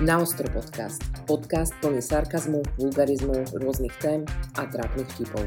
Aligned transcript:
Naostro 0.00 0.48
podcast. 0.48 1.04
Podcast 1.28 1.76
plný 1.76 2.00
sarkazmu, 2.00 2.64
vulgarizmu, 2.80 3.52
rôznych 3.52 3.92
tém 4.00 4.24
a 4.56 4.64
trápnych 4.64 5.04
vtipov. 5.12 5.44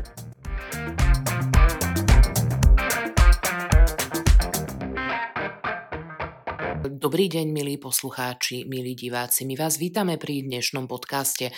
Dobrý 6.86 7.34
deň, 7.34 7.50
milí 7.50 7.82
poslucháči, 7.82 8.70
milí 8.70 8.94
diváci. 8.94 9.50
My 9.50 9.58
vás 9.58 9.82
vítame 9.82 10.22
pri 10.22 10.46
dnešnom 10.46 10.86
podcaste. 10.86 11.50
E, 11.50 11.54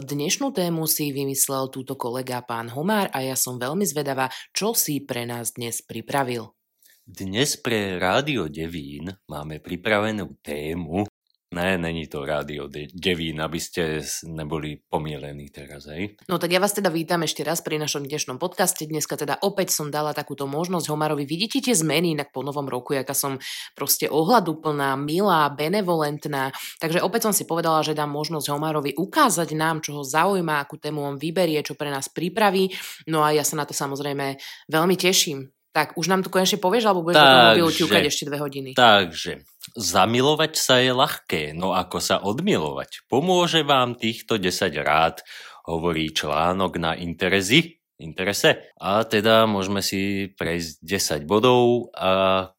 dnešnú 0.00 0.56
tému 0.56 0.88
si 0.88 1.12
vymyslel 1.12 1.68
túto 1.68 2.00
kolega 2.00 2.40
pán 2.40 2.72
Homár 2.72 3.12
a 3.12 3.20
ja 3.20 3.36
som 3.36 3.60
veľmi 3.60 3.84
zvedavá, 3.84 4.32
čo 4.56 4.72
si 4.72 5.04
pre 5.04 5.28
nás 5.28 5.60
dnes 5.60 5.84
pripravil. 5.84 6.56
Dnes 7.04 7.60
pre 7.60 8.00
Rádio 8.00 8.48
Devín 8.48 9.12
máme 9.28 9.60
pripravenú 9.60 10.40
tému. 10.40 11.04
Ne, 11.50 11.74
není 11.74 12.06
to 12.06 12.22
Rádio 12.22 12.70
Devín, 12.94 13.42
aby 13.42 13.58
ste 13.58 14.06
neboli 14.22 14.78
pomielení 14.86 15.50
teraz, 15.50 15.90
hej? 15.90 16.14
No 16.30 16.38
tak 16.38 16.54
ja 16.54 16.62
vás 16.62 16.70
teda 16.70 16.94
vítam 16.94 17.26
ešte 17.26 17.42
raz 17.42 17.58
pri 17.58 17.74
našom 17.74 18.06
dnešnom 18.06 18.38
podcaste. 18.38 18.86
Dneska 18.86 19.18
teda 19.18 19.34
opäť 19.42 19.74
som 19.74 19.90
dala 19.90 20.14
takúto 20.14 20.46
možnosť 20.46 20.86
Homarovi. 20.86 21.26
Vidíte 21.26 21.58
tie 21.58 21.74
zmeny 21.74 22.14
inak 22.14 22.30
po 22.30 22.46
novom 22.46 22.70
roku, 22.70 22.94
aká 22.94 23.18
som 23.18 23.42
proste 23.74 24.06
ohľaduplná, 24.06 24.94
milá, 24.94 25.50
benevolentná. 25.50 26.54
Takže 26.78 27.02
opäť 27.02 27.26
som 27.26 27.34
si 27.34 27.42
povedala, 27.42 27.82
že 27.82 27.98
dám 27.98 28.14
možnosť 28.14 28.46
Homarovi 28.46 28.94
ukázať 28.94 29.50
nám, 29.58 29.82
čo 29.82 29.98
ho 29.98 30.06
zaujíma, 30.06 30.62
akú 30.62 30.78
tému 30.78 31.02
on 31.02 31.18
vyberie, 31.18 31.58
čo 31.66 31.74
pre 31.74 31.90
nás 31.90 32.06
pripraví. 32.06 32.70
No 33.10 33.26
a 33.26 33.34
ja 33.34 33.42
sa 33.42 33.58
na 33.58 33.66
to 33.66 33.74
samozrejme 33.74 34.38
veľmi 34.70 34.94
teším. 34.94 35.50
Tak, 35.70 35.94
už 35.94 36.10
nám 36.10 36.26
to 36.26 36.34
konečne 36.34 36.58
povieš, 36.58 36.90
alebo 36.90 37.06
budeš 37.06 37.22
na 37.22 37.54
mobilu 37.54 37.70
ťukať 37.70 38.02
ešte 38.10 38.26
dve 38.26 38.42
hodiny? 38.42 38.70
Takže, 38.74 39.46
zamilovať 39.78 40.52
sa 40.58 40.82
je 40.82 40.90
ľahké, 40.90 41.54
no 41.54 41.70
ako 41.78 42.02
sa 42.02 42.18
odmilovať? 42.18 43.06
Pomôže 43.06 43.62
vám 43.62 43.94
týchto 43.94 44.34
10 44.34 44.66
rád, 44.82 45.22
hovorí 45.70 46.10
článok 46.10 46.74
na 46.82 46.98
Interezi, 46.98 47.78
Interese. 48.00 48.74
A 48.80 49.04
teda 49.06 49.44
môžeme 49.46 49.84
si 49.84 50.32
prejsť 50.34 50.82
10 51.22 51.30
bodov 51.30 51.92
a 51.94 52.50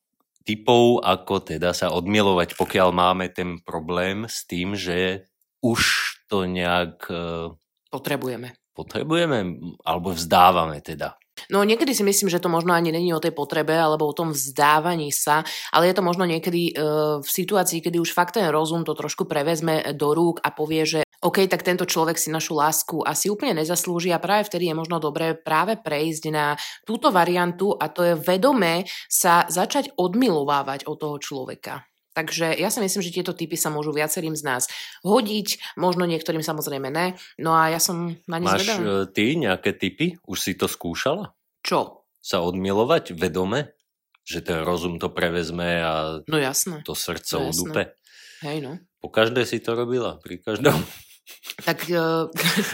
typov, 0.46 1.04
ako 1.04 1.42
teda 1.42 1.74
sa 1.74 1.92
odmilovať, 1.92 2.56
pokiaľ 2.56 2.90
máme 2.94 3.30
ten 3.34 3.60
problém 3.62 4.26
s 4.30 4.46
tým, 4.46 4.78
že 4.78 5.28
už 5.62 5.82
to 6.30 6.50
nejak... 6.50 7.06
E, 7.10 7.54
potrebujeme. 7.92 8.56
Potrebujeme, 8.72 9.60
alebo 9.86 10.16
vzdávame 10.16 10.82
teda. 10.82 11.21
No 11.50 11.66
niekedy 11.66 11.96
si 11.96 12.06
myslím, 12.06 12.30
že 12.30 12.44
to 12.44 12.52
možno 12.52 12.76
ani 12.76 12.94
není 12.94 13.10
o 13.16 13.24
tej 13.24 13.34
potrebe 13.34 13.74
alebo 13.74 14.06
o 14.06 14.14
tom 14.14 14.36
vzdávaní 14.36 15.10
sa, 15.10 15.42
ale 15.74 15.90
je 15.90 15.96
to 15.98 16.04
možno 16.06 16.30
niekedy 16.30 16.72
e, 16.72 16.74
v 17.24 17.30
situácii, 17.30 17.82
kedy 17.82 17.98
už 17.98 18.14
fakt 18.14 18.38
ten 18.38 18.46
rozum 18.54 18.86
to 18.86 18.94
trošku 18.94 19.26
prevezme 19.26 19.96
do 19.98 20.14
rúk 20.14 20.44
a 20.46 20.54
povie, 20.54 20.86
že 20.86 21.02
OK, 21.22 21.46
tak 21.46 21.62
tento 21.62 21.86
človek 21.86 22.18
si 22.18 22.34
našu 22.34 22.58
lásku 22.58 23.06
asi 23.06 23.30
úplne 23.30 23.62
nezaslúži 23.62 24.10
a 24.10 24.18
práve 24.18 24.50
vtedy 24.50 24.74
je 24.74 24.76
možno 24.78 24.98
dobré 24.98 25.38
práve 25.38 25.78
prejsť 25.78 26.24
na 26.34 26.58
túto 26.82 27.14
variantu 27.14 27.78
a 27.78 27.94
to 27.94 28.02
je 28.02 28.14
vedomé 28.18 28.90
sa 29.06 29.46
začať 29.46 29.94
odmilovávať 30.02 30.90
od 30.90 30.98
toho 30.98 31.22
človeka. 31.22 31.91
Takže 32.12 32.60
ja 32.60 32.68
si 32.68 32.84
myslím, 32.84 33.02
že 33.08 33.16
tieto 33.16 33.32
typy 33.32 33.56
sa 33.56 33.72
môžu 33.72 33.96
viacerým 33.96 34.36
z 34.36 34.44
nás 34.44 34.68
hodiť, 35.08 35.80
možno 35.80 36.04
niektorým 36.04 36.44
samozrejme 36.44 36.92
ne. 36.92 37.16
No 37.40 37.56
a 37.56 37.72
ja 37.72 37.80
som 37.80 38.20
na 38.28 38.38
ne 38.38 38.52
Máš 38.52 38.68
zvedavá. 38.68 38.84
E, 38.84 39.16
ty 39.16 39.40
nejaké 39.40 39.72
typy? 39.80 40.20
Už 40.28 40.38
si 40.38 40.60
to 40.60 40.68
skúšala? 40.68 41.32
Čo? 41.64 42.04
Sa 42.20 42.44
odmilovať 42.44 43.16
vedome? 43.16 43.72
Že 44.28 44.40
ten 44.44 44.60
rozum 44.62 45.00
to 45.00 45.10
prevezme 45.10 45.82
a 45.82 46.22
no 46.28 46.38
jasné. 46.38 46.84
to 46.84 46.94
srdce 46.94 47.40
no 47.40 47.50
udupe? 47.50 47.96
Hej 48.44 48.60
no. 48.60 48.78
Po 49.02 49.10
každé 49.10 49.48
si 49.48 49.64
to 49.64 49.74
robila? 49.74 50.20
Pri 50.22 50.44
každom? 50.44 50.78
Tak 51.64 51.88
uh, 51.90 52.28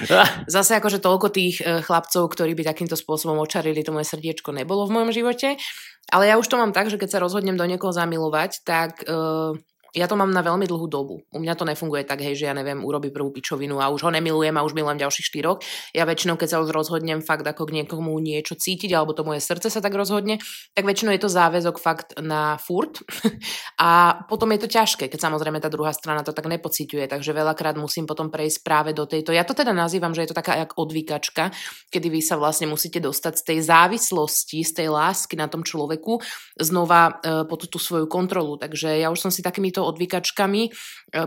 zase 0.56 0.80
akože 0.80 0.98
toľko 1.04 1.28
tých 1.30 1.62
uh, 1.62 1.84
chlapcov, 1.84 2.25
ktorí 2.31 2.56
by 2.58 2.64
takýmto 2.68 2.98
spôsobom 2.98 3.38
očarili 3.44 3.84
to 3.86 3.94
moje 3.94 4.09
srdiečko 4.09 4.56
nebolo 4.56 4.88
v 4.88 4.94
mojom 4.98 5.12
živote. 5.14 5.59
Ale 6.07 6.31
ja 6.31 6.40
už 6.40 6.47
to 6.47 6.56
mám 6.56 6.72
tak, 6.72 6.88
že 6.88 6.95
keď 6.95 7.09
sa 7.12 7.23
rozhodnem 7.23 7.59
do 7.59 7.68
niekoho 7.68 7.91
zamilovať, 7.91 8.63
tak 8.63 9.03
uh, 9.07 9.59
ja 9.96 10.06
to 10.08 10.20
mám 10.20 10.31
na 10.34 10.44
veľmi 10.44 10.68
dlhú 10.68 10.88
dobu. 10.88 11.24
U 11.31 11.40
mňa 11.40 11.53
to 11.56 11.64
nefunguje 11.64 12.03
tak, 12.03 12.20
hej, 12.20 12.36
že 12.36 12.50
ja 12.50 12.56
neviem, 12.56 12.84
urobí 12.84 13.12
prvú 13.14 13.31
pičovinu 13.31 13.80
a 13.80 13.92
už 13.92 14.08
ho 14.08 14.12
nemilujem 14.12 14.56
a 14.58 14.66
už 14.66 14.75
milujem 14.75 15.00
ďalších 15.00 15.28
štyrok. 15.31 15.64
Ja 15.96 16.03
väčšinou, 16.03 16.36
keď 16.36 16.48
sa 16.48 16.58
už 16.64 16.75
rozhodnem 16.75 17.24
fakt 17.24 17.48
ako 17.48 17.68
k 17.68 17.84
niekomu 17.84 18.16
niečo 18.20 18.59
cítiť, 18.59 18.92
alebo 18.92 19.16
to 19.16 19.24
moje 19.24 19.40
srdce 19.40 19.72
sa 19.72 19.80
tak 19.80 19.96
rozhodne, 19.96 20.42
tak 20.75 20.84
väčšinou 20.84 21.16
je 21.16 21.22
to 21.24 21.30
záväzok 21.31 21.75
fakt 21.80 22.09
na 22.20 22.59
furt. 22.59 23.03
a 23.81 24.22
potom 24.28 24.52
je 24.56 24.59
to 24.66 24.68
ťažké, 24.72 25.08
keď 25.08 25.20
samozrejme 25.31 25.62
tá 25.64 25.72
druhá 25.72 25.96
strana 25.96 26.25
to 26.25 26.36
tak 26.36 26.50
nepociťuje, 26.50 27.08
takže 27.08 27.31
veľakrát 27.31 27.80
musím 27.80 28.09
potom 28.09 28.28
prejsť 28.28 28.66
práve 28.66 28.92
do 28.92 29.08
tejto. 29.08 29.31
Ja 29.31 29.48
to 29.48 29.56
teda 29.56 29.72
nazývam, 29.72 30.12
že 30.12 30.25
je 30.25 30.30
to 30.34 30.40
taká 30.40 30.58
jak 30.59 30.75
odvykačka, 30.75 31.54
kedy 31.94 32.08
vy 32.09 32.22
sa 32.25 32.36
vlastne 32.36 32.68
musíte 32.68 33.00
dostať 33.00 33.34
z 33.40 33.44
tej 33.44 33.59
závislosti, 33.68 34.59
z 34.64 34.72
tej 34.84 34.88
lásky 34.92 35.36
na 35.40 35.48
tom 35.48 35.62
človeku 35.62 36.19
znova 36.58 37.22
e, 37.22 37.44
pod 37.46 37.69
tú 37.69 37.78
svoju 37.78 38.09
kontrolu. 38.09 38.58
Takže 38.58 38.98
ja 38.98 39.14
už 39.14 39.19
som 39.19 39.31
si 39.31 39.46
takýmito 39.78 39.86
odvykačkami 39.86 40.62
e, 40.66 40.70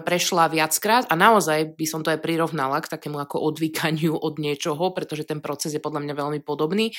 prešla 0.02 0.50
viackrát 0.50 1.06
a 1.06 1.14
naozaj 1.14 1.78
by 1.78 1.86
som 1.86 2.02
to 2.02 2.10
aj 2.10 2.18
prirovnala 2.18 2.82
k 2.82 2.90
takému 2.90 3.22
ako 3.22 3.38
odvykaniu 3.54 4.18
od 4.18 4.42
niečoho, 4.42 4.90
pretože 4.90 5.22
ten 5.22 5.38
proces 5.38 5.70
je 5.70 5.82
podľa 5.82 6.02
mňa 6.02 6.14
veľmi 6.18 6.40
podobný. 6.42 6.90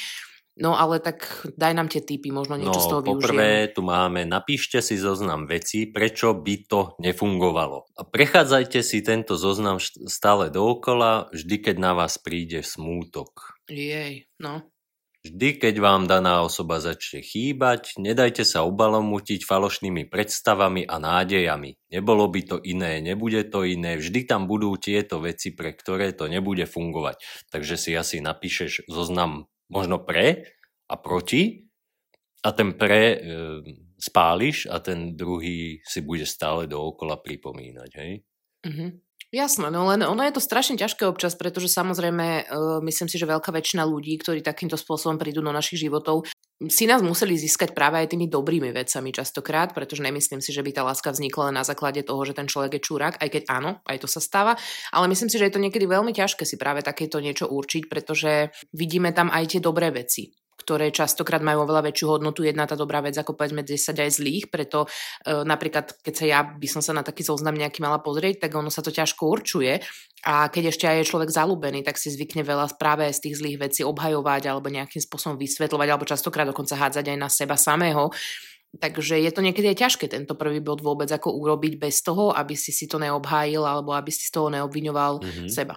No 0.60 0.76
ale 0.76 1.00
tak 1.00 1.48
daj 1.56 1.72
nám 1.72 1.88
tie 1.88 2.04
typy, 2.04 2.28
možno 2.28 2.60
niečo 2.60 2.76
no, 2.76 2.84
z 2.84 2.92
toho 2.92 3.02
využijem. 3.02 3.24
poprvé 3.24 3.52
tu 3.72 3.82
máme, 3.88 4.28
napíšte 4.28 4.84
si 4.84 5.00
zoznam 5.00 5.48
vecí, 5.48 5.88
prečo 5.88 6.36
by 6.36 6.56
to 6.68 6.82
nefungovalo. 7.00 7.88
A 7.96 8.04
prechádzajte 8.04 8.84
si 8.84 9.00
tento 9.00 9.40
zoznam 9.40 9.80
stále 10.12 10.52
dookola, 10.52 11.32
vždy 11.32 11.72
keď 11.72 11.76
na 11.80 11.92
vás 11.96 12.20
príde 12.20 12.68
smútok. 12.68 13.56
Jej, 13.72 14.28
no. 14.44 14.68
Vždy, 15.22 15.62
keď 15.62 15.76
vám 15.78 16.10
daná 16.10 16.42
osoba 16.42 16.82
začne 16.82 17.22
chýbať, 17.22 18.02
nedajte 18.02 18.42
sa 18.42 18.66
obalomutiť 18.66 19.46
falošnými 19.46 20.10
predstavami 20.10 20.90
a 20.90 20.98
nádejami. 20.98 21.78
Nebolo 21.94 22.26
by 22.26 22.42
to 22.42 22.58
iné, 22.66 23.06
nebude 23.06 23.46
to 23.54 23.62
iné, 23.62 24.02
vždy 24.02 24.26
tam 24.26 24.50
budú 24.50 24.74
tieto 24.82 25.22
veci, 25.22 25.54
pre 25.54 25.78
ktoré 25.78 26.18
to 26.18 26.26
nebude 26.26 26.66
fungovať. 26.66 27.22
Takže 27.54 27.76
si 27.78 27.94
asi 27.94 28.18
napíšeš 28.18 28.90
zoznam 28.90 29.46
možno 29.70 30.02
pre 30.02 30.58
a 30.90 30.98
proti 30.98 31.70
a 32.42 32.50
ten 32.50 32.74
pre 32.74 33.02
e, 33.14 33.18
spáliš 34.02 34.74
a 34.74 34.82
ten 34.82 35.14
druhý 35.14 35.86
si 35.86 36.02
bude 36.02 36.26
stále 36.26 36.66
dookola 36.66 37.22
pripomínať, 37.22 37.90
hej? 37.94 38.26
Mm-hmm. 38.66 38.90
Jasné, 39.32 39.72
no 39.72 39.88
len 39.88 40.04
ono 40.04 40.28
je 40.28 40.36
to 40.36 40.44
strašne 40.44 40.76
ťažké 40.76 41.08
občas, 41.08 41.40
pretože 41.40 41.72
samozrejme 41.72 42.52
uh, 42.52 42.84
myslím 42.84 43.08
si, 43.08 43.16
že 43.16 43.24
veľká 43.24 43.56
väčšina 43.56 43.88
ľudí, 43.88 44.20
ktorí 44.20 44.44
takýmto 44.44 44.76
spôsobom 44.76 45.16
prídu 45.16 45.40
do 45.40 45.56
našich 45.56 45.88
životov, 45.88 46.28
si 46.68 46.84
nás 46.84 47.00
museli 47.00 47.40
získať 47.40 47.72
práve 47.72 48.04
aj 48.04 48.12
tými 48.12 48.28
dobrými 48.28 48.76
vecami 48.76 49.16
častokrát, 49.16 49.72
pretože 49.72 50.04
nemyslím 50.04 50.44
si, 50.44 50.52
že 50.52 50.60
by 50.60 50.76
tá 50.76 50.84
láska 50.84 51.16
vznikla 51.16 51.48
len 51.48 51.56
na 51.56 51.64
základe 51.64 52.04
toho, 52.04 52.20
že 52.28 52.36
ten 52.36 52.46
človek 52.46 52.76
je 52.76 52.86
čurák, 52.86 53.16
aj 53.24 53.30
keď 53.32 53.44
áno, 53.48 53.80
aj 53.88 54.04
to 54.04 54.08
sa 54.12 54.20
stáva, 54.20 54.60
ale 54.92 55.08
myslím 55.08 55.32
si, 55.32 55.40
že 55.40 55.48
je 55.48 55.56
to 55.56 55.64
niekedy 55.64 55.88
veľmi 55.88 56.12
ťažké 56.12 56.44
si 56.44 56.60
práve 56.60 56.84
takéto 56.84 57.24
niečo 57.24 57.48
určiť, 57.48 57.88
pretože 57.88 58.52
vidíme 58.76 59.16
tam 59.16 59.32
aj 59.32 59.58
tie 59.58 59.62
dobré 59.64 59.96
veci 59.96 60.41
ktoré 60.62 60.94
častokrát 60.94 61.42
majú 61.42 61.66
oveľa 61.66 61.90
väčšiu 61.90 62.06
hodnotu. 62.18 62.46
Jedna 62.46 62.70
tá 62.70 62.78
dobrá 62.78 63.02
vec 63.02 63.18
ako 63.18 63.34
povedzme 63.34 63.66
10 63.66 63.82
aj 63.98 64.12
zlých, 64.22 64.46
preto 64.54 64.86
e, 64.86 65.42
napríklad 65.42 65.98
keď 66.06 66.14
sa 66.14 66.26
ja 66.30 66.40
by 66.46 66.68
som 66.70 66.86
sa 66.86 66.94
na 66.94 67.02
taký 67.02 67.26
zoznam 67.26 67.58
nejaký 67.58 67.82
mala 67.82 67.98
pozrieť, 67.98 68.46
tak 68.46 68.54
ono 68.54 68.70
sa 68.70 68.86
to 68.86 68.94
ťažko 68.94 69.26
určuje 69.26 69.82
a 70.22 70.54
keď 70.54 70.70
ešte 70.70 70.86
aj 70.86 71.02
je 71.02 71.10
človek 71.10 71.34
zalúbený, 71.34 71.82
tak 71.82 71.98
si 71.98 72.14
zvykne 72.14 72.46
veľa 72.46 72.78
práve 72.78 73.10
z 73.10 73.26
tých 73.26 73.42
zlých 73.42 73.58
vecí 73.58 73.82
obhajovať 73.82 74.54
alebo 74.54 74.70
nejakým 74.70 75.02
spôsobom 75.02 75.42
vysvetľovať 75.42 75.88
alebo 75.90 76.06
častokrát 76.06 76.46
dokonca 76.46 76.78
hádzať 76.78 77.06
aj 77.10 77.18
na 77.18 77.30
seba 77.30 77.58
samého. 77.58 78.14
Takže 78.72 79.20
je 79.20 79.32
to 79.36 79.44
niekedy 79.44 79.68
aj 79.76 79.84
ťažké 79.84 80.08
tento 80.08 80.38
prvý 80.40 80.64
bod 80.64 80.80
vôbec 80.80 81.12
ako 81.12 81.36
urobiť 81.36 81.76
bez 81.76 82.00
toho, 82.06 82.32
aby 82.32 82.56
si 82.56 82.72
si 82.72 82.88
to 82.88 83.02
neobhájil 83.02 83.68
alebo 83.68 83.92
aby 83.92 84.14
si 84.14 84.24
z 84.24 84.32
toho 84.32 84.48
neobviňoval 84.48 85.20
mm-hmm. 85.20 85.50
seba. 85.52 85.76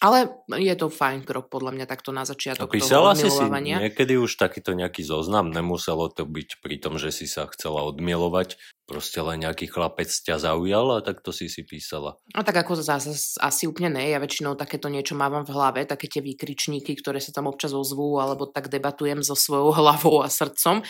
Ale 0.00 0.32
je 0.56 0.74
to 0.80 0.88
fajn 0.88 1.28
krok 1.28 1.52
podľa 1.52 1.76
mňa 1.76 1.86
takto 1.86 2.08
na 2.08 2.24
začiatok 2.24 2.72
Písala 2.72 3.12
toho 3.12 3.20
si 3.20 3.28
si 3.28 3.44
niekedy 3.44 4.16
už 4.16 4.40
takýto 4.40 4.72
nejaký 4.72 5.04
zoznam, 5.04 5.52
nemuselo 5.52 6.08
to 6.08 6.24
byť 6.24 6.64
pri 6.64 6.80
tom, 6.80 6.96
že 6.96 7.12
si 7.12 7.28
sa 7.28 7.44
chcela 7.52 7.84
odmielovať, 7.84 8.56
proste 8.88 9.20
len 9.20 9.44
nejaký 9.44 9.68
chlapec 9.68 10.08
ťa 10.08 10.40
zaujal 10.40 10.96
a 10.96 11.04
tak 11.04 11.20
to 11.20 11.36
si 11.36 11.52
si 11.52 11.68
písala. 11.68 12.16
No 12.32 12.40
tak 12.40 12.64
ako 12.64 12.80
zase 12.80 13.12
asi 13.44 13.68
úplne 13.68 14.00
ne, 14.00 14.08
ja 14.08 14.16
väčšinou 14.16 14.56
takéto 14.56 14.88
niečo 14.88 15.12
mávam 15.12 15.44
v 15.44 15.52
hlave, 15.52 15.84
také 15.84 16.08
tie 16.08 16.24
výkričníky, 16.24 16.96
ktoré 16.96 17.20
sa 17.20 17.36
tam 17.36 17.52
občas 17.52 17.76
ozvú, 17.76 18.16
alebo 18.24 18.48
tak 18.48 18.72
debatujem 18.72 19.20
so 19.20 19.36
svojou 19.36 19.70
hlavou 19.78 20.24
a 20.24 20.32
srdcom. 20.32 20.80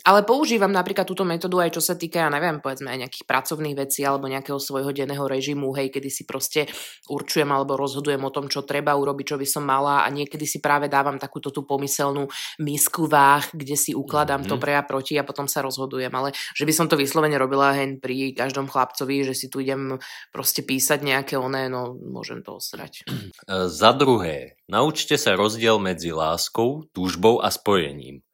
Ale 0.00 0.24
používam 0.24 0.72
napríklad 0.72 1.04
túto 1.04 1.28
metódu 1.28 1.60
aj 1.60 1.76
čo 1.76 1.82
sa 1.84 1.92
týka, 1.92 2.24
ja 2.24 2.30
neviem, 2.32 2.62
povedzme 2.62 2.88
aj 2.88 2.98
nejakých 3.06 3.24
pracovných 3.28 3.76
vecí 3.76 4.00
alebo 4.00 4.32
nejakého 4.32 4.56
svojho 4.56 4.96
denného 4.96 5.24
režimu, 5.28 5.76
hej, 5.76 5.92
kedy 5.92 6.08
si 6.08 6.22
proste 6.24 6.64
určujem 7.12 7.48
alebo 7.52 7.76
rozhodujem 7.76 8.22
o 8.24 8.32
tom, 8.32 8.48
čo 8.48 8.64
treba 8.64 8.96
urobiť, 8.96 9.34
čo 9.34 9.36
by 9.36 9.46
som 9.46 9.64
mala 9.64 10.02
a 10.04 10.08
niekedy 10.08 10.48
si 10.48 10.64
práve 10.64 10.88
dávam 10.88 11.20
takúto 11.20 11.52
tú 11.52 11.68
pomyselnú 11.68 12.32
misku 12.64 13.04
váh, 13.04 13.44
kde 13.52 13.76
si 13.76 13.92
ukladám 13.92 14.40
mm-hmm. 14.44 14.50
to 14.50 14.56
mhm. 14.56 14.62
pre 14.62 14.72
a 14.76 14.82
proti 14.82 15.14
a 15.20 15.26
potom 15.26 15.44
sa 15.44 15.60
rozhodujem. 15.60 16.12
Ale 16.16 16.32
že 16.56 16.64
by 16.64 16.72
som 16.72 16.86
to 16.88 16.96
vyslovene 16.96 17.36
robila 17.36 17.76
hen 17.76 18.00
pri 18.00 18.32
každom 18.32 18.72
chlapcovi, 18.72 19.28
že 19.28 19.34
si 19.36 19.46
tu 19.52 19.60
idem 19.60 20.00
proste 20.32 20.64
písať 20.64 21.04
nejaké 21.04 21.34
oné, 21.36 21.68
no 21.68 21.92
môžem 21.92 22.40
to 22.40 22.56
osrať. 22.56 23.04
Za 23.80 23.92
druhé, 23.92 24.56
naučte 24.64 25.20
sa 25.20 25.36
rozdiel 25.36 25.76
medzi 25.76 26.14
láskou, 26.14 26.88
túžbou 26.96 27.44
a 27.44 27.52
spojením. 27.52 28.24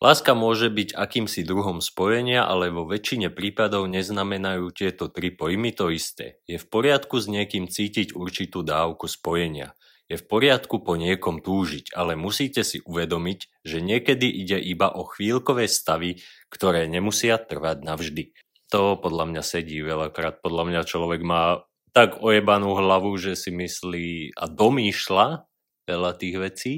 Láska 0.00 0.32
môže 0.32 0.72
byť 0.72 0.96
akýmsi 0.96 1.44
druhom 1.44 1.84
spojenia, 1.84 2.48
ale 2.48 2.72
vo 2.72 2.88
väčšine 2.88 3.28
prípadov 3.28 3.84
neznamenajú 3.84 4.72
tieto 4.72 5.12
tri 5.12 5.28
pojmy 5.28 5.76
to 5.76 5.92
isté. 5.92 6.40
Je 6.48 6.56
v 6.56 6.66
poriadku 6.72 7.20
s 7.20 7.28
niekým 7.28 7.68
cítiť 7.68 8.16
určitú 8.16 8.64
dávku 8.64 9.04
spojenia. 9.04 9.76
Je 10.08 10.16
v 10.16 10.24
poriadku 10.24 10.80
po 10.80 10.96
niekom 10.96 11.44
túžiť, 11.44 11.92
ale 11.92 12.16
musíte 12.16 12.64
si 12.64 12.80
uvedomiť, 12.80 13.60
že 13.60 13.84
niekedy 13.84 14.24
ide 14.24 14.56
iba 14.56 14.88
o 14.88 15.04
chvíľkové 15.04 15.68
stavy, 15.68 16.16
ktoré 16.48 16.88
nemusia 16.88 17.36
trvať 17.36 17.84
navždy. 17.84 18.32
To 18.72 18.96
podľa 18.96 19.36
mňa 19.36 19.42
sedí 19.44 19.84
veľakrát. 19.84 20.40
Podľa 20.40 20.64
mňa 20.64 20.80
človek 20.88 21.20
má 21.20 21.68
tak 21.92 22.24
ojebanú 22.24 22.72
hlavu, 22.72 23.20
že 23.20 23.36
si 23.36 23.52
myslí 23.52 24.32
a 24.32 24.48
domýšľa 24.48 25.44
veľa 25.84 26.10
tých 26.16 26.36
vecí, 26.40 26.72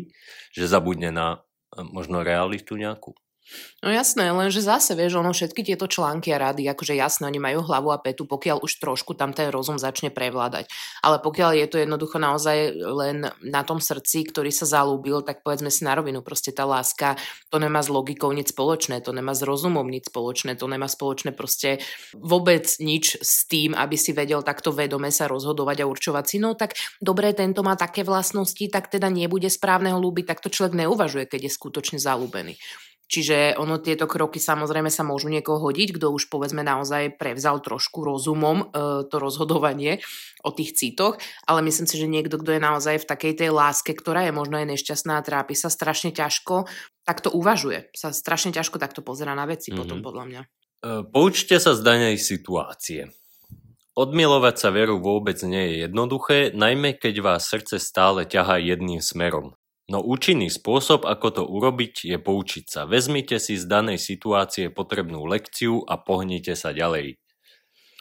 že 0.51 0.67
zabudne 0.67 1.15
na 1.15 1.47
možno 1.81 2.21
realitu 2.21 2.77
nejakú. 2.77 3.17
No 3.83 3.91
jasné, 3.91 4.31
lenže 4.31 4.63
zase, 4.63 4.95
vieš, 4.95 5.19
ono 5.19 5.35
všetky 5.35 5.67
tieto 5.67 5.91
články 5.91 6.31
a 6.31 6.39
rady, 6.39 6.71
akože 6.71 6.95
jasné, 6.95 7.27
oni 7.27 7.43
majú 7.43 7.67
hlavu 7.67 7.91
a 7.91 7.99
petu, 7.99 8.23
pokiaľ 8.31 8.63
už 8.63 8.79
trošku 8.79 9.19
tam 9.19 9.35
ten 9.35 9.51
rozum 9.51 9.75
začne 9.75 10.15
prevládať. 10.15 10.71
Ale 11.03 11.19
pokiaľ 11.19 11.51
je 11.59 11.67
to 11.67 11.77
jednoducho 11.83 12.23
naozaj 12.23 12.79
len 12.79 13.27
na 13.43 13.63
tom 13.67 13.83
srdci, 13.83 14.31
ktorý 14.31 14.55
sa 14.55 14.71
zalúbil, 14.71 15.27
tak 15.27 15.43
povedzme 15.43 15.67
si 15.75 15.83
na 15.83 15.99
rovinu, 15.99 16.23
proste 16.23 16.55
tá 16.55 16.63
láska, 16.63 17.19
to 17.51 17.59
nemá 17.59 17.83
s 17.83 17.91
logikou 17.91 18.31
nič 18.31 18.55
spoločné, 18.55 19.03
to 19.03 19.11
nemá 19.11 19.35
s 19.35 19.43
rozumom 19.43 19.85
nič 19.91 20.15
spoločné, 20.15 20.55
to 20.55 20.71
nemá 20.71 20.87
spoločné 20.87 21.35
proste 21.35 21.83
vôbec 22.15 22.71
nič 22.79 23.19
s 23.19 23.51
tým, 23.51 23.75
aby 23.75 23.99
si 23.99 24.15
vedel 24.15 24.47
takto 24.47 24.71
vedome 24.71 25.11
sa 25.11 25.27
rozhodovať 25.27 25.83
a 25.83 25.89
určovať 25.91 26.25
si, 26.31 26.39
no 26.39 26.55
tak 26.55 26.79
dobre, 27.03 27.35
tento 27.35 27.67
má 27.67 27.75
také 27.75 28.07
vlastnosti, 28.07 28.63
tak 28.71 28.95
teda 28.95 29.11
nebude 29.11 29.51
správneho 29.51 29.99
ľúbiť, 29.99 30.31
tak 30.31 30.39
to 30.39 30.55
človek 30.55 30.79
neuvažuje, 30.87 31.27
keď 31.27 31.51
je 31.51 31.57
skutočne 31.59 31.99
zalúbený. 31.99 32.55
Čiže 33.13 33.61
ono 33.61 33.77
tieto 33.77 34.09
kroky 34.09 34.41
samozrejme 34.41 34.89
sa 34.89 35.05
môžu 35.05 35.29
niekoho 35.29 35.61
hodiť, 35.61 36.01
kto 36.01 36.09
už 36.17 36.33
povedzme 36.33 36.65
naozaj 36.65 37.21
prevzal 37.21 37.61
trošku 37.61 38.01
rozumom 38.01 38.65
e, 38.65 39.05
to 39.05 39.21
rozhodovanie 39.21 40.01
o 40.41 40.49
tých 40.49 40.73
citoch, 40.73 41.21
ale 41.45 41.61
myslím 41.61 41.85
si, 41.85 42.01
že 42.01 42.09
niekto, 42.09 42.41
kto 42.41 42.57
je 42.57 42.65
naozaj 42.65 43.05
v 43.05 43.09
takej 43.13 43.33
tej 43.37 43.51
láske, 43.53 43.93
ktorá 43.93 44.25
je 44.25 44.33
možno 44.33 44.57
aj 44.57 44.73
nešťastná 44.73 45.21
a 45.21 45.27
trápi 45.29 45.53
sa 45.53 45.69
strašne 45.69 46.09
ťažko, 46.17 46.65
tak 47.05 47.21
to 47.21 47.29
uvažuje. 47.29 47.93
Sa 47.93 48.17
strašne 48.17 48.49
ťažko 48.57 48.81
takto 48.81 49.05
pozera 49.05 49.37
na 49.37 49.45
veci 49.45 49.69
mm-hmm. 49.69 49.81
potom 49.85 50.01
podľa 50.01 50.25
mňa. 50.33 50.41
E, 50.41 50.47
poučte 51.05 51.61
sa 51.61 51.77
z 51.77 51.85
danej 51.85 52.17
situácie. 52.17 53.13
Odmilovať 53.93 54.57
sa 54.57 54.73
veru 54.73 55.05
vôbec 55.05 55.37
nie 55.45 55.69
je 55.69 55.75
jednoduché, 55.85 56.57
najmä 56.57 56.97
keď 56.97 57.21
vás 57.21 57.45
srdce 57.45 57.77
stále 57.77 58.25
ťahá 58.25 58.57
jedným 58.57 59.05
smerom. 59.05 59.53
No 59.93 60.01
účinný 60.01 60.49
spôsob, 60.49 61.05
ako 61.05 61.29
to 61.29 61.43
urobiť, 61.45 62.09
je 62.09 62.17
poučiť 62.17 62.65
sa. 62.65 62.89
Vezmite 62.89 63.37
si 63.37 63.61
z 63.61 63.69
danej 63.69 64.01
situácie 64.01 64.73
potrebnú 64.73 65.29
lekciu 65.29 65.85
a 65.85 66.01
pohnite 66.01 66.57
sa 66.57 66.73
ďalej. 66.73 67.21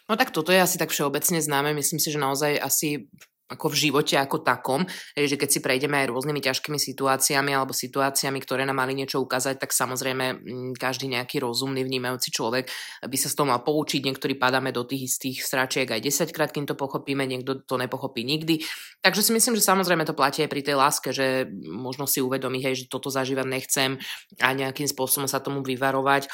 No 0.07 0.15
tak 0.15 0.31
toto 0.31 0.55
je 0.55 0.63
asi 0.63 0.79
tak 0.79 0.95
všeobecne 0.95 1.43
známe. 1.43 1.75
Myslím 1.75 1.99
si, 1.99 2.15
že 2.15 2.23
naozaj 2.23 2.63
asi 2.63 3.11
ako 3.51 3.75
v 3.75 3.79
živote 3.87 4.15
ako 4.15 4.39
takom, 4.41 4.87
že 5.11 5.35
keď 5.35 5.49
si 5.51 5.59
prejdeme 5.59 5.99
aj 5.99 6.07
rôznymi 6.07 6.39
ťažkými 6.39 6.79
situáciami 6.79 7.51
alebo 7.51 7.75
situáciami, 7.75 8.39
ktoré 8.39 8.63
nám 8.63 8.79
mali 8.79 8.95
niečo 8.95 9.19
ukázať, 9.19 9.59
tak 9.59 9.75
samozrejme 9.75 10.25
mm, 10.39 10.71
každý 10.79 11.11
nejaký 11.11 11.43
rozumný, 11.43 11.83
vnímajúci 11.83 12.31
človek 12.31 12.71
by 13.03 13.17
sa 13.19 13.27
z 13.27 13.35
toho 13.35 13.51
mal 13.51 13.59
poučiť. 13.59 14.07
Niektorí 14.07 14.39
padáme 14.39 14.71
do 14.71 14.87
tých 14.87 15.11
istých 15.11 15.43
sračiek 15.43 15.91
aj 15.91 15.99
10 15.99 16.31
krát, 16.31 16.55
kým 16.55 16.63
to 16.63 16.79
pochopíme, 16.79 17.27
niekto 17.27 17.59
to 17.67 17.75
nepochopí 17.75 18.23
nikdy. 18.23 18.63
Takže 19.03 19.19
si 19.19 19.31
myslím, 19.35 19.59
že 19.59 19.67
samozrejme 19.67 20.07
to 20.07 20.15
platí 20.15 20.47
aj 20.47 20.51
pri 20.51 20.63
tej 20.63 20.75
láske, 20.79 21.09
že 21.11 21.51
možno 21.67 22.07
si 22.07 22.23
uvedomí, 22.23 22.63
hej, 22.63 22.85
že 22.85 22.91
toto 22.91 23.11
zažívať 23.11 23.47
nechcem 23.49 23.99
a 24.39 24.47
nejakým 24.55 24.87
spôsobom 24.87 25.27
sa 25.27 25.43
tomu 25.43 25.59
vyvarovať. 25.65 26.31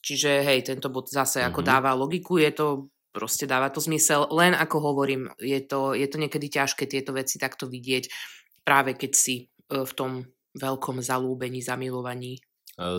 Čiže 0.00 0.40
hej, 0.46 0.64
tento 0.64 0.88
bod 0.88 1.10
zase 1.10 1.42
mm-hmm. 1.42 1.50
ako 1.52 1.60
mhm. 1.60 1.66
dáva 1.66 1.90
logiku, 1.98 2.40
je 2.40 2.52
to 2.54 2.66
proste 3.10 3.46
dáva 3.46 3.70
to 3.70 3.82
zmysel. 3.82 4.30
Len 4.30 4.54
ako 4.54 4.76
hovorím, 4.92 5.30
je 5.38 5.60
to, 5.62 5.94
je 5.94 6.06
to 6.06 6.16
niekedy 6.18 6.46
ťažké 6.50 6.86
tieto 6.86 7.14
veci 7.14 7.36
takto 7.36 7.66
vidieť, 7.66 8.10
práve 8.62 8.94
keď 8.94 9.12
si 9.14 9.34
e, 9.46 9.84
v 9.84 9.92
tom 9.92 10.12
veľkom 10.54 11.02
zalúbení, 11.02 11.62
zamilovaní. 11.62 12.38
E, 12.38 12.40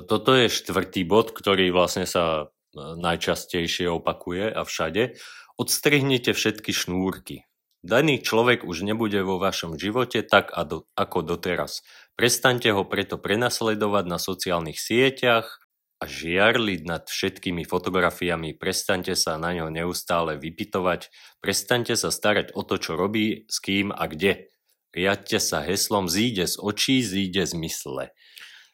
toto 0.06 0.36
je 0.36 0.52
štvrtý 0.52 1.08
bod, 1.08 1.32
ktorý 1.32 1.72
vlastne 1.72 2.04
sa 2.04 2.46
e, 2.46 2.76
najčastejšie 2.78 3.88
opakuje 3.88 4.52
a 4.52 4.62
všade. 4.68 5.16
Odstrihnite 5.56 6.36
všetky 6.36 6.72
šnúrky. 6.76 7.48
Daný 7.82 8.22
človek 8.22 8.62
už 8.62 8.86
nebude 8.86 9.18
vo 9.26 9.42
vašom 9.42 9.74
živote 9.74 10.22
tak 10.22 10.54
ako 10.54 11.18
doteraz. 11.26 11.82
Prestaňte 12.14 12.70
ho 12.70 12.86
preto 12.86 13.18
prenasledovať 13.18 14.06
na 14.06 14.22
sociálnych 14.22 14.78
sieťach, 14.78 15.61
a 16.02 16.10
žiarliť 16.10 16.82
nad 16.90 17.06
všetkými 17.06 17.62
fotografiami, 17.70 18.58
prestaňte 18.58 19.14
sa 19.14 19.38
na 19.38 19.54
ňo 19.54 19.70
neustále 19.70 20.34
vypitovať, 20.42 21.14
prestaňte 21.46 21.94
sa 21.94 22.10
starať 22.10 22.58
o 22.58 22.66
to, 22.66 22.82
čo 22.82 22.98
robí, 22.98 23.46
s 23.46 23.62
kým 23.62 23.94
a 23.94 24.10
kde. 24.10 24.50
Riadte 24.92 25.38
sa 25.38 25.62
heslom 25.62 26.10
zíde 26.10 26.50
z 26.50 26.58
očí, 26.58 27.06
zíde 27.06 27.46
z 27.46 27.54
mysle. 27.54 28.06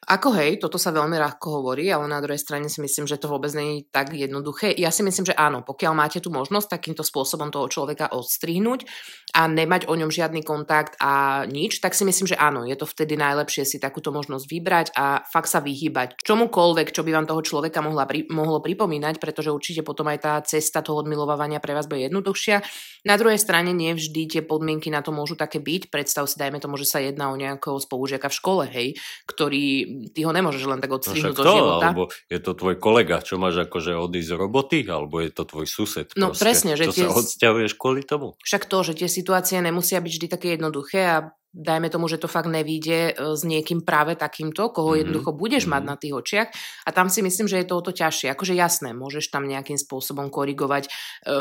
Ako 0.06 0.30
hej, 0.38 0.62
toto 0.62 0.78
sa 0.78 0.94
veľmi 0.94 1.18
ľahko 1.18 1.58
hovorí, 1.58 1.90
ale 1.90 2.06
na 2.06 2.22
druhej 2.22 2.38
strane 2.38 2.70
si 2.70 2.78
myslím, 2.86 3.10
že 3.10 3.18
to 3.18 3.34
vôbec 3.34 3.50
je 3.50 3.82
tak 3.90 4.14
jednoduché. 4.14 4.70
Ja 4.78 4.94
si 4.94 5.02
myslím, 5.02 5.26
že 5.26 5.34
áno, 5.34 5.66
pokiaľ 5.66 5.94
máte 5.98 6.22
tú 6.22 6.30
možnosť 6.30 6.78
takýmto 6.78 7.02
spôsobom 7.02 7.50
toho 7.50 7.66
človeka 7.66 8.14
odstrihnúť 8.14 8.86
a 9.34 9.50
nemať 9.50 9.90
o 9.90 9.98
ňom 9.98 10.14
žiadny 10.14 10.46
kontakt 10.46 11.02
a 11.02 11.44
nič, 11.50 11.82
tak 11.82 11.98
si 11.98 12.06
myslím, 12.06 12.30
že 12.30 12.38
áno, 12.38 12.62
je 12.70 12.78
to 12.78 12.86
vtedy 12.86 13.18
najlepšie 13.18 13.66
si 13.66 13.82
takúto 13.82 14.14
možnosť 14.14 14.46
vybrať 14.46 14.88
a 14.94 15.26
fakt 15.26 15.50
sa 15.50 15.66
vyhýbať 15.66 16.22
čomukoľvek, 16.22 16.94
čo 16.94 17.02
by 17.02 17.12
vám 17.18 17.26
toho 17.26 17.42
človeka 17.42 17.82
mohla, 17.82 18.06
pri, 18.06 18.30
mohlo 18.30 18.62
pripomínať, 18.62 19.18
pretože 19.18 19.50
určite 19.50 19.82
potom 19.82 20.06
aj 20.14 20.20
tá 20.22 20.34
cesta 20.46 20.86
toho 20.86 21.02
odmilovania 21.02 21.58
pre 21.58 21.74
vás 21.74 21.90
bude 21.90 22.06
jednoduchšia. 22.06 22.62
Na 23.10 23.18
druhej 23.18 23.42
strane 23.42 23.74
nie 23.74 23.98
vždy 23.98 24.30
tie 24.30 24.42
podmienky 24.46 24.94
na 24.94 25.02
to 25.02 25.10
môžu 25.10 25.34
také 25.34 25.58
byť. 25.58 25.90
Predstav 25.90 26.30
si, 26.30 26.38
dajme 26.38 26.62
tomu, 26.62 26.78
že 26.78 26.86
sa 26.86 27.02
jedná 27.02 27.34
o 27.34 27.36
nejakého 27.36 27.82
spolužiaka 27.82 28.30
v 28.30 28.38
škole, 28.38 28.64
hej, 28.70 28.88
ktorý 29.26 29.87
ty 30.12 30.20
ho 30.28 30.32
nemôžeš 30.36 30.64
len 30.68 30.80
tak 30.84 30.92
odstrihnúť 30.92 31.36
no, 31.36 31.44
zo 31.44 31.44
života. 31.48 31.86
Alebo 31.92 32.04
je 32.28 32.40
to 32.44 32.52
tvoj 32.54 32.76
kolega, 32.78 33.24
čo 33.24 33.40
máš 33.40 33.68
akože 33.68 33.96
odísť 33.96 34.30
z 34.30 34.36
roboty, 34.36 34.80
alebo 34.88 35.24
je 35.24 35.32
to 35.32 35.44
tvoj 35.48 35.66
sused. 35.66 36.08
No 36.20 36.32
proste, 36.32 36.44
presne, 36.44 36.72
že 36.76 36.90
čo 36.90 36.94
tie... 36.94 37.04
sa 37.08 37.16
odsťahuješ 37.16 37.74
kvôli 37.80 38.02
tomu. 38.04 38.36
Však 38.44 38.68
to, 38.68 38.78
že 38.84 38.94
tie 39.00 39.10
situácie 39.10 39.58
nemusia 39.64 40.04
byť 40.04 40.12
vždy 40.12 40.28
také 40.28 40.48
jednoduché 40.60 41.02
a 41.08 41.18
dajme 41.58 41.90
tomu, 41.90 42.06
že 42.06 42.22
to 42.22 42.30
fakt 42.30 42.46
nevíde 42.46 43.12
e, 43.12 43.34
s 43.34 43.42
niekým 43.42 43.82
práve 43.82 44.14
takýmto, 44.14 44.70
koho 44.70 44.94
mm-hmm. 44.94 45.02
jednoducho 45.02 45.32
budeš 45.34 45.66
mm-hmm. 45.66 45.74
mať 45.74 45.84
mhm. 45.84 45.90
na 45.90 45.96
tých 45.98 46.14
očiach 46.14 46.48
a 46.86 46.90
tam 46.94 47.10
si 47.10 47.26
myslím, 47.26 47.50
že 47.50 47.58
je 47.58 47.68
to 47.68 47.76
o 47.82 47.86
to 47.86 47.92
ťažšie. 47.92 48.30
Akože 48.38 48.54
jasné, 48.54 48.94
môžeš 48.94 49.34
tam 49.34 49.50
nejakým 49.50 49.82
spôsobom 49.82 50.30
korigovať 50.30 50.86
e, 50.86 50.90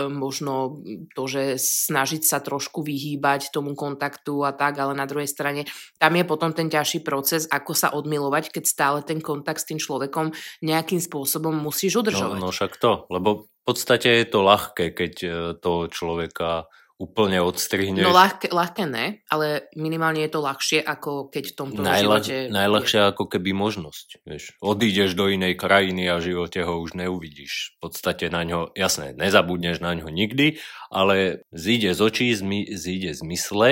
možno 0.09 0.81
to, 1.13 1.23
že 1.29 1.61
snažiť 1.61 2.25
sa 2.25 2.41
trošku 2.41 2.81
vyhýbať 2.81 3.53
tomu 3.53 3.77
kontaktu 3.77 4.41
a 4.49 4.57
tak, 4.57 4.81
ale 4.81 4.97
na 4.97 5.05
druhej 5.05 5.29
strane 5.29 5.69
tam 6.01 6.17
je 6.17 6.25
potom 6.25 6.57
ten 6.57 6.73
ťažší 6.73 7.05
proces, 7.05 7.45
ako 7.53 7.77
sa 7.77 7.93
odmilovať, 7.93 8.57
keď 8.57 8.65
stále 8.65 8.99
ten 9.05 9.21
kontakt 9.21 9.61
s 9.61 9.69
tým 9.69 9.77
človekom 9.77 10.33
nejakým 10.65 10.99
spôsobom 10.99 11.53
musíš 11.53 12.01
udržovať. 12.01 12.41
No, 12.41 12.49
no 12.49 12.55
však 12.55 12.81
to, 12.81 13.05
lebo 13.13 13.45
v 13.45 13.63
podstate 13.67 14.23
je 14.23 14.27
to 14.31 14.41
ľahké, 14.47 14.95
keď 14.95 15.15
e, 15.21 15.29
toho 15.59 15.91
človeka 15.91 16.71
úplne 16.97 17.45
odstrihneš. 17.45 18.09
No 18.09 18.17
ľahké, 18.17 18.49
ľahké 18.49 18.89
ne, 18.89 19.21
ale 19.29 19.69
minimálne 19.77 20.25
je 20.25 20.33
to 20.33 20.41
ľahšie, 20.41 20.81
ako 20.81 21.29
keď 21.29 21.45
v 21.53 21.55
tomto 21.55 21.81
Najľah, 21.85 22.25
živote... 22.25 22.37
Najľahšie 22.49 23.01
je. 23.05 23.09
ako 23.13 23.25
keby 23.29 23.51
možnosť. 23.53 24.07
Vieš. 24.25 24.45
Odídeš 24.65 25.13
do 25.13 25.29
inej 25.29 25.61
krajiny 25.61 26.09
a 26.09 26.17
v 26.17 26.33
živote 26.33 26.65
ho 26.65 26.81
už 26.81 26.97
neuvidíš. 26.97 27.77
V 27.77 27.89
podstate 27.89 28.33
na 28.33 28.49
ňo, 28.49 28.73
jasné, 28.73 29.13
nezabudneš 29.13 29.85
na 29.85 29.93
ňo 29.93 30.09
nikdy, 30.09 30.57
ale 30.89 31.45
zíde 31.53 31.93
z 31.93 32.01
očí, 32.01 32.27
zmi, 32.33 32.73
zíde 32.73 33.13
z 33.13 33.21
mysle, 33.29 33.69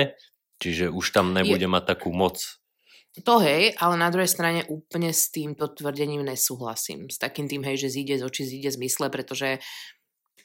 čiže 0.61 0.93
už 0.93 1.09
tam 1.09 1.33
nebude 1.33 1.65
je... 1.65 1.73
mať 1.73 1.83
takú 1.97 2.13
moc. 2.13 2.61
To 3.23 3.39
hej, 3.39 3.71
ale 3.79 3.95
na 3.95 4.11
druhej 4.11 4.27
strane 4.27 4.67
úplne 4.67 5.15
s 5.15 5.31
týmto 5.31 5.71
tvrdením 5.71 6.27
nesúhlasím. 6.27 7.07
S 7.07 7.15
takým 7.15 7.47
tým 7.47 7.63
hej, 7.63 7.87
že 7.87 7.95
zíde 7.95 8.19
z 8.19 8.27
očí, 8.27 8.43
zíde 8.43 8.75
z 8.75 8.77
mysle, 8.83 9.07
pretože 9.07 9.63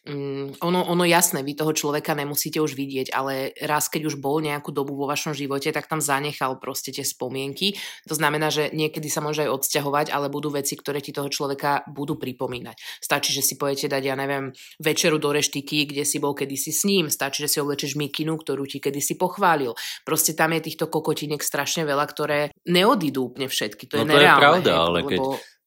um, 0.08 0.52
ono, 0.64 0.80
ono 0.88 1.04
jasné, 1.04 1.44
vy 1.44 1.52
toho 1.52 1.76
človeka 1.76 2.16
nemusíte 2.16 2.62
už 2.62 2.72
vidieť, 2.72 3.12
ale 3.12 3.52
raz, 3.60 3.92
keď 3.92 4.08
už 4.08 4.16
bol 4.16 4.40
nejakú 4.40 4.72
dobu 4.72 4.96
vo 4.96 5.04
vašom 5.04 5.36
živote, 5.36 5.68
tak 5.74 5.90
tam 5.90 6.00
zanechal 6.00 6.56
proste 6.56 6.94
tie 6.94 7.04
spomienky. 7.04 7.76
To 8.08 8.14
znamená, 8.16 8.48
že 8.48 8.72
niekedy 8.72 9.12
sa 9.12 9.20
môže 9.20 9.44
aj 9.44 9.60
odsťahovať, 9.60 10.06
ale 10.08 10.32
budú 10.32 10.54
veci, 10.54 10.78
ktoré 10.78 11.04
ti 11.04 11.12
toho 11.12 11.28
človeka 11.28 11.84
budú 11.90 12.16
pripomínať. 12.16 12.76
Stačí, 13.02 13.36
že 13.36 13.44
si 13.44 13.60
pojete 13.60 13.92
dať, 13.92 14.02
ja 14.04 14.16
neviem, 14.16 14.54
večeru 14.80 15.20
do 15.20 15.34
reštiky, 15.34 15.90
kde 15.90 16.08
si 16.08 16.16
bol 16.16 16.32
kedysi 16.32 16.72
s 16.72 16.82
ním. 16.88 17.12
Stačí, 17.12 17.44
že 17.44 17.52
si 17.52 17.58
oblečeš 17.60 18.00
mikinu, 18.00 18.40
ktorú 18.40 18.64
ti 18.64 18.80
kedysi 18.80 19.20
pochválil. 19.20 19.76
Proste 20.08 20.32
tam 20.32 20.56
je 20.56 20.64
týchto 20.64 20.88
kokotiniek 20.88 21.42
strašne 21.44 21.84
veľa, 21.84 22.04
ktoré 22.08 22.38
neodídu 22.64 23.28
úplne 23.32 23.52
všetky. 23.52 23.84
To 23.92 23.94
je 24.00 24.04
no 24.06 24.12
to 24.12 24.16
nereálne. 24.16 24.38
je 24.38 24.44
pravda, 24.44 24.72
ale 24.80 24.98
lebo... 25.04 25.08
keď 25.08 25.20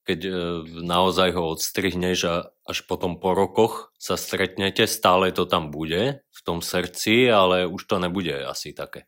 e, 0.07 0.17
naozaj 0.83 1.31
ho 1.35 1.55
odstrihneš 1.55 2.19
a 2.27 2.35
až 2.67 2.83
potom 2.87 3.19
po 3.19 3.31
rokoch 3.31 3.95
sa 3.95 4.19
stretnete, 4.19 4.83
stále 4.87 5.31
to 5.31 5.47
tam 5.47 5.71
bude 5.71 6.23
v 6.23 6.39
tom 6.43 6.59
srdci, 6.59 7.31
ale 7.31 7.63
už 7.67 7.87
to 7.87 7.99
nebude 7.99 8.35
asi 8.43 8.75
také. 8.75 9.07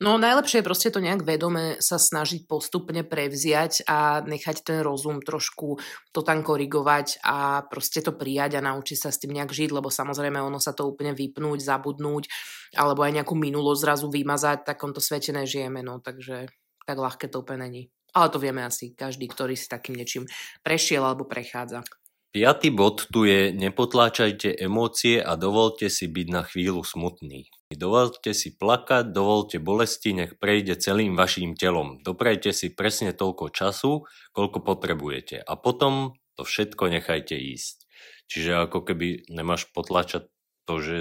No 0.00 0.16
najlepšie 0.16 0.64
je 0.64 0.68
proste 0.68 0.88
to 0.88 1.04
nejak 1.04 1.28
vedome 1.28 1.76
sa 1.76 2.00
snažiť 2.00 2.48
postupne 2.48 3.04
prevziať 3.04 3.84
a 3.84 4.24
nechať 4.24 4.64
ten 4.64 4.80
rozum 4.80 5.20
trošku 5.20 5.76
to 6.16 6.24
tam 6.24 6.40
korigovať 6.40 7.20
a 7.20 7.68
proste 7.68 8.00
to 8.00 8.16
prijať 8.16 8.56
a 8.56 8.64
naučiť 8.64 8.96
sa 8.96 9.12
s 9.12 9.20
tým 9.20 9.36
nejak 9.36 9.52
žiť, 9.52 9.68
lebo 9.76 9.92
samozrejme 9.92 10.40
ono 10.40 10.56
sa 10.56 10.72
to 10.72 10.88
úplne 10.88 11.12
vypnúť, 11.12 11.60
zabudnúť 11.60 12.32
alebo 12.80 13.04
aj 13.04 13.20
nejakú 13.20 13.36
minulosť 13.36 13.80
zrazu 13.84 14.06
vymazať, 14.08 14.64
v 14.64 14.68
takomto 14.72 15.04
svete 15.04 15.36
nežijeme, 15.36 15.84
no 15.84 16.00
takže 16.00 16.48
tak 16.88 16.96
ľahké 16.96 17.28
to 17.28 17.44
úplne 17.44 17.68
není. 17.68 17.82
Ale 18.14 18.28
to 18.30 18.38
vieme 18.42 18.62
asi 18.66 18.92
každý, 18.94 19.30
ktorý 19.30 19.54
si 19.54 19.70
takým 19.70 19.98
niečím 19.98 20.24
prešiel 20.62 21.02
alebo 21.02 21.26
prechádza. 21.26 21.86
Piatý 22.30 22.70
bod 22.70 23.10
tu 23.10 23.26
je 23.26 23.50
nepotláčajte 23.50 24.54
emócie 24.54 25.18
a 25.18 25.34
dovolte 25.34 25.90
si 25.90 26.06
byť 26.06 26.26
na 26.30 26.46
chvíľu 26.46 26.86
smutný. 26.86 27.50
Dovolte 27.74 28.30
si 28.38 28.54
plakať, 28.54 29.10
dovolte 29.10 29.58
bolesti, 29.58 30.14
nech 30.14 30.38
prejde 30.38 30.78
celým 30.78 31.18
vašim 31.18 31.58
telom. 31.58 31.98
Doprajte 32.06 32.54
si 32.54 32.70
presne 32.70 33.10
toľko 33.10 33.50
času, 33.50 34.06
koľko 34.30 34.62
potrebujete. 34.62 35.42
A 35.42 35.58
potom 35.58 36.14
to 36.38 36.46
všetko 36.46 36.94
nechajte 36.94 37.34
ísť. 37.34 37.90
Čiže 38.30 38.70
ako 38.70 38.86
keby 38.86 39.26
nemáš 39.26 39.66
potlačať 39.74 40.30
to, 40.70 40.74
že 40.78 40.96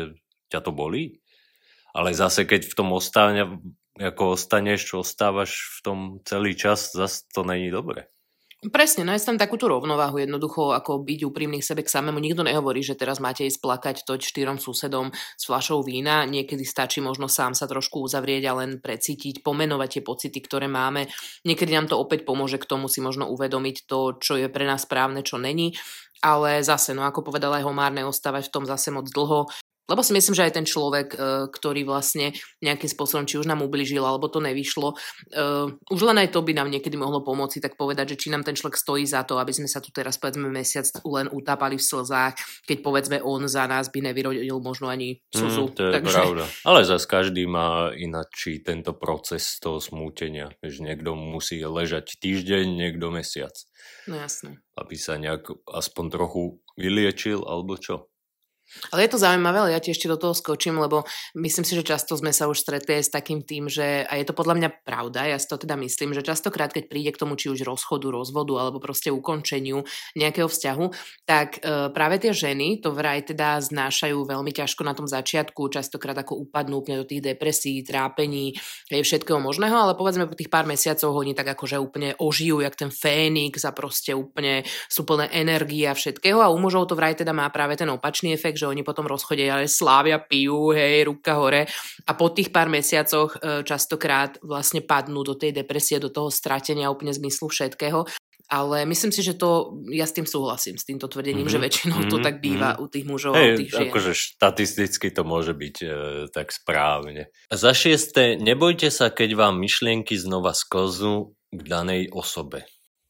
ťa 0.50 0.66
to 0.66 0.74
bolí. 0.74 1.22
Ale 1.94 2.14
zase 2.18 2.50
keď 2.50 2.66
v 2.70 2.78
tom 2.78 2.90
ostane, 2.90 3.62
ako 4.00 4.40
ostaneš, 4.40 4.96
ostávaš 4.96 5.68
v 5.76 5.80
tom 5.84 6.00
celý 6.24 6.56
čas, 6.56 6.96
zase 6.96 7.28
to 7.36 7.44
není 7.44 7.68
dobre. 7.68 8.08
Presne, 8.60 9.08
nájsť 9.08 9.24
tam 9.24 9.40
takúto 9.40 9.72
rovnováhu, 9.72 10.20
jednoducho 10.20 10.76
ako 10.76 11.00
byť 11.00 11.20
úprimný 11.32 11.64
sebe 11.64 11.80
k 11.80 11.96
samému. 11.96 12.20
Nikto 12.20 12.44
nehovorí, 12.44 12.84
že 12.84 13.00
teraz 13.00 13.24
máte 13.24 13.48
ísť 13.48 13.64
plakať 13.64 14.04
toť 14.04 14.20
štyrom 14.20 14.60
susedom 14.60 15.16
s 15.16 15.48
fľašou 15.48 15.80
vína. 15.80 16.28
Niekedy 16.28 16.68
stačí 16.68 17.00
možno 17.00 17.32
sám 17.32 17.56
sa 17.56 17.72
trošku 17.72 18.04
uzavrieť 18.04 18.52
a 18.52 18.60
len 18.60 18.84
precítiť, 18.84 19.48
pomenovať 19.48 19.90
tie 19.96 20.04
pocity, 20.04 20.40
ktoré 20.44 20.68
máme. 20.68 21.08
Niekedy 21.48 21.72
nám 21.72 21.88
to 21.88 21.96
opäť 21.96 22.28
pomôže 22.28 22.60
k 22.60 22.68
tomu 22.68 22.92
si 22.92 23.00
možno 23.00 23.32
uvedomiť 23.32 23.88
to, 23.88 24.20
čo 24.20 24.36
je 24.36 24.52
pre 24.52 24.68
nás 24.68 24.84
správne, 24.84 25.24
čo 25.24 25.40
není. 25.40 25.80
Ale 26.20 26.60
zase, 26.60 26.92
no 26.92 27.08
ako 27.08 27.32
povedala 27.32 27.64
aj 27.64 27.68
Homár, 27.68 27.96
neostávať 27.96 28.52
v 28.52 28.54
tom 28.60 28.68
zase 28.68 28.92
moc 28.92 29.08
dlho. 29.08 29.48
Lebo 29.90 30.06
si 30.06 30.14
myslím, 30.14 30.38
že 30.38 30.46
aj 30.46 30.54
ten 30.54 30.66
človek, 30.70 31.08
e, 31.12 31.18
ktorý 31.50 31.82
vlastne 31.84 32.32
nejakým 32.62 32.88
spôsobom, 32.88 33.26
či 33.26 33.42
už 33.42 33.50
nám 33.50 33.66
ubližil, 33.66 34.06
alebo 34.06 34.30
to 34.30 34.38
nevyšlo, 34.44 34.94
uh, 34.94 35.68
už 35.90 36.02
len 36.06 36.18
aj 36.22 36.36
to 36.36 36.44
by 36.44 36.52
nám 36.54 36.70
niekedy 36.70 37.00
mohlo 37.00 37.24
pomôcť, 37.24 37.64
tak 37.64 37.74
povedať, 37.80 38.16
že 38.16 38.20
či 38.20 38.28
nám 38.30 38.44
ten 38.44 38.54
človek 38.54 38.76
stojí 38.76 39.08
za 39.08 39.24
to, 39.24 39.40
aby 39.40 39.56
sme 39.56 39.66
sa 39.66 39.80
tu 39.80 39.90
teraz 39.96 40.20
povedzme 40.20 40.52
mesiac 40.52 40.86
len 41.08 41.32
utápali 41.32 41.80
v 41.80 41.88
slzách, 41.88 42.36
keď 42.68 42.78
povedzme 42.84 43.18
on 43.24 43.48
za 43.48 43.66
nás 43.66 43.88
by 43.90 44.12
nevyrodil 44.12 44.60
možno 44.60 44.92
ani 44.92 45.24
slzu. 45.32 45.72
Mm, 45.72 45.76
to 45.76 45.82
je 45.82 45.92
Takže... 45.96 46.18
pravda. 46.20 46.46
Ale 46.68 46.80
zase 46.84 47.06
každý 47.08 47.44
má 47.48 47.90
inačí 47.96 48.60
tento 48.62 48.92
proces 48.94 49.58
toho 49.58 49.80
smútenia. 49.80 50.52
Že 50.62 50.92
niekto 50.92 51.16
musí 51.16 51.64
ležať 51.64 52.20
týždeň, 52.20 52.66
niekto 52.70 53.10
mesiac. 53.10 53.56
No 54.06 54.20
jasné. 54.20 54.60
Aby 54.76 54.96
sa 55.00 55.16
nejak 55.16 55.50
aspoň 55.66 56.06
trochu 56.12 56.44
vyliečil, 56.76 57.44
alebo 57.48 57.80
čo? 57.80 58.09
Ale 58.94 59.06
je 59.06 59.12
to 59.12 59.22
zaujímavé, 59.22 59.58
ale 59.60 59.72
ja 59.74 59.82
ti 59.82 59.90
ešte 59.90 60.06
do 60.06 60.18
toho 60.18 60.38
skočím, 60.38 60.78
lebo 60.78 61.04
myslím 61.36 61.66
si, 61.66 61.74
že 61.74 61.84
často 61.84 62.14
sme 62.14 62.30
sa 62.30 62.46
už 62.46 62.62
stretli 62.62 63.02
s 63.02 63.10
takým 63.10 63.42
tým, 63.42 63.66
že, 63.66 64.06
a 64.06 64.16
je 64.16 64.26
to 64.26 64.38
podľa 64.38 64.56
mňa 64.62 64.70
pravda, 64.86 65.26
ja 65.26 65.38
si 65.42 65.50
to 65.50 65.58
teda 65.58 65.74
myslím, 65.82 66.14
že 66.14 66.22
častokrát, 66.22 66.70
keď 66.70 66.86
príde 66.86 67.10
k 67.10 67.20
tomu 67.22 67.34
či 67.34 67.50
už 67.50 67.66
rozchodu, 67.66 68.08
rozvodu 68.14 68.54
alebo 68.62 68.78
proste 68.78 69.10
ukončeniu 69.10 69.82
nejakého 70.14 70.46
vzťahu, 70.46 70.86
tak 71.26 71.60
e, 71.60 71.90
práve 71.90 72.22
tie 72.22 72.30
ženy 72.30 72.80
to 72.80 72.94
vraj 72.94 73.26
teda 73.26 73.58
znášajú 73.60 74.22
veľmi 74.22 74.52
ťažko 74.54 74.82
na 74.86 74.94
tom 74.94 75.10
začiatku, 75.10 75.74
častokrát 75.74 76.16
ako 76.22 76.46
upadnú 76.46 76.86
úplne 76.86 77.02
do 77.02 77.10
tých 77.10 77.26
depresí, 77.26 77.82
trápení, 77.82 78.54
je 78.90 79.02
všetkého 79.02 79.42
možného, 79.42 79.74
ale 79.74 79.94
povedzme 79.98 80.30
po 80.30 80.38
tých 80.38 80.52
pár 80.54 80.70
mesiacoch 80.70 81.14
oni 81.14 81.34
tak 81.34 81.58
akože 81.58 81.82
úplne 81.82 82.14
ožijú, 82.22 82.62
jak 82.62 82.78
ten 82.78 82.94
fénix 82.94 83.66
a 83.66 83.74
proste 83.74 84.14
úplne 84.14 84.62
sú 84.92 85.08
plné 85.08 85.32
energie 85.34 85.90
a 85.90 85.98
všetkého 85.98 86.38
a 86.38 86.54
u 86.54 86.58
mužov 86.62 86.92
to 86.92 86.98
vraj 87.00 87.16
teda 87.16 87.34
má 87.34 87.48
práve 87.50 87.80
ten 87.80 87.88
opačný 87.90 88.36
efekt, 88.36 88.59
že 88.60 88.68
oni 88.68 88.84
potom 88.84 89.08
rozchodia, 89.08 89.56
ale 89.56 89.72
slávia, 89.72 90.20
pijú, 90.20 90.76
hej, 90.76 91.08
ruka 91.08 91.40
hore 91.40 91.64
a 92.04 92.12
po 92.12 92.28
tých 92.36 92.52
pár 92.52 92.68
mesiacoch 92.68 93.40
e, 93.40 93.64
častokrát 93.64 94.36
vlastne 94.44 94.84
padnú 94.84 95.24
do 95.24 95.40
tej 95.40 95.56
depresie, 95.56 96.04
do 96.04 96.12
toho 96.12 96.28
stratenia 96.28 96.92
úplne 96.92 97.16
zmyslu 97.16 97.48
všetkého. 97.48 98.04
Ale 98.50 98.82
myslím 98.90 99.14
si, 99.14 99.22
že 99.22 99.38
to, 99.38 99.78
ja 99.94 100.10
s 100.10 100.18
tým 100.18 100.26
súhlasím, 100.26 100.74
s 100.74 100.82
týmto 100.82 101.06
tvrdením, 101.06 101.46
mm-hmm. 101.46 101.62
že 101.62 101.66
väčšinou 101.70 102.00
to 102.10 102.18
mhm, 102.18 102.26
tak 102.26 102.36
býva 102.42 102.74
mm-hmm. 102.74 102.84
u 102.84 102.86
tých 102.90 103.06
mužov 103.06 103.34
hey, 103.38 103.46
a 103.46 103.54
u 103.54 103.60
tých 103.62 103.70
žien. 103.70 103.90
Akože 103.94 104.12
štatisticky 104.18 105.08
to 105.14 105.22
môže 105.22 105.54
byť 105.54 105.76
e, 105.86 105.88
tak 106.34 106.50
správne. 106.50 107.30
Za 107.54 107.78
šiesté, 107.78 108.42
nebojte 108.42 108.90
sa, 108.90 109.14
keď 109.14 109.38
vám 109.38 109.62
myšlienky 109.62 110.18
znova 110.18 110.58
sklznú 110.58 111.38
k 111.54 111.62
danej 111.62 112.10
osobe. 112.10 112.66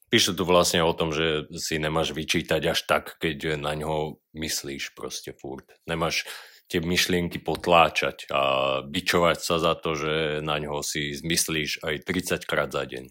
Píše 0.10 0.34
tu 0.34 0.42
vlastne 0.42 0.82
o 0.82 0.94
tom, 0.98 1.13
že 1.13 1.46
si 1.54 1.78
nemáš 1.78 2.18
vyčítať 2.18 2.62
až 2.66 2.80
tak, 2.89 3.22
keď 3.22 3.62
na 3.62 3.78
ňo 3.78 4.18
myslíš 4.34 4.98
proste 4.98 5.38
furt. 5.38 5.70
Nemáš 5.86 6.25
tie 6.70 6.82
myšlienky 6.82 7.42
potláčať 7.42 8.30
a 8.30 8.42
bičovať 8.86 9.38
sa 9.42 9.58
za 9.58 9.74
to, 9.74 9.98
že 9.98 10.13
na 10.46 10.62
ňo 10.62 10.86
si 10.86 11.13
zmyslíš 11.18 11.82
aj 11.82 12.06
30 12.06 12.46
krát 12.46 12.70
za 12.70 12.86
deň. 12.86 13.10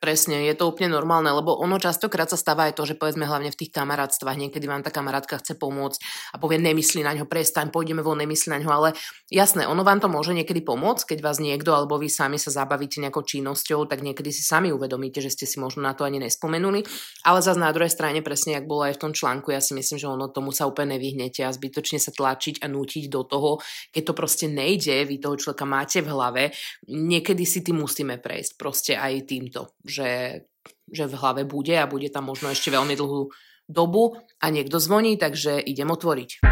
Presne, 0.00 0.48
je 0.48 0.56
to 0.56 0.64
úplne 0.64 0.96
normálne, 0.96 1.28
lebo 1.28 1.52
ono 1.60 1.76
častokrát 1.76 2.24
sa 2.24 2.40
stáva 2.40 2.72
aj 2.72 2.80
to, 2.80 2.88
že 2.88 2.96
povedzme 2.96 3.28
hlavne 3.28 3.52
v 3.52 3.60
tých 3.60 3.68
kamarátstvách, 3.68 4.48
niekedy 4.48 4.64
vám 4.64 4.80
tá 4.80 4.88
kamarátka 4.88 5.36
chce 5.36 5.60
pomôcť 5.60 6.00
a 6.32 6.40
povie 6.40 6.56
nemyslí 6.56 7.04
na 7.04 7.12
ňo, 7.12 7.28
prestaň, 7.28 7.68
pôjdeme 7.68 8.00
von, 8.00 8.16
nemyslí 8.16 8.48
na 8.48 8.64
ňo, 8.64 8.72
ale 8.72 8.88
jasné, 9.28 9.68
ono 9.68 9.84
vám 9.84 10.00
to 10.00 10.08
môže 10.08 10.32
niekedy 10.32 10.64
pomôcť, 10.64 11.12
keď 11.12 11.18
vás 11.20 11.36
niekto 11.36 11.76
alebo 11.76 12.00
vy 12.00 12.08
sami 12.08 12.40
sa 12.40 12.48
zabavíte 12.48 12.96
nejakou 12.96 13.28
činnosťou, 13.28 13.84
tak 13.92 14.00
niekedy 14.00 14.32
si 14.32 14.40
sami 14.40 14.72
uvedomíte, 14.72 15.20
že 15.20 15.36
ste 15.36 15.44
si 15.44 15.60
možno 15.60 15.84
na 15.84 15.92
to 15.92 16.08
ani 16.08 16.16
nespomenuli, 16.16 16.80
ale 17.28 17.44
zase 17.44 17.60
na 17.60 17.68
druhej 17.68 17.92
strane 17.92 18.24
presne, 18.24 18.56
ak 18.56 18.64
bolo 18.64 18.88
aj 18.88 18.96
v 18.96 19.02
tom 19.04 19.12
článku, 19.12 19.52
ja 19.52 19.60
si 19.60 19.76
myslím, 19.76 20.00
že 20.00 20.08
ono 20.08 20.32
tomu 20.32 20.48
sa 20.48 20.64
úplne 20.64 20.96
nevyhnete 20.96 21.44
a 21.44 21.52
zbytočne 21.52 22.00
sa 22.00 22.08
tlačiť 22.08 22.64
a 22.64 22.72
nútiť 22.72 23.12
do 23.12 23.20
toho, 23.28 23.60
keď 23.92 24.02
to 24.08 24.12
proste 24.16 24.48
nejde, 24.48 25.04
vy 25.04 25.20
toho 25.20 25.36
človeka 25.36 25.68
máte 25.68 26.00
v 26.00 26.08
hlave, 26.08 26.42
niekedy 26.88 27.44
si 27.44 27.60
tým 27.60 27.84
musíme 27.84 28.16
prejsť, 28.16 28.56
proste 28.56 28.96
aj 28.96 29.28
týmto 29.28 29.76
že, 29.90 30.46
že 30.86 31.04
v 31.10 31.18
hlave 31.18 31.42
bude 31.42 31.74
a 31.74 31.90
bude 31.90 32.06
tam 32.14 32.30
možno 32.30 32.54
ešte 32.54 32.70
veľmi 32.70 32.94
dlhú 32.94 33.34
dobu 33.66 34.18
a 34.38 34.46
niekto 34.50 34.78
zvoní, 34.78 35.18
takže 35.18 35.58
idem 35.58 35.90
otvoriť. 35.90 36.46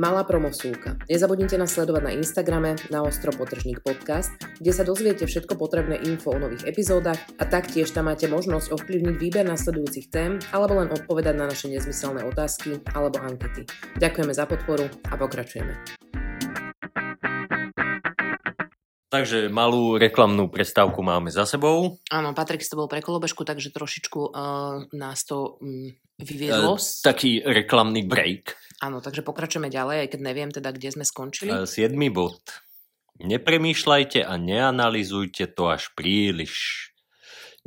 Malá 0.00 0.24
promovsúka. 0.24 0.96
Nezabudnite 1.04 1.60
nás 1.60 1.76
sledovať 1.76 2.02
na 2.02 2.16
Instagrame 2.16 2.80
na 2.88 3.04
Ostro 3.04 3.28
Potržník 3.28 3.84
podcast, 3.84 4.32
kde 4.56 4.72
sa 4.72 4.88
dozviete 4.88 5.28
všetko 5.28 5.60
potrebné 5.60 6.00
info 6.08 6.32
o 6.32 6.40
nových 6.40 6.64
epizódach 6.64 7.20
a 7.36 7.44
taktiež 7.44 7.92
tam 7.92 8.08
máte 8.08 8.24
možnosť 8.24 8.72
ovplyvniť 8.72 9.14
výber 9.20 9.44
nasledujúcich 9.44 10.08
tém 10.08 10.40
alebo 10.48 10.80
len 10.80 10.88
odpovedať 10.88 11.34
na 11.36 11.44
naše 11.44 11.68
nezmyselné 11.68 12.24
otázky 12.24 12.80
alebo 12.96 13.20
ankety. 13.20 13.68
Ďakujeme 14.00 14.32
za 14.32 14.48
podporu 14.48 14.88
a 15.06 15.14
pokračujeme. 15.14 15.76
Takže 19.12 19.52
malú 19.52 20.00
reklamnú 20.00 20.48
prestávku 20.48 21.04
máme 21.04 21.28
za 21.28 21.44
sebou. 21.44 22.00
Áno, 22.08 22.32
Patrik 22.32 22.64
to 22.64 22.80
bol 22.80 22.88
pre 22.88 23.04
kolobežku, 23.04 23.44
takže 23.44 23.68
trošičku 23.68 24.32
uh, 24.32 24.88
nás 24.96 25.28
to 25.28 25.60
um, 25.60 25.92
vyviedlo. 26.16 26.80
Uh, 26.80 27.04
taký 27.04 27.44
reklamný 27.44 28.08
break. 28.08 28.56
Áno, 28.80 29.04
takže 29.04 29.20
pokračujeme 29.20 29.68
ďalej, 29.68 30.08
aj 30.08 30.08
keď 30.16 30.20
neviem 30.24 30.48
teda, 30.48 30.72
kde 30.72 30.96
sme 30.96 31.04
skončili. 31.04 31.52
Uh, 31.52 31.68
siedmy 31.68 32.08
bod. 32.08 32.40
Nepremýšľajte 33.20 34.24
a 34.24 34.32
neanalizujte 34.40 35.44
to 35.52 35.68
až 35.68 35.92
príliš. 35.92 36.88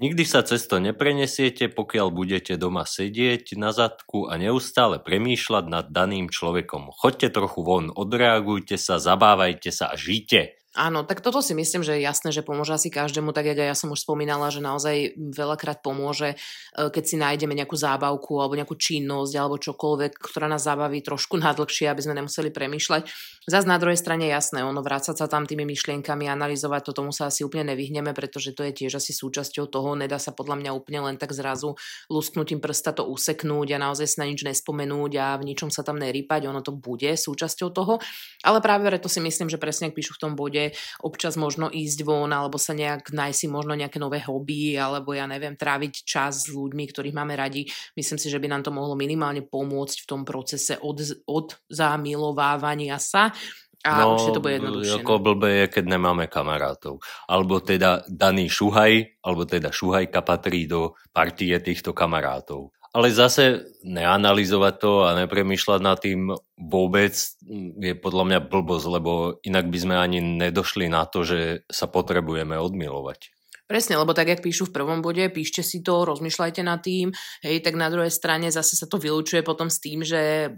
Nikdy 0.02 0.26
sa 0.26 0.42
cez 0.42 0.66
to 0.66 0.82
neprenesiete, 0.82 1.70
pokiaľ 1.70 2.10
budete 2.10 2.58
doma 2.58 2.90
sedieť 2.90 3.54
na 3.56 3.70
zadku 3.70 4.28
a 4.28 4.36
neustále 4.42 4.98
premýšľať 4.98 5.66
nad 5.70 5.94
daným 5.94 6.34
človekom. 6.34 6.90
Choďte 6.90 7.32
trochu 7.38 7.62
von, 7.62 7.94
odreagujte 7.94 8.82
sa, 8.82 8.98
zabávajte 8.98 9.70
sa 9.70 9.94
a 9.94 9.96
žite. 9.96 10.65
Áno, 10.76 11.08
tak 11.08 11.24
toto 11.24 11.40
si 11.40 11.56
myslím, 11.56 11.88
že 11.88 11.96
je 11.96 12.04
jasné, 12.04 12.36
že 12.36 12.44
pomôže 12.44 12.76
asi 12.76 12.92
každému, 12.92 13.32
tak 13.32 13.48
jak 13.48 13.56
ja 13.56 13.72
som 13.72 13.96
už 13.96 14.04
spomínala, 14.04 14.52
že 14.52 14.60
naozaj 14.60 15.16
veľakrát 15.16 15.80
pomôže, 15.80 16.36
e, 16.36 16.92
keď 16.92 17.04
si 17.08 17.16
nájdeme 17.16 17.56
nejakú 17.56 17.80
zábavku 17.80 18.36
alebo 18.44 18.60
nejakú 18.60 18.76
činnosť 18.76 19.34
alebo 19.40 19.56
čokoľvek, 19.56 20.20
ktorá 20.20 20.52
nás 20.52 20.68
zabaví 20.68 21.00
trošku 21.00 21.40
nadlhšie, 21.40 21.88
aby 21.88 22.04
sme 22.04 22.20
nemuseli 22.20 22.52
premýšľať. 22.52 23.08
Zas 23.46 23.70
na 23.70 23.78
druhej 23.78 24.02
strane 24.02 24.26
jasné, 24.26 24.66
ono 24.66 24.82
vrácať 24.82 25.22
sa 25.22 25.30
tam 25.30 25.46
tými 25.46 25.70
myšlienkami, 25.70 26.26
analyzovať 26.26 26.82
to, 26.82 26.92
tomu 26.98 27.14
sa 27.14 27.30
asi 27.30 27.46
úplne 27.46 27.78
nevyhneme, 27.78 28.10
pretože 28.10 28.58
to 28.58 28.66
je 28.66 28.74
tiež 28.74 28.98
asi 28.98 29.14
súčasťou 29.14 29.70
toho, 29.70 29.94
nedá 29.94 30.18
sa 30.18 30.34
podľa 30.34 30.66
mňa 30.66 30.72
úplne 30.74 31.06
len 31.06 31.16
tak 31.22 31.30
zrazu 31.30 31.78
lusknutím 32.10 32.58
prsta 32.58 32.98
to 32.98 33.06
useknúť 33.06 33.78
a 33.78 33.86
naozaj 33.86 34.10
sa 34.10 34.26
na 34.26 34.34
nič 34.34 34.42
nespomenúť 34.42 35.12
a 35.22 35.38
v 35.38 35.54
ničom 35.54 35.70
sa 35.70 35.86
tam 35.86 36.02
nerýpať, 36.02 36.50
ono 36.50 36.66
to 36.66 36.74
bude 36.74 37.06
súčasťou 37.06 37.70
toho. 37.70 38.02
Ale 38.42 38.66
práve 38.66 38.90
preto 38.90 39.06
si 39.06 39.22
myslím, 39.22 39.46
že 39.46 39.62
presne 39.62 39.94
ak 39.94 39.98
píšu 39.98 40.18
v 40.18 40.22
tom 40.26 40.34
bode, 40.34 40.74
občas 41.06 41.38
možno 41.38 41.70
ísť 41.70 42.02
von 42.02 42.34
alebo 42.34 42.58
sa 42.58 42.74
nejak 42.74 43.14
nájsť 43.14 43.46
možno 43.54 43.78
nejaké 43.78 44.02
nové 44.02 44.26
hobby 44.26 44.74
alebo 44.74 45.14
ja 45.14 45.30
neviem, 45.30 45.54
tráviť 45.54 46.02
čas 46.02 46.50
s 46.50 46.50
ľuďmi, 46.50 46.90
ktorých 46.90 47.14
máme 47.14 47.38
radi. 47.38 47.70
Myslím 47.94 48.18
si, 48.18 48.34
že 48.34 48.42
by 48.42 48.50
nám 48.50 48.66
to 48.66 48.74
mohlo 48.74 48.98
minimálne 48.98 49.46
pomôcť 49.46 50.02
v 50.02 50.10
tom 50.10 50.26
procese 50.26 50.82
od, 50.82 50.98
od 51.30 51.62
zamilovávania 51.70 52.98
sa 52.98 53.35
a 53.86 54.02
no, 54.02 54.18
určite 54.18 54.34
to 54.34 54.42
bude 54.42 54.58
jednoduchšie. 54.58 54.98
Ako 54.98 55.14
no. 55.22 55.24
blbé 55.30 55.50
je, 55.62 55.66
keď 55.78 55.84
nemáme 55.94 56.26
kamarátov. 56.26 57.06
Alebo 57.30 57.62
teda 57.62 58.02
daný 58.10 58.50
šuhaj, 58.50 59.22
alebo 59.22 59.46
teda 59.46 59.70
šuhajka 59.70 60.26
patrí 60.26 60.66
do 60.66 60.98
partie 61.14 61.54
týchto 61.62 61.94
kamarátov. 61.94 62.74
Ale 62.96 63.12
zase 63.12 63.76
neanalizovať 63.86 64.74
to 64.80 64.92
a 65.06 65.14
nepremýšľať 65.20 65.80
nad 65.84 66.00
tým 66.00 66.32
vôbec 66.56 67.14
je 67.78 67.94
podľa 67.94 68.24
mňa 68.24 68.40
blbosť, 68.48 68.86
lebo 68.88 69.12
inak 69.44 69.68
by 69.68 69.78
sme 69.78 69.96
ani 70.00 70.24
nedošli 70.24 70.88
na 70.88 71.04
to, 71.06 71.28
že 71.28 71.68
sa 71.68 71.92
potrebujeme 71.92 72.56
odmilovať. 72.56 73.35
Presne, 73.66 73.98
lebo 73.98 74.14
tak, 74.14 74.30
jak 74.30 74.46
píšu 74.46 74.70
v 74.70 74.78
prvom 74.78 75.02
bode, 75.02 75.26
píšte 75.34 75.66
si 75.66 75.82
to, 75.82 76.06
rozmýšľajte 76.06 76.62
nad 76.62 76.86
tým, 76.86 77.10
hej, 77.42 77.66
tak 77.66 77.74
na 77.74 77.90
druhej 77.90 78.14
strane 78.14 78.54
zase 78.54 78.78
sa 78.78 78.86
to 78.86 79.02
vylúčuje 79.02 79.42
potom 79.42 79.74
s 79.74 79.82
tým, 79.82 80.06
že 80.06 80.54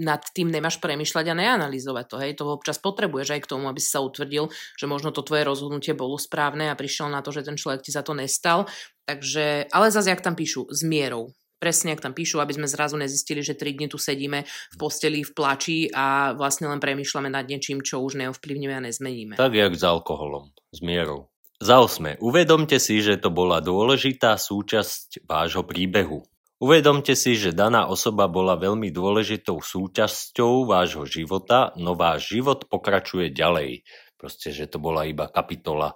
nad 0.00 0.24
tým 0.32 0.48
nemáš 0.48 0.80
premýšľať 0.80 1.28
a 1.28 1.34
neanalizovať 1.36 2.04
to, 2.08 2.16
hej, 2.16 2.32
to 2.40 2.48
občas 2.48 2.80
potrebuješ 2.80 3.36
aj 3.36 3.40
k 3.44 3.50
tomu, 3.52 3.68
aby 3.68 3.76
si 3.84 3.92
sa 3.92 4.00
utvrdil, 4.00 4.48
že 4.80 4.88
možno 4.88 5.12
to 5.12 5.20
tvoje 5.20 5.44
rozhodnutie 5.44 5.92
bolo 5.92 6.16
správne 6.16 6.72
a 6.72 6.78
prišiel 6.78 7.12
na 7.12 7.20
to, 7.20 7.36
že 7.36 7.44
ten 7.44 7.60
človek 7.60 7.84
ti 7.84 7.92
za 7.92 8.00
to 8.00 8.16
nestal, 8.16 8.64
takže, 9.04 9.68
ale 9.68 9.92
zase, 9.92 10.08
jak 10.08 10.24
tam 10.24 10.32
píšu, 10.32 10.72
s 10.72 10.80
mierou, 10.88 11.36
presne, 11.60 11.92
ak 11.92 12.00
tam 12.00 12.16
píšu, 12.16 12.40
aby 12.40 12.56
sme 12.56 12.64
zrazu 12.64 12.96
nezistili, 12.96 13.44
že 13.44 13.60
3 13.60 13.76
dni 13.76 13.92
tu 13.92 14.00
sedíme 14.00 14.48
v 14.48 14.76
posteli, 14.80 15.20
v 15.20 15.36
plači 15.36 15.92
a 15.92 16.32
vlastne 16.32 16.64
len 16.72 16.80
premýšľame 16.80 17.28
nad 17.28 17.44
niečím, 17.44 17.84
čo 17.84 18.00
už 18.00 18.16
neovplyvníme 18.16 18.72
a 18.72 18.84
nezmeníme. 18.88 19.36
Tak 19.36 19.52
jak 19.52 19.76
s 19.76 19.84
alkoholom, 19.84 20.48
s 20.72 20.80
mierou. 20.80 21.28
Za 21.58 21.82
osme. 21.82 22.14
Uvedomte 22.22 22.78
si, 22.78 23.02
že 23.02 23.18
to 23.18 23.34
bola 23.34 23.58
dôležitá 23.58 24.38
súčasť 24.38 25.26
vášho 25.26 25.66
príbehu. 25.66 26.22
Uvedomte 26.62 27.18
si, 27.18 27.34
že 27.34 27.50
daná 27.50 27.90
osoba 27.90 28.30
bola 28.30 28.54
veľmi 28.54 28.94
dôležitou 28.94 29.58
súčasťou 29.62 30.66
vášho 30.70 31.06
života, 31.06 31.74
no 31.74 31.98
váš 31.98 32.34
život 32.34 32.66
pokračuje 32.66 33.34
ďalej. 33.34 33.82
Proste, 34.18 34.54
že 34.54 34.70
to 34.70 34.78
bola 34.82 35.06
iba 35.06 35.30
kapitola 35.30 35.94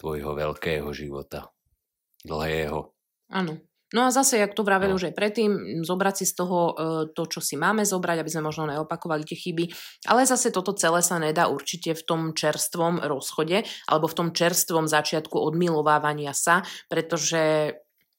tvojho 0.00 0.32
veľkého 0.32 0.88
života. 0.92 1.52
Dlhého. 2.24 2.92
Áno. 3.28 3.67
No 3.96 4.04
a 4.04 4.12
zase, 4.12 4.36
jak 4.36 4.52
to 4.52 4.60
vraveli 4.68 4.92
no. 4.92 5.00
už 5.00 5.08
aj 5.08 5.14
predtým, 5.16 5.50
zobrať 5.80 6.14
si 6.20 6.24
z 6.28 6.34
toho 6.36 6.58
e, 6.60 6.72
to, 7.16 7.24
čo 7.24 7.40
si 7.40 7.56
máme 7.56 7.88
zobrať, 7.88 8.20
aby 8.20 8.30
sme 8.30 8.52
možno 8.52 8.68
neopakovali 8.68 9.24
tie 9.24 9.40
chyby. 9.40 9.64
Ale 10.04 10.28
zase 10.28 10.52
toto 10.52 10.76
celé 10.76 11.00
sa 11.00 11.16
nedá 11.16 11.48
určite 11.48 11.96
v 11.96 12.02
tom 12.04 12.20
čerstvom 12.36 13.00
rozchode 13.00 13.64
alebo 13.88 14.04
v 14.04 14.16
tom 14.16 14.28
čerstvom 14.36 14.84
začiatku 14.84 15.40
odmilovávania 15.40 16.36
sa, 16.36 16.60
pretože 16.92 17.72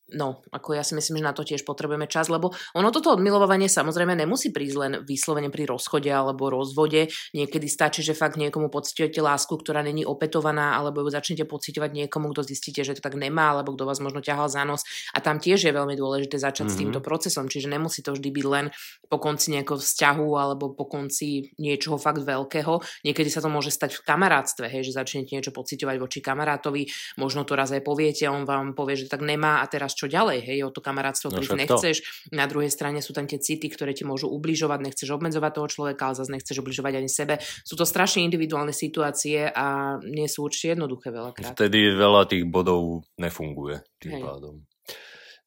No, 0.09 0.41
ako 0.49 0.73
ja 0.73 0.81
si 0.81 0.97
myslím, 0.97 1.21
že 1.21 1.27
na 1.29 1.35
to 1.35 1.45
tiež 1.45 1.61
potrebujeme 1.61 2.09
čas, 2.09 2.33
lebo 2.33 2.49
ono 2.73 2.89
toto 2.89 3.13
odmilovanie 3.13 3.69
samozrejme 3.69 4.17
nemusí 4.17 4.49
prísť 4.49 4.75
len 4.79 4.93
vyslovene 5.05 5.53
pri 5.53 5.69
rozchode 5.69 6.09
alebo 6.09 6.49
rozvode. 6.49 7.13
Niekedy 7.37 7.67
stačí, 7.69 8.01
že 8.01 8.17
fakt 8.17 8.41
niekomu 8.41 8.73
pocitujete 8.73 9.21
lásku, 9.21 9.53
ktorá 9.53 9.85
není 9.85 10.01
opetovaná, 10.07 10.73
alebo 10.81 11.05
ju 11.05 11.13
začnete 11.13 11.45
pocitovať 11.45 11.93
niekomu, 11.93 12.33
kto 12.33 12.41
zistíte, 12.41 12.81
že 12.81 12.97
to 12.97 13.05
tak 13.05 13.13
nemá, 13.13 13.53
alebo 13.53 13.77
kto 13.77 13.85
vás 13.85 14.01
možno 14.01 14.25
ťahal 14.25 14.49
za 14.49 14.65
nos. 14.65 14.81
A 15.13 15.21
tam 15.21 15.37
tiež 15.37 15.69
je 15.69 15.73
veľmi 15.75 15.93
dôležité 15.93 16.41
začať 16.41 16.65
mm-hmm. 16.65 16.73
s 16.73 16.77
mhm. 16.77 16.81
týmto 16.81 16.99
procesom, 17.05 17.45
čiže 17.45 17.69
nemusí 17.69 18.01
to 18.01 18.17
vždy 18.17 18.29
byť 18.33 18.45
len 18.49 18.65
po 19.05 19.17
konci 19.21 19.53
nejakého 19.53 19.77
vzťahu 19.77 20.27
alebo 20.33 20.73
po 20.73 20.89
konci 20.89 21.53
niečoho 21.61 22.01
fakt 22.01 22.25
veľkého. 22.25 23.05
Niekedy 23.05 23.29
sa 23.29 23.45
to 23.45 23.53
môže 23.53 23.69
stať 23.69 24.01
v 24.01 24.05
kamarátstve, 24.07 24.65
hej, 24.65 24.89
že 24.89 24.97
začnete 24.97 25.37
niečo 25.37 25.53
pocitovať 25.53 25.95
voči 26.01 26.19
kamarátovi, 26.23 26.89
možno 27.21 27.45
to 27.45 27.53
raz 27.53 27.69
aj 27.75 27.85
poviete, 27.85 28.25
on 28.25 28.47
vám 28.47 28.73
povie, 28.73 28.95
že 28.95 29.11
tak 29.11 29.21
nemá 29.21 29.61
a 29.61 29.65
teraz 29.67 29.98
čo 29.99 30.07
ďalej, 30.07 30.47
hej, 30.47 30.59
o 30.63 30.71
to 30.71 30.79
kamarátstvo, 30.79 31.35
no, 31.35 31.43
ktoré 31.43 31.67
nechceš. 31.67 31.99
To. 31.99 32.39
Na 32.39 32.47
druhej 32.47 32.71
strane 32.71 33.03
sú 33.03 33.11
tam 33.11 33.27
tie 33.27 33.35
city, 33.35 33.67
ktoré 33.67 33.91
ti 33.91 34.07
môžu 34.07 34.31
ubližovať, 34.31 34.79
nechceš 34.79 35.11
obmedzovať 35.11 35.51
toho 35.59 35.67
človeka, 35.67 36.01
ale 36.07 36.15
zase 36.15 36.31
nechceš 36.31 36.63
ubližovať 36.63 36.93
ani 36.95 37.11
sebe. 37.11 37.43
Sú 37.67 37.75
to 37.75 37.83
strašne 37.83 38.23
individuálne 38.23 38.71
situácie 38.71 39.51
a 39.51 39.99
nie 39.99 40.31
sú 40.31 40.47
určite 40.47 40.79
jednoduché 40.79 41.11
veľakrát. 41.11 41.59
Vtedy 41.59 41.91
veľa 41.91 42.31
tých 42.31 42.47
bodov 42.47 43.03
nefunguje 43.19 43.83
tým 43.99 44.19
hej. 44.19 44.23
pádom. 44.23 44.55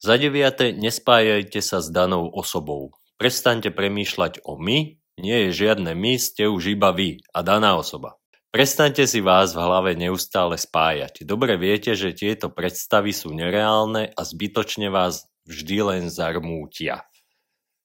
Za 0.02 0.18
deviate, 0.18 0.74
nespájajte 0.74 1.62
sa 1.62 1.78
s 1.78 1.86
danou 1.88 2.26
osobou. 2.26 2.90
Prestaňte 3.22 3.70
premýšľať 3.70 4.42
o 4.42 4.58
my, 4.58 4.98
nie 5.22 5.38
je 5.46 5.50
žiadne 5.54 5.94
my, 5.94 6.18
ste 6.18 6.50
už 6.50 6.74
iba 6.74 6.90
vy 6.90 7.22
a 7.30 7.46
daná 7.46 7.78
osoba. 7.78 8.18
Prestaňte 8.52 9.08
si 9.08 9.24
vás 9.24 9.56
v 9.56 9.64
hlave 9.64 9.96
neustále 9.96 10.60
spájať. 10.60 11.24
Dobre 11.24 11.56
viete, 11.56 11.96
že 11.96 12.12
tieto 12.12 12.52
predstavy 12.52 13.08
sú 13.08 13.32
nereálne 13.32 14.12
a 14.12 14.20
zbytočne 14.28 14.92
vás 14.92 15.24
vždy 15.48 15.80
len 15.80 16.12
zarmútia. 16.12 17.00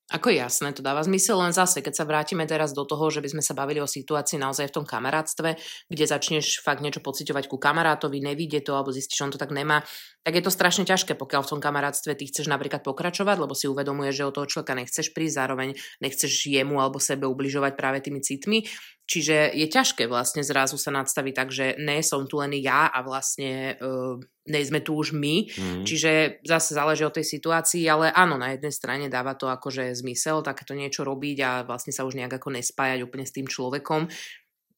Ako 0.08 0.32
jasné, 0.32 0.71
to 0.71 0.80
dáva 0.80 1.03
zmysel, 1.03 1.36
len 1.39 1.51
zase, 1.51 1.84
keď 1.84 1.93
sa 1.95 2.08
vrátime 2.08 2.47
teraz 2.47 2.71
do 2.71 2.88
toho, 2.88 3.12
že 3.12 3.19
by 3.19 3.27
sme 3.27 3.43
sa 3.43 3.51
bavili 3.51 3.84
o 3.84 3.88
situácii 3.88 4.39
naozaj 4.39 4.71
v 4.71 4.75
tom 4.80 4.86
kamarátstve, 4.88 5.60
kde 5.91 6.03
začneš 6.08 6.63
fakt 6.63 6.80
niečo 6.80 7.03
pociťovať 7.03 7.51
ku 7.51 7.60
kamarátovi, 7.60 8.23
nevidie 8.23 8.63
to, 8.63 8.71
alebo 8.71 8.95
zistíš, 8.95 9.19
že 9.19 9.25
on 9.27 9.34
to 9.36 9.39
tak 9.39 9.51
nemá, 9.51 9.84
tak 10.23 10.39
je 10.39 10.43
to 10.43 10.51
strašne 10.51 10.88
ťažké, 10.88 11.15
pokiaľ 11.19 11.43
v 11.43 11.51
tom 11.56 11.60
kamarátstve 11.60 12.15
ty 12.15 12.23
chceš 12.27 12.47
napríklad 12.47 12.88
pokračovať, 12.88 13.36
lebo 13.36 13.51
si 13.51 13.67
uvedomuješ, 13.67 14.15
že 14.15 14.27
od 14.27 14.36
toho 14.36 14.47
človeka 14.47 14.80
nechceš 14.80 15.12
prísť, 15.12 15.36
zároveň 15.43 15.69
nechceš 15.99 16.32
jemu 16.56 16.80
alebo 16.80 17.03
sebe 17.03 17.27
ubližovať 17.27 17.75
práve 17.75 17.99
tými 17.99 18.23
citmi. 18.23 18.63
Čiže 19.07 19.55
je 19.55 19.67
ťažké 19.71 20.03
vlastne 20.11 20.43
zrazu 20.43 20.75
sa 20.75 20.91
nadstaviť 20.91 21.33
tak, 21.33 21.49
že 21.49 21.79
ne, 21.79 22.03
som 22.03 22.27
tu 22.27 22.43
len 22.43 22.51
ja 22.59 22.91
a 22.91 22.99
vlastne 22.99 23.79
uh, 23.79 24.19
ne 24.51 24.59
sme 24.67 24.83
tu 24.83 24.99
už 24.99 25.15
my. 25.15 25.47
Mm. 25.47 25.83
Čiže 25.87 26.43
zase 26.43 26.75
záleží 26.75 27.07
od 27.07 27.15
tej 27.15 27.23
situácii, 27.23 27.87
ale 27.87 28.11
áno, 28.11 28.35
na 28.35 28.51
jednej 28.51 28.75
strane 28.75 29.05
dáva 29.07 29.39
to 29.39 29.47
akože 29.47 29.95
zmysel 29.95 30.43
takéto 30.43 30.75
niečo 30.75 31.07
robiť 31.07 31.37
a 31.39 31.51
vlastne 31.63 31.95
sa 31.95 32.03
už 32.03 32.19
nejak 32.19 32.35
ako 32.35 32.59
nespájať 32.59 32.99
úplne 33.07 33.23
s 33.23 33.31
tým 33.31 33.47
človekom. 33.47 34.11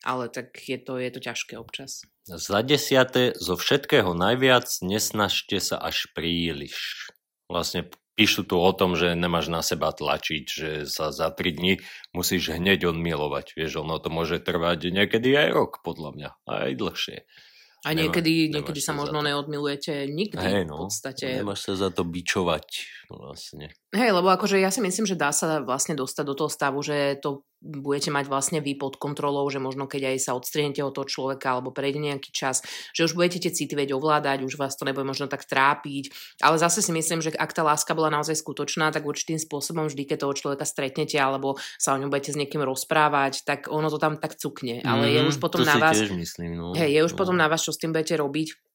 Ale 0.06 0.32
tak 0.32 0.56
je 0.62 0.78
to, 0.78 1.02
je 1.02 1.10
to 1.12 1.20
ťažké 1.20 1.60
občas. 1.60 2.06
Za 2.24 2.62
desiate, 2.62 3.34
zo 3.36 3.58
všetkého 3.58 4.14
najviac 4.14 4.70
nesnažte 4.86 5.58
sa 5.58 5.82
až 5.82 6.08
príliš. 6.14 7.10
Vlastne 7.50 7.90
píšu 8.20 8.44
tu 8.44 8.60
o 8.60 8.72
tom, 8.76 9.00
že 9.00 9.16
nemáš 9.16 9.48
na 9.48 9.64
seba 9.64 9.96
tlačiť, 9.96 10.44
že 10.44 10.70
sa 10.84 11.16
za 11.16 11.32
3 11.32 11.56
dní 11.56 11.80
musíš 12.12 12.52
hneď 12.52 12.92
odmilovať. 12.92 13.56
Vieš, 13.56 13.80
ono 13.80 13.96
to 14.04 14.12
môže 14.12 14.44
trvať 14.44 14.92
niekedy 14.92 15.32
aj 15.40 15.50
rok, 15.56 15.72
podľa 15.88 16.10
mňa, 16.12 16.30
aj 16.44 16.72
dlhšie. 16.76 17.18
A 17.88 17.96
niekedy, 17.96 18.52
Nemá, 18.52 18.60
niekedy 18.60 18.84
sa 18.84 18.92
možno 18.92 19.24
neodmilujete 19.24 20.12
nikdy 20.12 20.44
hey, 20.44 20.68
no, 20.68 20.84
v 20.84 20.92
podstate. 20.92 21.40
Nemáš 21.40 21.72
sa 21.72 21.88
za 21.88 21.90
to 21.96 22.04
bičovať 22.04 22.99
vlastne. 23.18 23.74
Hej, 23.90 24.14
lebo 24.14 24.30
akože 24.30 24.62
ja 24.62 24.70
si 24.70 24.84
myslím, 24.86 25.10
že 25.10 25.18
dá 25.18 25.34
sa 25.34 25.64
vlastne 25.66 25.98
dostať 25.98 26.26
do 26.28 26.36
toho 26.38 26.50
stavu, 26.52 26.84
že 26.86 27.18
to 27.18 27.42
budete 27.60 28.08
mať 28.08 28.32
vlastne 28.32 28.60
vy 28.64 28.80
pod 28.80 28.96
kontrolou, 28.96 29.44
že 29.52 29.60
možno 29.60 29.84
keď 29.84 30.16
aj 30.16 30.18
sa 30.24 30.32
odstrihnete 30.32 30.80
od 30.80 30.96
toho 30.96 31.04
človeka 31.04 31.60
alebo 31.60 31.76
prejde 31.76 32.00
nejaký 32.00 32.32
čas, 32.32 32.64
že 32.96 33.04
už 33.04 33.20
budete 33.20 33.44
tie 33.44 33.52
city 33.52 33.76
vedieť 33.76 34.00
ovládať, 34.00 34.48
už 34.48 34.56
vás 34.56 34.80
to 34.80 34.88
nebude 34.88 35.04
možno 35.04 35.28
tak 35.28 35.44
trápiť. 35.44 36.14
Ale 36.40 36.56
zase 36.56 36.80
si 36.80 36.96
myslím, 36.96 37.20
že 37.20 37.36
ak 37.36 37.52
tá 37.52 37.68
láska 37.68 37.92
bola 37.92 38.08
naozaj 38.14 38.40
skutočná, 38.40 38.96
tak 38.96 39.04
určitým 39.04 39.42
spôsobom 39.42 39.92
vždy, 39.92 40.08
keď 40.08 40.24
toho 40.24 40.34
človeka 40.36 40.64
stretnete 40.64 41.20
alebo 41.20 41.60
sa 41.76 41.96
o 41.96 42.00
ňom 42.00 42.08
budete 42.08 42.32
s 42.32 42.40
niekým 42.40 42.64
rozprávať, 42.64 43.44
tak 43.44 43.68
ono 43.68 43.92
to 43.92 44.00
tam 44.00 44.16
tak 44.16 44.40
cukne. 44.40 44.80
Ale 44.80 45.12
mm, 45.12 45.14
je 45.14 45.22
už 45.28 45.36
potom 45.44 45.68
na 45.68 45.76
vás... 45.76 46.00
Myslím, 46.00 46.56
no. 46.56 46.72
Hej, 46.72 46.96
je 46.96 47.02
už 47.04 47.14
no. 47.14 47.20
potom 47.20 47.36
na 47.36 47.52
vás, 47.52 47.60
čo 47.60 47.76
s 47.76 47.82
tým 47.82 47.92
budete 47.92 48.16
robiť 48.16 48.69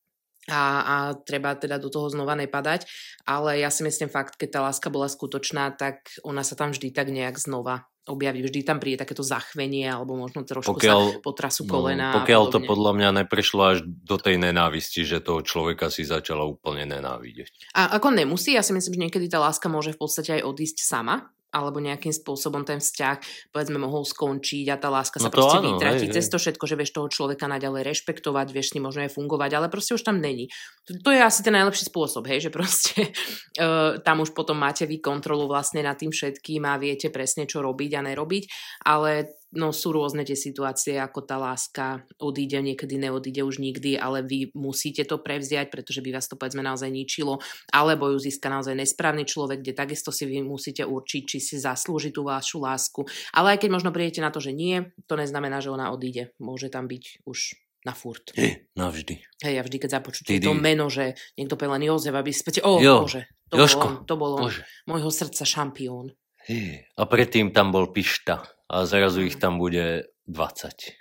a, 0.50 0.62
a 0.84 0.94
treba 1.16 1.56
teda 1.56 1.80
do 1.80 1.88
toho 1.88 2.12
znova 2.12 2.36
nepadať. 2.36 2.84
Ale 3.24 3.56
ja 3.60 3.72
si 3.72 3.80
myslím 3.86 4.12
fakt, 4.12 4.36
keď 4.36 4.48
tá 4.48 4.60
láska 4.60 4.92
bola 4.92 5.08
skutočná, 5.08 5.72
tak 5.72 6.12
ona 6.20 6.44
sa 6.44 6.58
tam 6.58 6.76
vždy 6.76 6.92
tak 6.92 7.08
nejak 7.08 7.40
znova 7.40 7.88
objaví. 8.04 8.44
Vždy 8.44 8.60
tam 8.68 8.78
príde 8.80 9.00
takéto 9.00 9.24
zachvenie 9.24 9.88
alebo 9.88 10.12
možno 10.12 10.44
trošku 10.44 10.76
pokiaľ, 10.76 11.00
sa 11.00 11.24
potrasu 11.24 11.64
no, 11.64 11.70
kolena. 11.72 12.12
No, 12.12 12.20
pokiaľ 12.20 12.42
to 12.52 12.60
podľa 12.60 12.92
mňa 13.00 13.08
neprešlo 13.24 13.62
až 13.64 13.78
do 13.84 14.20
tej 14.20 14.36
nenávisti, 14.36 15.08
že 15.08 15.24
toho 15.24 15.40
človeka 15.40 15.88
si 15.88 16.04
začala 16.04 16.44
úplne 16.44 16.84
nenávidieť. 16.84 17.72
A 17.72 17.96
ako 17.96 18.12
nemusí, 18.12 18.52
ja 18.52 18.60
si 18.60 18.76
myslím, 18.76 19.00
že 19.00 19.02
niekedy 19.08 19.26
tá 19.32 19.40
láska 19.40 19.72
môže 19.72 19.96
v 19.96 20.00
podstate 20.04 20.36
aj 20.40 20.42
odísť 20.44 20.84
sama 20.84 21.32
alebo 21.54 21.78
nejakým 21.78 22.10
spôsobom 22.10 22.66
ten 22.66 22.82
vzťah 22.82 23.48
povedzme 23.54 23.78
mohol 23.78 24.02
skončiť 24.02 24.66
a 24.74 24.76
tá 24.76 24.90
láska 24.90 25.22
sa 25.22 25.30
no 25.30 25.34
proste 25.34 25.62
áno, 25.62 25.78
vytratí 25.78 26.10
cez 26.10 26.26
to 26.26 26.42
všetko, 26.42 26.64
že 26.66 26.74
vieš 26.74 26.90
toho 26.90 27.06
človeka 27.06 27.46
naďalej 27.46 27.86
rešpektovať, 27.94 28.50
vieš 28.50 28.74
s 28.74 28.74
ním 28.74 28.90
možno 28.90 29.06
aj 29.06 29.14
fungovať, 29.14 29.50
ale 29.54 29.66
proste 29.70 29.94
už 29.94 30.02
tam 30.02 30.18
není. 30.18 30.50
To, 30.90 30.98
to 30.98 31.10
je 31.14 31.22
asi 31.22 31.46
ten 31.46 31.54
najlepší 31.54 31.86
spôsob, 31.86 32.26
hej, 32.26 32.42
že 32.42 32.50
proste 32.50 33.14
uh, 33.62 33.96
tam 34.06 34.26
už 34.26 34.34
potom 34.34 34.58
máte 34.58 34.82
vy 34.84 34.98
kontrolu 34.98 35.46
vlastne 35.46 35.86
nad 35.86 35.94
tým 35.94 36.10
všetkým 36.10 36.66
a 36.66 36.74
viete 36.82 37.14
presne, 37.14 37.46
čo 37.46 37.62
robiť 37.62 37.90
a 37.94 38.00
nerobiť, 38.02 38.44
ale 38.82 39.38
no 39.54 39.70
sú 39.70 39.94
rôzne 39.94 40.26
tie 40.26 40.34
situácie, 40.34 40.98
ako 40.98 41.24
tá 41.24 41.38
láska 41.38 42.02
odíde, 42.18 42.60
niekedy 42.60 42.98
neodíde 42.98 43.46
už 43.46 43.62
nikdy, 43.62 43.96
ale 43.96 44.26
vy 44.26 44.50
musíte 44.52 45.06
to 45.06 45.22
prevziať, 45.22 45.70
pretože 45.70 46.02
by 46.02 46.10
vás 46.14 46.26
to 46.26 46.34
povedzme 46.34 46.60
naozaj 46.60 46.90
ničilo, 46.90 47.40
alebo 47.70 48.10
ju 48.12 48.18
získa 48.18 48.50
naozaj 48.50 48.74
nesprávny 48.74 49.24
človek, 49.24 49.62
kde 49.62 49.72
takisto 49.72 50.10
si 50.10 50.26
vy 50.26 50.42
musíte 50.42 50.82
určiť, 50.84 51.22
či 51.24 51.38
si 51.40 51.56
zaslúži 51.56 52.10
tú 52.10 52.26
vašu 52.26 52.60
lásku. 52.60 53.06
Ale 53.32 53.56
aj 53.56 53.64
keď 53.64 53.70
možno 53.70 53.90
prídete 53.94 54.20
na 54.20 54.34
to, 54.34 54.42
že 54.42 54.52
nie, 54.52 54.90
to 55.08 55.14
neznamená, 55.14 55.62
že 55.62 55.72
ona 55.72 55.94
odíde. 55.94 56.34
Môže 56.42 56.68
tam 56.68 56.90
byť 56.90 57.24
už 57.24 57.38
na 57.84 57.92
furt. 57.92 58.32
Hey, 58.32 58.66
navždy. 58.74 59.20
Hej, 59.44 59.54
ja 59.60 59.62
vždy, 59.62 59.76
keď 59.76 59.90
započujem 60.00 60.40
to 60.40 60.56
meno, 60.56 60.88
že 60.88 61.14
niekto 61.36 61.54
povie 61.60 61.76
len 61.76 61.84
Jozef, 61.84 62.16
aby 62.16 62.32
späť, 62.32 62.64
o, 62.64 62.80
jo, 62.80 63.04
bože, 63.04 63.28
to 63.52 63.60
Jožko, 63.60 63.76
bol 63.76 63.92
on, 63.92 64.06
to 64.08 64.14
bol 64.16 64.32
on, 64.40 64.52
môjho 64.88 65.10
srdca 65.12 65.44
šampión. 65.44 66.16
Hey, 66.48 66.88
a 66.96 67.04
predtým 67.04 67.52
tam 67.52 67.72
bol 67.72 67.92
Pišta 67.92 68.53
a 68.74 68.82
zrazu 68.90 69.22
ich 69.22 69.38
tam 69.38 69.62
bude 69.62 70.10
20. 70.26 70.98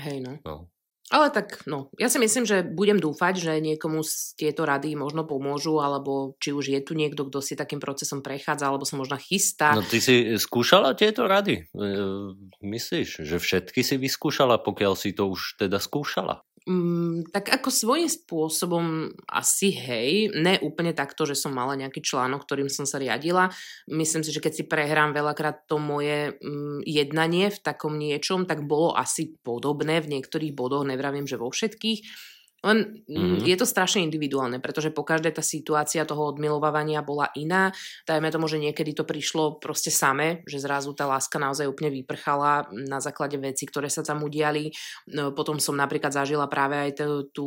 Hej, 0.00 0.18
no. 0.24 0.32
no. 0.40 0.56
Ale 1.10 1.34
tak, 1.34 1.66
no, 1.66 1.90
ja 1.98 2.06
si 2.06 2.22
myslím, 2.22 2.46
že 2.46 2.62
budem 2.62 3.02
dúfať, 3.02 3.34
že 3.42 3.52
niekomu 3.58 4.06
z 4.06 4.38
tieto 4.38 4.62
rady 4.62 4.94
možno 4.94 5.26
pomôžu, 5.26 5.82
alebo 5.82 6.38
či 6.38 6.54
už 6.54 6.70
je 6.70 6.80
tu 6.86 6.94
niekto, 6.94 7.26
kto 7.26 7.42
si 7.42 7.58
takým 7.58 7.82
procesom 7.82 8.22
prechádza, 8.22 8.70
alebo 8.70 8.86
sa 8.86 8.94
možno 8.94 9.18
chystá. 9.18 9.74
No 9.74 9.82
ty 9.82 9.98
si 9.98 10.38
skúšala 10.38 10.94
tieto 10.94 11.26
rady? 11.26 11.66
E, 11.66 11.92
myslíš, 12.62 13.26
že 13.26 13.36
všetky 13.42 13.82
si 13.82 13.98
vyskúšala, 13.98 14.62
pokiaľ 14.62 14.94
si 14.94 15.10
to 15.10 15.26
už 15.26 15.58
teda 15.58 15.82
skúšala? 15.82 16.46
Mm, 16.68 17.32
tak 17.32 17.48
ako 17.56 17.72
svojím 17.72 18.10
spôsobom 18.12 19.16
asi 19.32 19.72
hej, 19.72 20.28
ne 20.36 20.60
úplne 20.60 20.92
takto, 20.92 21.24
že 21.24 21.32
som 21.32 21.56
mala 21.56 21.72
nejaký 21.72 22.04
článok, 22.04 22.44
ktorým 22.44 22.68
som 22.68 22.84
sa 22.84 23.00
riadila. 23.00 23.48
Myslím 23.88 24.20
si, 24.20 24.28
že 24.28 24.44
keď 24.44 24.52
si 24.52 24.64
prehrám 24.68 25.16
veľakrát 25.16 25.64
to 25.64 25.80
moje 25.80 26.36
mm, 26.36 26.84
jednanie 26.84 27.48
v 27.48 27.58
takom 27.64 27.96
niečom, 27.96 28.44
tak 28.44 28.68
bolo 28.68 28.92
asi 28.92 29.40
podobné 29.40 30.04
v 30.04 30.20
niektorých 30.20 30.52
bodoch, 30.52 30.84
nevravím, 30.84 31.24
že 31.24 31.40
vo 31.40 31.48
všetkých 31.48 32.04
len 32.60 33.04
mm-hmm. 33.08 33.48
je 33.48 33.56
to 33.56 33.64
strašne 33.64 34.04
individuálne, 34.04 34.60
pretože 34.60 34.92
po 34.92 35.00
každej 35.00 35.32
tá 35.36 35.44
situácia 35.44 36.04
toho 36.04 36.28
odmilovávania 36.28 37.00
bola 37.00 37.32
iná. 37.32 37.72
Dajme 38.04 38.28
tomu, 38.28 38.46
že 38.52 38.60
niekedy 38.60 38.92
to 38.92 39.08
prišlo 39.08 39.56
proste 39.60 39.88
same, 39.88 40.44
že 40.44 40.60
zrazu 40.60 40.92
tá 40.92 41.08
láska 41.08 41.40
naozaj 41.40 41.64
úplne 41.64 41.88
vyprchala 41.88 42.68
na 42.72 43.00
základe 43.00 43.40
veci, 43.40 43.64
ktoré 43.64 43.88
sa 43.88 44.04
tam 44.04 44.20
udiali. 44.20 44.68
No, 45.16 45.32
potom 45.32 45.56
som 45.56 45.72
napríklad 45.72 46.12
zažila 46.12 46.52
práve 46.52 46.76
aj 46.76 46.90
tú, 47.00 47.08
tú 47.32 47.46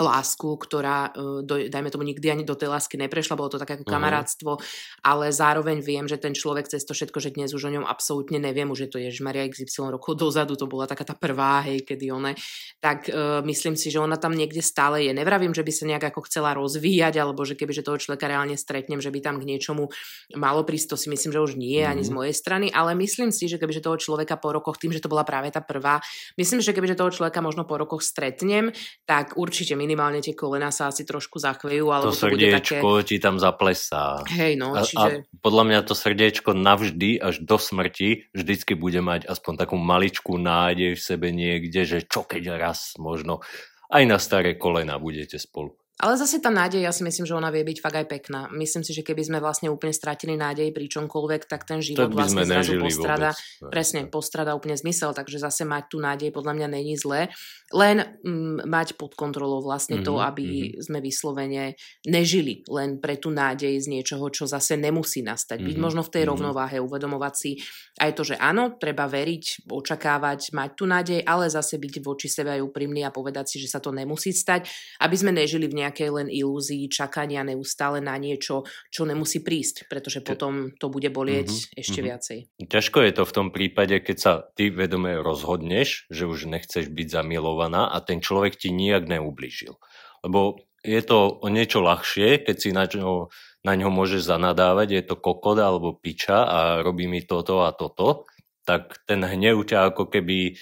lásku, 0.00 0.48
ktorá, 0.58 1.10
e, 1.44 1.68
dajme 1.68 1.90
tomu, 1.90 2.06
nikdy 2.06 2.30
ani 2.30 2.44
do 2.46 2.54
tej 2.54 2.70
lásky 2.70 2.94
neprešla, 2.94 3.34
bolo 3.34 3.50
to 3.50 3.58
také 3.58 3.74
ako 3.74 3.86
mhm. 3.86 3.92
kamarátstvo, 3.92 4.50
uh-huh. 4.56 5.02
ale 5.02 5.34
zároveň 5.34 5.82
viem, 5.82 6.06
že 6.06 6.16
ten 6.16 6.32
človek 6.32 6.70
cez 6.70 6.86
to 6.86 6.94
všetko, 6.94 7.18
že 7.18 7.34
dnes 7.34 7.50
už 7.50 7.68
o 7.68 7.74
ňom 7.74 7.84
absolútne 7.84 8.38
neviem, 8.38 8.70
už 8.70 8.86
je 8.86 8.90
to 8.94 8.98
Ježmaria 9.02 9.50
XY 9.50 9.98
rokov 9.98 10.14
dozadu, 10.14 10.54
to 10.54 10.70
bola 10.70 10.86
taká 10.86 11.02
tá 11.02 11.18
prvá, 11.18 11.66
hej, 11.66 11.82
kedy 11.82 12.14
ona, 12.14 12.38
tak 12.78 13.10
uh, 13.10 13.42
myslím 13.42 13.74
si, 13.74 13.90
že 13.90 13.98
ona 13.98 14.14
tam 14.14 14.36
niekde 14.36 14.62
stále 14.62 15.02
je. 15.02 15.12
Nevravím, 15.16 15.50
že 15.50 15.66
by 15.66 15.72
sa 15.74 15.84
nejak 15.88 16.14
ako 16.14 16.30
chcela 16.30 16.54
rozvíjať, 16.54 17.18
alebo 17.18 17.42
že 17.42 17.58
keby 17.58 17.74
že 17.74 17.82
toho 17.82 17.98
človeka 17.98 18.30
reálne 18.30 18.54
stretnem, 18.54 19.02
že 19.02 19.10
by 19.10 19.18
tam 19.18 19.36
k 19.42 19.48
niečomu 19.48 19.90
malo 20.38 20.62
prísť, 20.62 20.94
to 20.94 20.96
si 21.00 21.08
myslím, 21.10 21.34
že 21.34 21.40
už 21.40 21.52
nie, 21.58 21.82
uh-huh. 21.82 21.90
ani 21.90 22.02
z 22.06 22.10
mhm. 22.12 22.16
mojej 22.22 22.34
strany, 22.36 22.66
ale 22.70 22.94
myslím 22.94 23.34
si, 23.34 23.50
že 23.50 23.58
keby 23.58 23.72
že 23.74 23.82
toho 23.82 23.98
človeka 23.98 24.38
po 24.38 24.54
rokoch, 24.54 24.78
tým, 24.78 24.92
že 24.94 25.02
to 25.02 25.10
bola 25.10 25.24
práve 25.24 25.50
tá 25.50 25.64
prvá, 25.64 25.98
myslím, 26.38 26.62
že 26.62 26.70
keby 26.76 26.94
že 26.94 27.00
toho 27.00 27.10
človeka 27.10 27.40
možno 27.42 27.64
po 27.64 27.80
rokoch 27.80 28.04
stretnem, 28.04 28.70
tak 29.08 29.34
určite 29.40 29.74
mi 29.74 29.87
minimálne 29.88 30.20
tie 30.20 30.36
kolena 30.36 30.68
sa 30.68 30.92
asi 30.92 31.08
trošku 31.08 31.40
zachvejú. 31.40 31.88
Alebo 31.88 32.12
to, 32.12 32.20
to 32.20 32.28
srdiečko 32.28 33.00
také... 33.00 33.08
ti 33.08 33.16
tam 33.16 33.40
zaplesá. 33.40 34.20
Hej, 34.28 34.60
no, 34.60 34.76
a, 34.76 34.84
čiže... 34.84 35.24
a 35.24 35.40
podľa 35.40 35.64
mňa 35.64 35.80
to 35.88 35.96
srdiečko 35.96 36.52
navždy 36.52 37.16
až 37.16 37.40
do 37.40 37.56
smrti 37.56 38.28
vždycky 38.36 38.76
bude 38.76 39.00
mať 39.00 39.24
aspoň 39.24 39.64
takú 39.64 39.80
maličkú 39.80 40.36
nádej 40.36 40.92
v 40.92 41.00
sebe 41.00 41.32
niekde, 41.32 41.88
že 41.88 42.04
čo 42.04 42.28
keď 42.28 42.60
raz 42.60 43.00
možno 43.00 43.40
aj 43.88 44.04
na 44.04 44.20
staré 44.20 44.60
kolena 44.60 45.00
budete 45.00 45.40
spolu. 45.40 45.72
Ale 45.98 46.14
zase 46.14 46.38
tá 46.38 46.46
nádej, 46.46 46.86
ja 46.86 46.94
si 46.94 47.02
myslím, 47.02 47.26
že 47.26 47.34
ona 47.34 47.50
vie 47.50 47.66
byť 47.66 47.78
fakt 47.82 47.98
aj 47.98 48.06
pekná. 48.06 48.46
Myslím 48.54 48.86
si, 48.86 48.94
že 48.94 49.02
keby 49.02 49.18
sme 49.18 49.38
vlastne 49.42 49.66
úplne 49.66 49.90
stratili 49.90 50.38
nádej 50.38 50.70
pri 50.70 50.86
čomkoľvek, 50.86 51.50
tak 51.50 51.66
ten 51.66 51.82
život 51.82 52.14
vlastne 52.14 52.46
zrazu 52.46 52.78
postrada, 52.78 53.34
vôbec. 53.34 53.70
presne, 53.74 54.00
postrada 54.06 54.54
úplne 54.54 54.78
zmysel, 54.78 55.10
takže 55.10 55.42
zase 55.42 55.66
mať 55.66 55.90
tú 55.90 55.98
nádej 55.98 56.30
podľa 56.30 56.54
mňa 56.54 56.68
není 56.70 56.94
zlé. 56.94 57.34
Len 57.74 57.98
mm, 58.22 58.70
mať 58.70 58.94
pod 58.94 59.18
kontrolou 59.18 59.58
vlastne 59.58 59.98
mm-hmm, 59.98 60.06
to, 60.06 60.14
mhm, 60.14 60.22
aby 60.22 60.44
mm-hmm. 60.46 60.82
sme 60.86 60.98
vyslovene 61.02 61.64
nežili 62.06 62.62
len 62.70 63.02
pre 63.02 63.18
tú 63.18 63.34
nádej 63.34 63.74
z 63.82 63.86
niečoho, 63.90 64.30
čo 64.30 64.46
zase 64.46 64.78
nemusí 64.78 65.26
nastať. 65.26 65.58
Mm-hmm, 65.58 65.68
Byť 65.74 65.78
možno 65.82 66.06
v 66.06 66.14
tej 66.14 66.22
mm-hmm. 66.22 66.30
rovnováhe, 66.30 66.76
uvedomovať 66.78 67.34
si 67.34 67.58
aj 67.98 68.14
to, 68.14 68.22
že 68.22 68.38
áno, 68.38 68.78
treba 68.78 69.10
veriť, 69.10 69.66
očakávať, 69.66 70.54
mať 70.54 70.70
tú 70.78 70.86
nádej, 70.86 71.26
ale 71.26 71.50
zase 71.50 71.74
byť 71.82 71.94
voči 72.06 72.30
sebe 72.30 72.54
aj 72.54 72.62
úprimný 72.62 73.02
a 73.02 73.10
povedať 73.10 73.50
si, 73.50 73.56
že 73.58 73.66
sa 73.66 73.82
to 73.82 73.90
nemusí 73.90 74.30
stať, 74.30 74.70
aby 75.02 75.16
sme 75.18 75.34
nežili 75.34 75.66
v 75.66 75.87
nejakej 75.88 76.08
len 76.12 76.28
ilúzii 76.28 76.86
čakania 76.92 77.40
neustále 77.42 78.04
na 78.04 78.14
niečo, 78.20 78.68
čo 78.92 79.08
nemusí 79.08 79.40
prísť, 79.40 79.88
pretože 79.88 80.20
potom 80.20 80.76
to 80.76 80.92
bude 80.92 81.08
bolieť 81.08 81.48
mm-hmm, 81.48 81.80
ešte 81.80 81.98
mm-hmm. 81.98 82.08
viacej. 82.12 82.38
Ťažko 82.68 82.98
je 83.08 83.12
to 83.16 83.22
v 83.24 83.34
tom 83.34 83.48
prípade, 83.48 83.96
keď 84.04 84.16
sa 84.20 84.32
ty 84.52 84.68
vedome 84.68 85.16
rozhodneš, 85.18 86.04
že 86.12 86.28
už 86.28 86.46
nechceš 86.46 86.92
byť 86.92 87.08
zamilovaná 87.08 87.88
a 87.88 87.98
ten 88.04 88.20
človek 88.20 88.60
ti 88.60 88.68
nijak 88.68 89.08
neublížil. 89.08 89.80
Lebo 90.22 90.60
je 90.84 91.00
to 91.02 91.42
o 91.42 91.48
niečo 91.50 91.82
ľahšie, 91.82 92.46
keď 92.46 92.56
si 92.56 92.70
na 92.70 92.86
ňo, 92.86 93.32
na 93.66 93.72
ňo 93.74 93.90
môžeš 93.90 94.30
zanadávať, 94.30 94.88
je 94.94 95.02
to 95.02 95.16
kokoda 95.18 95.66
alebo 95.66 95.96
piča 95.98 96.46
a 96.46 96.58
robí 96.84 97.10
mi 97.10 97.26
toto 97.26 97.66
a 97.66 97.74
toto, 97.74 98.28
tak 98.62 99.00
ten 99.08 99.24
hnev 99.24 99.64
ťa 99.64 99.94
ako 99.94 100.12
keby 100.12 100.60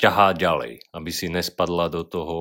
ťahá 0.00 0.32
ďalej, 0.32 0.88
aby 0.92 1.10
si 1.12 1.28
nespadla 1.28 1.92
do 1.92 2.02
toho 2.04 2.38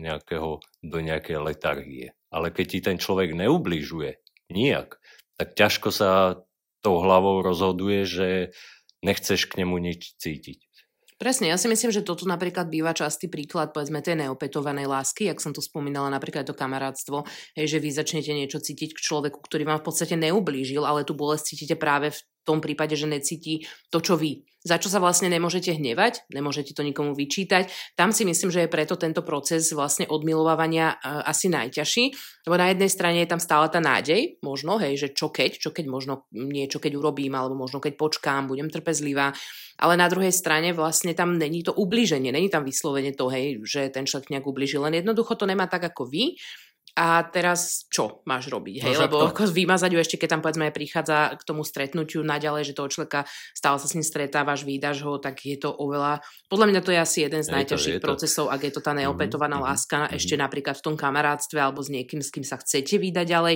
nejakého, 0.00 0.60
do 0.80 0.98
nejakej 0.98 1.36
letargie. 1.36 2.06
Ale 2.32 2.48
keď 2.48 2.66
ti 2.66 2.80
ten 2.80 2.96
človek 2.96 3.36
neubližuje 3.36 4.16
nijak, 4.48 4.96
tak 5.36 5.52
ťažko 5.56 5.88
sa 5.92 6.40
tou 6.80 6.96
hlavou 7.04 7.44
rozhoduje, 7.44 8.08
že 8.08 8.28
nechceš 9.04 9.52
k 9.52 9.64
nemu 9.64 9.76
nič 9.80 10.16
cítiť. 10.16 10.70
Presne, 11.20 11.52
ja 11.52 11.60
si 11.60 11.68
myslím, 11.68 11.92
že 11.92 12.00
toto 12.00 12.24
napríklad 12.24 12.72
býva 12.72 12.96
častý 12.96 13.28
príklad, 13.28 13.76
povedzme, 13.76 14.00
tej 14.00 14.24
neopetovanej 14.24 14.88
lásky, 14.88 15.28
jak 15.28 15.36
som 15.44 15.52
tu 15.52 15.60
spomínala, 15.60 16.08
napríklad 16.08 16.48
to 16.48 16.56
kamarátstvo, 16.56 17.28
hej, 17.60 17.76
že 17.76 17.76
vy 17.76 17.92
začnete 17.92 18.32
niečo 18.32 18.56
cítiť 18.56 18.96
k 18.96 19.04
človeku, 19.04 19.36
ktorý 19.44 19.68
vám 19.68 19.84
v 19.84 19.86
podstate 19.92 20.16
neublížil, 20.16 20.80
ale 20.80 21.04
tú 21.04 21.12
bolesť 21.12 21.52
cítite 21.52 21.76
práve 21.76 22.16
v 22.16 22.20
tom 22.48 22.64
prípade, 22.64 22.96
že 22.96 23.04
necíti 23.04 23.68
to, 23.92 24.00
čo 24.00 24.16
vy. 24.16 24.48
Za 24.60 24.76
čo 24.76 24.92
sa 24.92 25.00
vlastne 25.00 25.32
nemôžete 25.32 25.72
hnevať, 25.72 26.28
nemôžete 26.28 26.76
to 26.76 26.84
nikomu 26.84 27.16
vyčítať. 27.16 27.96
Tam 27.96 28.12
si 28.12 28.28
myslím, 28.28 28.52
že 28.52 28.68
je 28.68 28.72
preto 28.72 29.00
tento 29.00 29.24
proces 29.24 29.72
vlastne 29.72 30.04
odmilovávania 30.04 31.00
uh, 31.00 31.24
asi 31.24 31.48
najťažší, 31.48 32.04
lebo 32.44 32.60
na 32.60 32.68
jednej 32.68 32.92
strane 32.92 33.24
je 33.24 33.30
tam 33.32 33.40
stále 33.40 33.72
tá 33.72 33.80
nádej, 33.80 34.36
možno, 34.44 34.76
hej, 34.76 35.00
že 35.00 35.08
čo 35.16 35.32
keď, 35.32 35.56
čo 35.56 35.72
keď 35.72 35.88
možno 35.88 36.28
niečo 36.36 36.76
keď 36.76 36.92
urobím, 36.92 37.40
alebo 37.40 37.56
možno 37.56 37.80
keď 37.80 37.96
počkám, 37.96 38.52
budem 38.52 38.68
trpezlivá, 38.68 39.32
ale 39.80 39.96
na 39.96 40.12
druhej 40.12 40.32
strane 40.32 40.76
vlastne 40.76 41.16
tam 41.16 41.40
není 41.40 41.64
to 41.64 41.72
ubliženie, 41.72 42.28
není 42.28 42.52
tam 42.52 42.68
vyslovene 42.68 43.16
to, 43.16 43.32
hej, 43.32 43.64
že 43.64 43.88
ten 43.88 44.04
človek 44.04 44.28
nejak 44.28 44.44
ubližil, 44.44 44.84
len 44.84 45.00
jednoducho 45.00 45.40
to 45.40 45.48
nemá 45.48 45.72
tak 45.72 45.88
ako 45.88 46.04
vy 46.04 46.36
a 47.00 47.24
teraz 47.24 47.88
čo 47.88 48.20
máš 48.28 48.52
robiť, 48.52 48.84
hej? 48.84 48.92
No, 48.92 49.08
Lebo 49.08 49.16
to... 49.24 49.32
ako 49.32 49.48
vymazať 49.48 49.90
ju 49.96 49.98
ešte, 50.04 50.16
keď 50.20 50.36
tam 50.36 50.42
povedzme 50.44 50.68
prichádza 50.68 51.32
k 51.32 51.42
tomu 51.48 51.64
stretnutiu 51.64 52.20
naďalej, 52.20 52.68
že 52.68 52.76
toho 52.76 52.92
človeka 52.92 53.24
stále 53.56 53.80
sa 53.80 53.88
s 53.88 53.96
ním 53.96 54.04
stretávaš, 54.04 54.68
vydaš 54.68 55.00
ho, 55.08 55.16
tak 55.16 55.40
je 55.48 55.56
to 55.56 55.72
oveľa... 55.72 56.20
Podľa 56.52 56.66
mňa 56.68 56.80
to 56.84 56.92
je 56.92 57.00
asi 57.00 57.18
jeden 57.24 57.40
z 57.40 57.48
je 57.48 57.56
najťažších 57.56 57.96
to, 57.96 58.04
procesov, 58.04 58.52
ak 58.52 58.68
je 58.68 58.72
to 58.76 58.84
tá 58.84 58.92
neopetovaná 58.92 59.56
mm-hmm, 59.56 59.70
láska, 59.72 59.98
mm-hmm. 60.04 60.18
ešte 60.20 60.34
napríklad 60.36 60.76
v 60.76 60.84
tom 60.84 60.96
kamarátstve 61.00 61.56
alebo 61.56 61.80
s 61.80 61.88
niekým, 61.88 62.20
s 62.20 62.28
kým 62.28 62.44
sa 62.44 62.60
chcete 62.60 63.00
vydať 63.00 63.24
ďalej, 63.24 63.54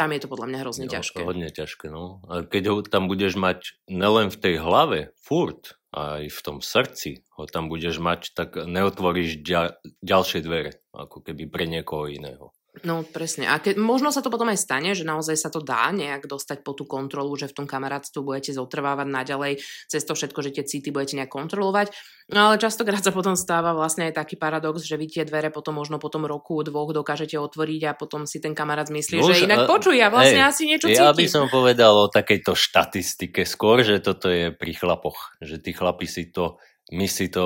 tam 0.00 0.16
je 0.16 0.20
to 0.24 0.32
podľa 0.32 0.46
mňa 0.48 0.58
hrozne 0.64 0.86
jo, 0.88 0.96
ťažké. 0.96 1.20
Hodne 1.20 1.52
ťažké, 1.52 1.92
no. 1.92 2.24
A 2.32 2.48
keď 2.48 2.62
ho 2.72 2.76
tam 2.80 3.12
budeš 3.12 3.36
mať 3.36 3.76
nelen 3.92 4.32
v 4.32 4.40
tej 4.40 4.54
hlave, 4.56 5.12
furt, 5.20 5.76
aj 5.92 6.32
v 6.32 6.40
tom 6.40 6.64
srdci 6.64 7.20
ho 7.36 7.44
tam 7.44 7.68
budeš 7.68 8.00
mať, 8.00 8.32
tak 8.32 8.56
neotvoríš 8.56 9.44
ďal, 9.44 9.76
ďalšie 10.00 10.40
dvere, 10.40 10.80
ako 10.96 11.20
keby 11.20 11.44
pre 11.52 11.68
niekoho 11.68 12.08
iného. 12.08 12.56
No 12.86 13.02
presne. 13.02 13.50
A 13.50 13.58
ke, 13.58 13.74
možno 13.74 14.14
sa 14.14 14.22
to 14.22 14.30
potom 14.30 14.46
aj 14.46 14.62
stane, 14.62 14.94
že 14.94 15.02
naozaj 15.02 15.34
sa 15.34 15.50
to 15.50 15.58
dá 15.58 15.90
nejak 15.90 16.30
dostať 16.30 16.62
po 16.62 16.70
tú 16.70 16.86
kontrolu, 16.86 17.34
že 17.34 17.50
v 17.50 17.56
tom 17.62 17.66
kamarátstvu 17.66 18.22
budete 18.22 18.54
zotrvávať 18.54 19.10
naďalej 19.10 19.52
cez 19.90 20.06
to 20.06 20.14
všetko, 20.14 20.38
že 20.46 20.54
tie 20.54 20.64
city 20.64 20.94
budete 20.94 21.18
nejak 21.18 21.34
kontrolovať. 21.34 21.90
No 22.30 22.46
ale 22.46 22.62
častokrát 22.62 23.02
sa 23.02 23.10
potom 23.10 23.34
stáva 23.34 23.74
vlastne 23.74 24.06
aj 24.06 24.22
taký 24.22 24.38
paradox, 24.38 24.86
že 24.86 24.94
vy 24.94 25.10
tie 25.10 25.26
dvere 25.26 25.50
potom 25.50 25.82
možno 25.82 25.98
po 25.98 26.14
tom 26.14 26.30
roku, 26.30 26.62
dvoch 26.62 26.94
dokážete 26.94 27.34
otvoriť 27.34 27.90
a 27.90 27.92
potom 27.98 28.22
si 28.22 28.38
ten 28.38 28.54
kamarát 28.54 28.86
myslí, 28.86 29.18
no, 29.18 29.26
že 29.26 29.50
inak 29.50 29.66
počuj, 29.66 29.98
ja 29.98 30.06
vlastne 30.06 30.38
hej, 30.38 30.46
asi 30.46 30.62
niečo 30.70 30.86
cítim. 30.86 31.02
Ja 31.02 31.10
by 31.10 31.26
som 31.26 31.50
povedal 31.50 31.90
o 31.90 32.06
takejto 32.06 32.54
štatistike 32.54 33.42
skôr, 33.42 33.82
že 33.82 33.98
toto 33.98 34.30
je 34.30 34.54
pri 34.54 34.78
chlapoch. 34.78 35.34
Že 35.42 35.58
tí 35.58 35.70
chlapi 35.74 36.06
si 36.06 36.30
to, 36.30 36.62
my 36.90 37.06
si 37.06 37.30
to 37.30 37.44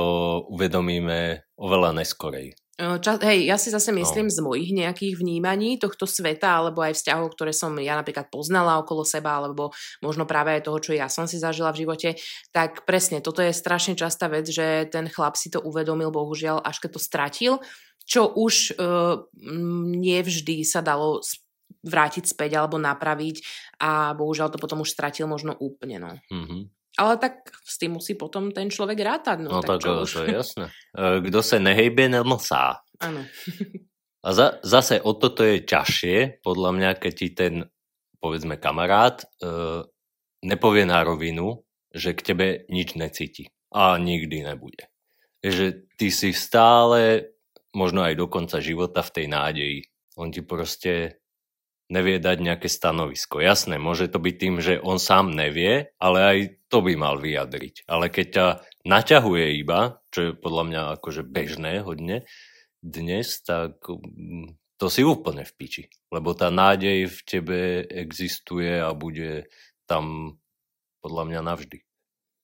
uvedomíme 0.49 1.43
oveľa 1.59 1.91
neskorej. 2.01 2.55
Čas, 2.75 3.23
hej, 3.23 3.47
ja 3.47 3.55
si 3.55 3.71
zase 3.71 3.95
no. 3.95 4.03
myslím 4.03 4.27
no. 4.27 4.35
z 4.35 4.39
mojich 4.43 4.71
nejakých 4.75 5.15
vnímaní 5.15 5.79
tohto 5.79 6.11
sveta, 6.11 6.59
alebo 6.59 6.83
aj 6.83 6.99
vzťahov, 6.99 7.31
ktoré 7.31 7.55
som 7.55 7.71
ja 7.79 7.95
napríklad 7.95 8.27
poznala 8.35 8.83
okolo 8.83 9.07
seba, 9.07 9.39
alebo 9.39 9.71
možno 10.03 10.27
práve 10.27 10.59
aj 10.59 10.67
toho, 10.67 10.79
čo 10.83 10.91
ja 10.91 11.07
som 11.07 11.31
si 11.31 11.39
zažila 11.39 11.71
v 11.71 11.87
živote, 11.87 12.19
tak 12.51 12.83
presne, 12.83 13.23
toto 13.23 13.47
je 13.47 13.55
strašne 13.55 13.95
častá 13.95 14.27
vec, 14.27 14.51
že 14.51 14.91
ten 14.91 15.07
chlap 15.07 15.39
si 15.39 15.55
to 15.55 15.63
uvedomil, 15.63 16.11
bohužiaľ, 16.11 16.67
až 16.67 16.83
keď 16.83 16.91
to 16.99 17.01
stratil, 17.01 17.53
čo 18.03 18.27
už 18.35 18.75
uh, 18.75 19.23
nevždy 19.95 20.67
sa 20.67 20.83
dalo 20.83 21.23
vrátiť 21.87 22.27
späť 22.27 22.59
alebo 22.59 22.81
napraviť 22.81 23.45
a 23.79 24.19
bohužiaľ 24.19 24.51
to 24.51 24.59
potom 24.59 24.83
už 24.83 24.91
stratil 24.91 25.31
možno 25.31 25.55
úplne. 25.55 26.03
No. 26.03 26.11
Mm-hmm. 26.27 26.63
Ale 26.95 27.19
tak 27.19 27.51
s 27.67 27.75
tým 27.75 27.99
musí 27.99 28.15
potom 28.15 28.55
ten 28.55 28.71
človek 28.71 28.99
rátať. 29.03 29.43
No, 29.43 29.59
no 29.59 29.63
tak, 29.67 29.83
tak 29.83 30.07
to, 30.07 30.07
je 30.07 30.31
jasné. 30.31 30.67
E, 30.95 31.27
kto 31.27 31.39
sa 31.43 31.59
nehejbe, 31.59 32.07
nemlsá. 32.07 32.87
Áno. 33.03 33.27
A 34.25 34.29
za, 34.33 34.63
zase 34.63 35.03
o 35.03 35.13
toto 35.13 35.45
je 35.45 35.61
ťažšie, 35.67 36.41
podľa 36.41 36.71
mňa, 36.73 36.91
keď 36.97 37.13
ti 37.13 37.29
ten, 37.35 37.55
povedzme, 38.23 38.57
kamarát 38.57 39.21
e, 39.21 39.27
nepovie 40.47 40.87
na 40.87 41.03
rovinu, 41.03 41.67
že 41.91 42.15
k 42.15 42.33
tebe 42.33 42.47
nič 42.71 42.95
necíti. 42.95 43.51
A 43.75 43.99
nikdy 43.99 44.47
nebude. 44.47 44.87
Že 45.43 45.91
ty 45.99 46.09
si 46.15 46.31
stále, 46.31 47.35
možno 47.75 48.07
aj 48.07 48.15
do 48.15 48.31
konca 48.31 48.63
života 48.63 49.03
v 49.03 49.15
tej 49.19 49.27
nádeji. 49.29 49.81
On 50.15 50.31
ti 50.31 50.47
proste 50.47 51.24
nevie 51.95 52.19
dať 52.19 52.43
nejaké 52.43 52.67
stanovisko. 52.67 53.39
Jasné, 53.39 53.79
môže 53.79 54.11
to 54.11 54.19
byť 54.19 54.35
tým, 54.35 54.55
že 54.59 54.83
on 54.83 54.99
sám 54.99 55.31
nevie, 55.31 55.95
ale 56.03 56.19
aj 56.19 56.39
to 56.67 56.83
by 56.83 56.99
mal 56.99 57.23
vyjadriť. 57.23 57.87
Ale 57.87 58.11
keď 58.11 58.27
ťa 58.35 58.47
naťahuje 58.83 59.47
iba, 59.63 60.03
čo 60.11 60.19
je 60.21 60.31
podľa 60.35 60.65
mňa 60.67 60.81
akože 60.99 61.23
bežné 61.23 61.87
hodne 61.87 62.27
dnes, 62.83 63.39
tak 63.47 63.79
mm, 63.87 64.59
to 64.77 64.91
si 64.91 65.07
úplne 65.07 65.47
v 65.47 65.53
piči. 65.55 65.85
Lebo 66.11 66.35
tá 66.35 66.51
nádej 66.51 67.07
v 67.07 67.19
tebe 67.23 67.61
existuje 67.87 68.75
a 68.83 68.91
bude 68.91 69.47
tam 69.87 70.37
podľa 70.99 71.23
mňa 71.31 71.41
navždy. 71.47 71.79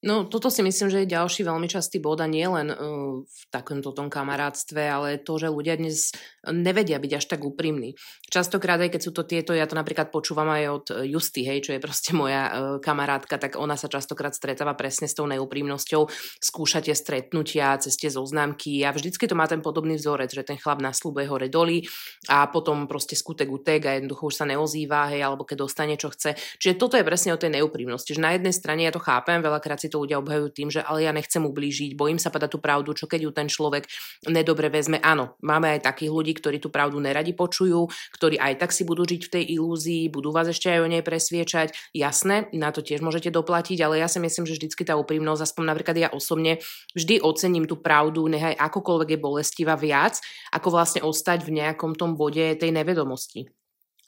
No 0.00 0.24
toto 0.24 0.48
si 0.48 0.64
myslím, 0.64 0.88
že 0.88 1.04
je 1.04 1.12
ďalší 1.12 1.44
veľmi 1.44 1.68
častý 1.68 2.00
bod 2.00 2.24
a 2.24 2.26
nie 2.26 2.48
len 2.48 2.72
uh, 2.72 3.20
v 3.20 3.42
takomto 3.52 3.92
tom 3.92 4.08
kamarátstve, 4.08 4.80
ale 4.80 5.20
to, 5.20 5.36
že 5.36 5.52
ľudia 5.52 5.76
dnes 5.76 6.16
nevedia 6.48 6.96
byť 6.96 7.12
až 7.20 7.24
tak 7.28 7.44
úprimní. 7.44 7.92
Častokrát 8.32 8.80
aj 8.80 8.96
keď 8.96 9.00
sú 9.04 9.12
to 9.12 9.28
tieto, 9.28 9.52
ja 9.52 9.68
to 9.68 9.76
napríklad 9.76 10.08
počúvam 10.08 10.48
aj 10.48 10.64
od 10.72 10.86
Justy, 11.04 11.44
hej, 11.44 11.68
čo 11.68 11.76
je 11.76 11.84
proste 11.84 12.16
moja 12.16 12.48
uh, 12.48 12.52
kamarátka, 12.80 13.36
tak 13.36 13.60
ona 13.60 13.76
sa 13.76 13.92
častokrát 13.92 14.32
stretáva 14.32 14.72
presne 14.72 15.04
s 15.04 15.12
tou 15.12 15.28
neúprimnosťou, 15.28 16.08
skúšate 16.40 16.96
stretnutia, 16.96 17.76
cez 17.76 18.00
tie 18.00 18.08
zoznámky 18.08 18.80
a 18.88 18.96
vždycky 18.96 19.28
to 19.28 19.36
má 19.36 19.44
ten 19.44 19.60
podobný 19.60 20.00
vzorec, 20.00 20.32
že 20.32 20.48
ten 20.48 20.56
chlap 20.56 20.80
naslúbuje 20.80 21.28
hore 21.28 21.52
doli 21.52 21.84
a 22.32 22.48
potom 22.48 22.88
proste 22.88 23.20
skutek 23.20 23.52
utek 23.52 23.84
a 23.84 24.00
jednoducho 24.00 24.32
už 24.32 24.34
sa 24.40 24.48
neozýva, 24.48 25.12
hej, 25.12 25.28
alebo 25.28 25.44
keď 25.44 25.68
dostane 25.68 26.00
čo 26.00 26.08
chce. 26.08 26.40
Čiže 26.56 26.80
toto 26.80 26.96
je 26.96 27.04
presne 27.04 27.36
o 27.36 27.40
tej 27.40 27.52
neúprimnosti, 27.60 28.16
že 28.16 28.24
na 28.24 28.32
jednej 28.32 28.56
strane 28.56 28.88
ja 28.88 28.96
to 28.96 29.02
chápem, 29.04 29.44
veľakrát 29.44 29.76
si 29.76 29.89
to 29.90 30.06
ľudia 30.06 30.22
obhajujú 30.22 30.48
tým, 30.54 30.68
že 30.70 30.80
ale 30.80 31.04
ja 31.04 31.12
nechcem 31.12 31.42
ublížiť, 31.42 31.98
bojím 31.98 32.22
sa 32.22 32.30
povedať 32.30 32.54
tú 32.54 32.58
pravdu, 32.62 32.94
čo 32.94 33.10
keď 33.10 33.20
ju 33.26 33.30
ten 33.34 33.48
človek 33.50 33.90
nedobre 34.30 34.70
vezme. 34.70 35.02
Áno, 35.02 35.34
máme 35.42 35.74
aj 35.76 35.90
takých 35.90 36.14
ľudí, 36.14 36.32
ktorí 36.38 36.62
tú 36.62 36.70
pravdu 36.70 37.02
neradi 37.02 37.34
počujú, 37.34 37.90
ktorí 38.14 38.38
aj 38.38 38.62
tak 38.62 38.70
si 38.70 38.86
budú 38.86 39.02
žiť 39.02 39.22
v 39.26 39.32
tej 39.34 39.44
ilúzii, 39.58 40.08
budú 40.08 40.30
vás 40.30 40.46
ešte 40.48 40.70
aj 40.70 40.80
o 40.80 40.88
nej 40.88 41.02
presviečať. 41.02 41.74
Jasné, 41.92 42.48
na 42.54 42.70
to 42.70 42.80
tiež 42.80 43.02
môžete 43.02 43.34
doplatiť, 43.34 43.82
ale 43.82 43.98
ja 43.98 44.06
si 44.06 44.22
myslím, 44.22 44.46
že 44.46 44.56
vždycky 44.56 44.86
tá 44.86 44.94
úprimnosť, 44.94 45.42
aspoň 45.42 45.64
napríklad 45.66 45.96
ja 45.98 46.08
osobne, 46.14 46.62
vždy 46.94 47.20
ocením 47.20 47.66
tú 47.66 47.74
pravdu, 47.74 48.24
nechaj 48.30 48.54
akokoľvek 48.54 49.16
je 49.16 49.18
bolestivá 49.18 49.74
viac, 49.74 50.22
ako 50.54 50.68
vlastne 50.70 51.00
ostať 51.02 51.42
v 51.42 51.60
nejakom 51.60 51.98
tom 51.98 52.14
bode 52.14 52.54
tej 52.56 52.70
nevedomosti. 52.70 53.59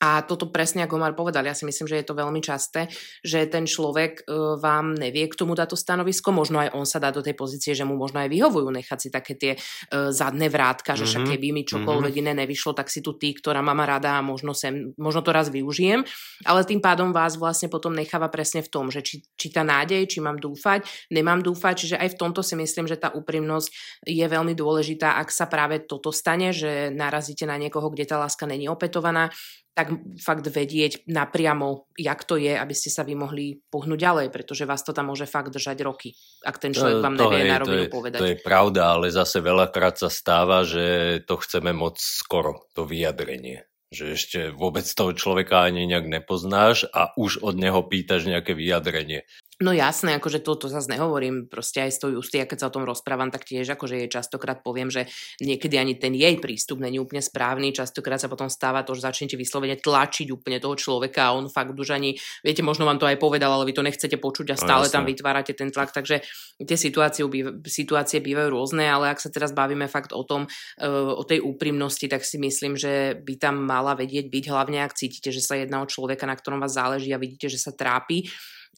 A 0.03 0.27
toto 0.27 0.51
presne, 0.51 0.83
ako 0.83 0.99
Omar 0.99 1.15
povedal, 1.15 1.47
ja 1.47 1.55
si 1.55 1.63
myslím, 1.63 1.87
že 1.87 2.03
je 2.03 2.07
to 2.11 2.19
veľmi 2.19 2.43
časté, 2.43 2.91
že 3.23 3.47
ten 3.47 3.71
človek 3.71 4.27
uh, 4.27 4.59
vám 4.59 4.99
nevie 4.99 5.31
k 5.31 5.39
tomu 5.39 5.55
dať 5.55 5.71
to 5.71 5.79
stanovisko, 5.79 6.35
možno 6.35 6.59
aj 6.59 6.75
on 6.75 6.83
sa 6.83 6.99
dá 6.99 7.15
do 7.15 7.23
tej 7.23 7.39
pozície, 7.39 7.71
že 7.71 7.87
mu 7.87 7.95
možno 7.95 8.19
aj 8.19 8.27
vyhovujú 8.27 8.67
nechať 8.67 8.99
si 8.99 9.09
také 9.15 9.39
tie 9.39 9.53
uh, 9.55 10.11
zadné 10.11 10.51
vrátka, 10.51 10.99
že 10.99 11.07
mm-hmm. 11.07 11.11
však 11.15 11.25
keby 11.39 11.47
mi 11.55 11.63
čokoľvek 11.63 12.15
mm-hmm. 12.19 12.33
iné 12.35 12.43
nevyšlo, 12.43 12.75
tak 12.75 12.91
si 12.91 12.99
tu 12.99 13.15
ty, 13.15 13.31
ktorá 13.31 13.63
má 13.63 13.79
rada 13.87 14.19
a 14.19 14.27
možno, 14.27 14.59
sem, 14.59 14.91
možno 14.99 15.23
to 15.23 15.31
raz 15.31 15.55
využijem, 15.55 16.03
ale 16.43 16.67
tým 16.67 16.83
pádom 16.83 17.15
vás 17.15 17.39
vlastne 17.39 17.71
potom 17.71 17.95
necháva 17.95 18.27
presne 18.27 18.67
v 18.67 18.69
tom, 18.75 18.91
že 18.91 19.07
či, 19.07 19.23
či 19.39 19.55
tá 19.55 19.63
nádej, 19.63 20.11
či 20.11 20.19
mám 20.19 20.43
dúfať, 20.43 20.83
nemám 21.15 21.47
dúfať, 21.47 21.75
čiže 21.79 21.97
aj 22.03 22.09
v 22.15 22.19
tomto 22.19 22.43
si 22.43 22.59
myslím, 22.59 22.91
že 22.91 22.99
tá 22.99 23.15
úprimnosť 23.15 24.03
je 24.11 24.27
veľmi 24.27 24.59
dôležitá, 24.59 25.15
ak 25.23 25.31
sa 25.31 25.47
práve 25.47 25.87
toto 25.87 26.11
stane, 26.11 26.51
že 26.51 26.91
narazíte 26.91 27.47
na 27.47 27.55
niekoho, 27.55 27.87
kde 27.87 28.11
tá 28.11 28.19
láska 28.19 28.51
není 28.51 28.67
opetovaná, 28.67 29.31
tak 29.73 29.89
fakt 30.21 30.45
vedieť 30.45 31.09
napriamo, 31.09 31.89
jak 31.97 32.29
to 32.29 32.37
je, 32.37 32.53
aby 32.53 32.75
ste 32.77 32.93
sa 32.93 33.09
vy 33.09 33.17
mohli 33.17 33.65
pohnúť 33.73 34.01
ďalej, 34.01 34.27
pretože 34.29 34.69
vás 34.69 34.85
to 34.85 34.93
tam 34.93 35.09
môže 35.09 35.25
fakt 35.25 35.49
držať 35.49 35.81
roky, 35.81 36.13
ak 36.45 36.61
ten 36.61 36.77
človek 36.77 37.01
vám 37.01 37.17
to, 37.17 37.33
nevie 37.33 37.49
na 37.49 37.61
rovinu 37.61 37.85
povedať. 37.89 38.21
To 38.21 38.33
je 38.37 38.45
pravda, 38.45 39.01
ale 39.01 39.09
zase 39.09 39.41
veľakrát 39.41 39.97
sa 39.97 40.13
stáva, 40.13 40.69
že 40.69 41.19
to 41.25 41.41
chceme 41.41 41.73
moc 41.73 41.97
skoro, 41.97 42.69
to 42.77 42.85
vyjadrenie. 42.85 43.65
Že 43.93 44.05
ešte 44.13 44.41
vôbec 44.53 44.85
toho 44.89 45.13
človeka 45.17 45.65
ani 45.69 45.85
nejak 45.89 46.09
nepoznáš 46.09 46.89
a 46.93 47.13
už 47.17 47.45
od 47.45 47.57
neho 47.57 47.81
pýtaš 47.85 48.29
nejaké 48.29 48.53
vyjadrenie. 48.57 49.25
No 49.63 49.71
jasné, 49.71 50.19
akože 50.19 50.43
toto 50.43 50.67
zase 50.67 50.91
nehovorím, 50.91 51.47
proste 51.47 51.87
aj 51.87 51.91
s 51.95 51.99
tou 52.03 52.11
Justy, 52.11 52.43
keď 52.43 52.59
sa 52.59 52.69
o 52.69 52.75
tom 52.75 52.83
rozprávam, 52.83 53.31
tak 53.31 53.47
tiež 53.47 53.79
akože 53.79 53.95
jej 54.03 54.11
častokrát 54.11 54.59
poviem, 54.67 54.91
že 54.91 55.07
niekedy 55.39 55.79
ani 55.79 55.95
ten 55.95 56.11
jej 56.19 56.35
prístup 56.43 56.83
není 56.83 56.99
úplne 56.99 57.23
správny, 57.23 57.71
častokrát 57.71 58.19
sa 58.19 58.27
potom 58.27 58.51
stáva 58.51 58.83
to, 58.83 58.99
že 58.99 59.07
začnete 59.07 59.39
vyslovene 59.39 59.79
tlačiť 59.79 60.35
úplne 60.35 60.59
toho 60.59 60.75
človeka 60.75 61.31
a 61.31 61.35
on 61.39 61.47
fakt 61.47 61.79
už 61.79 61.95
ani, 61.95 62.19
viete, 62.43 62.67
možno 62.67 62.91
vám 62.91 62.99
to 62.99 63.07
aj 63.07 63.23
povedal, 63.23 63.55
ale 63.55 63.71
vy 63.71 63.75
to 63.79 63.87
nechcete 63.87 64.19
počuť 64.19 64.53
a 64.53 64.57
no 64.59 64.63
stále 64.67 64.85
no, 64.91 64.93
tam 64.93 65.05
vytvárate 65.07 65.55
ten 65.55 65.71
tlak, 65.71 65.95
takže 65.95 66.27
tie 66.59 66.77
situácie, 66.77 67.23
situácie 67.63 68.19
bývajú 68.19 68.51
rôzne, 68.51 68.83
ale 68.91 69.15
ak 69.15 69.23
sa 69.23 69.31
teraz 69.31 69.55
bavíme 69.55 69.87
fakt 69.87 70.11
o 70.11 70.27
tom, 70.27 70.51
e, 70.75 70.91
o 70.91 71.23
tej 71.23 71.39
úprimnosti, 71.39 72.11
tak 72.11 72.27
si 72.27 72.43
myslím, 72.43 72.75
že 72.75 73.15
by 73.23 73.39
tam 73.39 73.63
mala 73.63 73.95
vedieť 73.95 74.27
byť, 74.27 74.45
hlavne 74.51 74.83
ak 74.83 74.99
cítite, 74.99 75.31
že 75.31 75.39
sa 75.39 75.55
jedná 75.55 75.79
o 75.79 75.87
človeka, 75.87 76.27
na 76.27 76.35
ktorom 76.35 76.59
vás 76.59 76.75
záleží 76.75 77.15
a 77.15 77.23
vidíte, 77.23 77.47
že 77.47 77.63
sa 77.63 77.71
trápi, 77.71 78.27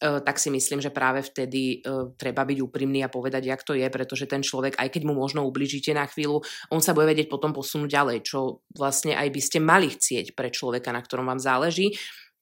tak 0.02 0.42
si 0.42 0.50
myslím, 0.50 0.83
že 0.83 0.90
práve 0.90 1.22
vtedy 1.22 1.78
e, 1.78 2.11
treba 2.18 2.42
byť 2.42 2.59
úprimný 2.59 3.07
a 3.07 3.12
povedať, 3.12 3.46
jak 3.46 3.62
to 3.62 3.78
je, 3.78 3.87
pretože 3.87 4.26
ten 4.26 4.42
človek, 4.42 4.74
aj 4.74 4.90
keď 4.90 5.02
mu 5.07 5.14
možno 5.14 5.46
ubližíte 5.46 5.94
na 5.94 6.11
chvíľu, 6.11 6.42
on 6.74 6.83
sa 6.83 6.90
bude 6.90 7.07
vedieť 7.14 7.30
potom 7.30 7.54
posunúť 7.54 7.90
ďalej, 7.94 8.18
čo 8.26 8.66
vlastne 8.74 9.14
aj 9.14 9.28
by 9.30 9.40
ste 9.40 9.59
mali 9.62 9.94
chcieť 9.94 10.35
pre 10.35 10.50
človeka, 10.50 10.90
na 10.90 10.98
ktorom 10.98 11.30
vám 11.30 11.38
záleží. 11.38 11.94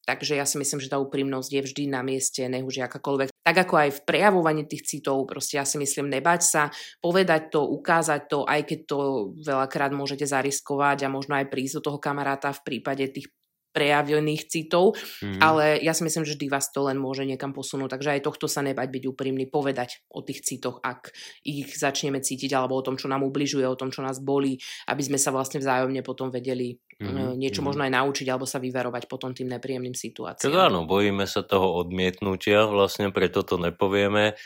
Takže 0.02 0.34
ja 0.34 0.42
si 0.42 0.58
myslím, 0.58 0.82
že 0.82 0.90
tá 0.90 0.98
úprimnosť 0.98 1.50
je 1.52 1.62
vždy 1.62 1.84
na 1.86 2.02
mieste, 2.02 2.42
nech 2.50 2.66
už 2.66 2.90
akákoľvek. 2.90 3.30
Tak 3.30 3.56
ako 3.68 3.74
aj 3.86 3.90
v 3.94 4.00
prejavovaní 4.02 4.66
tých 4.66 4.82
citov, 4.82 5.30
proste 5.30 5.62
ja 5.62 5.64
si 5.68 5.78
myslím, 5.78 6.10
nebať 6.10 6.40
sa, 6.42 6.62
povedať 6.98 7.54
to, 7.54 7.62
ukázať 7.62 8.26
to, 8.26 8.42
aj 8.42 8.66
keď 8.66 8.78
to 8.90 8.98
veľakrát 9.46 9.94
môžete 9.94 10.26
zariskovať 10.26 11.06
a 11.06 11.12
možno 11.12 11.38
aj 11.38 11.46
prísť 11.46 11.78
do 11.78 11.82
toho 11.86 11.98
kamaráta 12.02 12.50
v 12.50 12.64
prípade 12.66 13.06
tých 13.14 13.30
prejavených 13.72 14.52
citov, 14.52 14.94
mm-hmm. 14.94 15.40
ale 15.40 15.80
ja 15.80 15.96
si 15.96 16.04
myslím, 16.04 16.28
že 16.28 16.36
vždy 16.36 16.46
vás 16.52 16.68
to 16.68 16.84
len 16.84 17.00
môže 17.00 17.24
niekam 17.24 17.56
posunúť, 17.56 17.96
takže 17.96 18.20
aj 18.20 18.24
tohto 18.28 18.46
sa 18.46 18.60
nebať 18.60 18.88
byť 18.92 19.04
úprimný, 19.08 19.48
povedať 19.48 20.04
o 20.12 20.20
tých 20.20 20.44
citoch, 20.44 20.78
ak 20.84 21.10
ich 21.42 21.72
začneme 21.72 22.20
cítiť, 22.20 22.52
alebo 22.52 22.76
o 22.76 22.84
tom, 22.84 23.00
čo 23.00 23.08
nám 23.08 23.24
ubližuje, 23.24 23.64
o 23.64 23.78
tom, 23.80 23.88
čo 23.88 24.04
nás 24.04 24.20
bolí, 24.20 24.60
aby 24.86 25.02
sme 25.02 25.16
sa 25.16 25.32
vlastne 25.32 25.58
vzájomne 25.58 26.04
potom 26.04 26.28
vedeli 26.28 26.76
mm-hmm. 27.00 27.34
niečo 27.40 27.64
mm-hmm. 27.64 27.66
možno 27.66 27.82
aj 27.88 27.92
naučiť, 27.96 28.26
alebo 28.28 28.44
sa 28.44 28.60
vyverovať 28.60 29.08
potom 29.08 29.32
tým 29.32 29.48
nepríjemným 29.56 29.96
situáciám. 29.96 30.52
Tak 30.52 30.68
áno, 30.68 30.84
bojíme 30.84 31.24
sa 31.24 31.40
toho 31.40 31.72
odmietnutia, 31.80 32.68
vlastne 32.68 33.08
preto 33.08 33.40
to 33.40 33.56
nepovieme, 33.56 34.36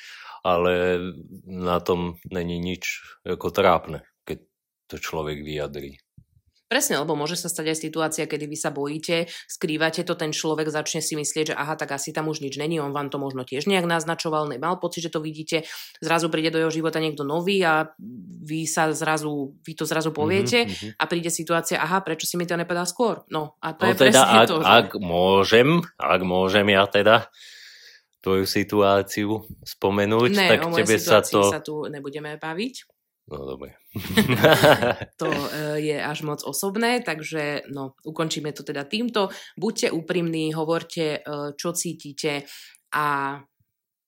ale 0.47 1.03
na 1.43 1.83
tom 1.83 2.23
není 2.31 2.63
nič 2.63 3.03
ako 3.27 3.51
trápne, 3.51 4.07
keď 4.23 4.47
to 4.87 4.97
človek 5.03 5.43
vyjadrí. 5.43 5.99
Presne, 6.67 6.99
lebo 6.99 7.15
môže 7.15 7.39
sa 7.39 7.47
stať 7.47 7.71
aj 7.71 7.79
situácia, 7.79 8.25
kedy 8.27 8.51
vy 8.51 8.59
sa 8.59 8.75
bojíte, 8.75 9.31
skrývate 9.47 10.03
to, 10.03 10.19
ten 10.19 10.35
človek 10.35 10.67
začne 10.67 10.99
si 10.99 11.15
myslieť, 11.15 11.53
že 11.53 11.55
aha, 11.55 11.79
tak 11.79 11.95
asi 11.95 12.11
tam 12.11 12.27
už 12.27 12.43
nič 12.43 12.59
není, 12.59 12.83
on 12.83 12.91
vám 12.91 13.07
to 13.07 13.23
možno 13.23 13.47
tiež 13.47 13.71
nejak 13.71 13.87
naznačoval, 13.87 14.51
nemal 14.51 14.83
pocit, 14.83 15.07
že 15.07 15.15
to 15.15 15.23
vidíte, 15.23 15.63
zrazu 16.03 16.27
príde 16.27 16.51
do 16.51 16.59
jeho 16.59 16.75
života 16.75 16.99
niekto 16.99 17.23
nový 17.23 17.63
a 17.63 17.95
vy 18.43 18.67
sa 18.67 18.91
zrazu, 18.91 19.55
vy 19.63 19.73
to 19.79 19.87
zrazu 19.87 20.11
poviete 20.11 20.67
mm-hmm. 20.67 20.99
a 20.99 21.05
príde 21.07 21.31
situácia, 21.31 21.79
aha, 21.79 22.03
prečo 22.03 22.27
si 22.27 22.35
mi 22.35 22.51
to 22.51 22.59
nepovedal 22.59 22.91
skôr? 22.91 23.23
No 23.31 23.55
a 23.63 23.71
to 23.71 23.87
no 23.87 23.95
je 23.95 23.95
teda, 24.03 24.21
presne 24.27 24.39
ak, 24.43 24.49
to. 24.51 24.57
Že... 24.59 24.67
Ak 24.67 24.89
môžem, 24.99 25.69
ak 26.03 26.21
môžem 26.27 26.67
ja 26.75 26.85
teda 26.91 27.17
tvoju 28.27 28.43
situáciu 28.43 29.47
spomenúť, 29.63 30.31
ne, 30.35 30.49
tak 30.51 30.67
tebe 30.83 30.99
sa 30.99 31.23
to... 31.23 31.47
sa 31.47 31.63
tu 31.63 31.87
nebudeme 31.87 32.35
baviť. 32.43 32.96
No 33.27 33.43
dobre. 33.43 33.75
to 35.21 35.27
uh, 35.27 35.75
je 35.83 35.99
až 35.99 36.23
moc 36.23 36.47
osobné, 36.47 37.03
takže 37.03 37.67
no, 37.75 37.99
ukončíme 38.07 38.55
to 38.55 38.63
teda 38.63 38.87
týmto. 38.87 39.35
Buďte 39.59 39.91
úprimní, 39.91 40.55
hovorte, 40.55 41.27
uh, 41.27 41.51
čo 41.59 41.75
cítite 41.75 42.47
a, 42.95 43.39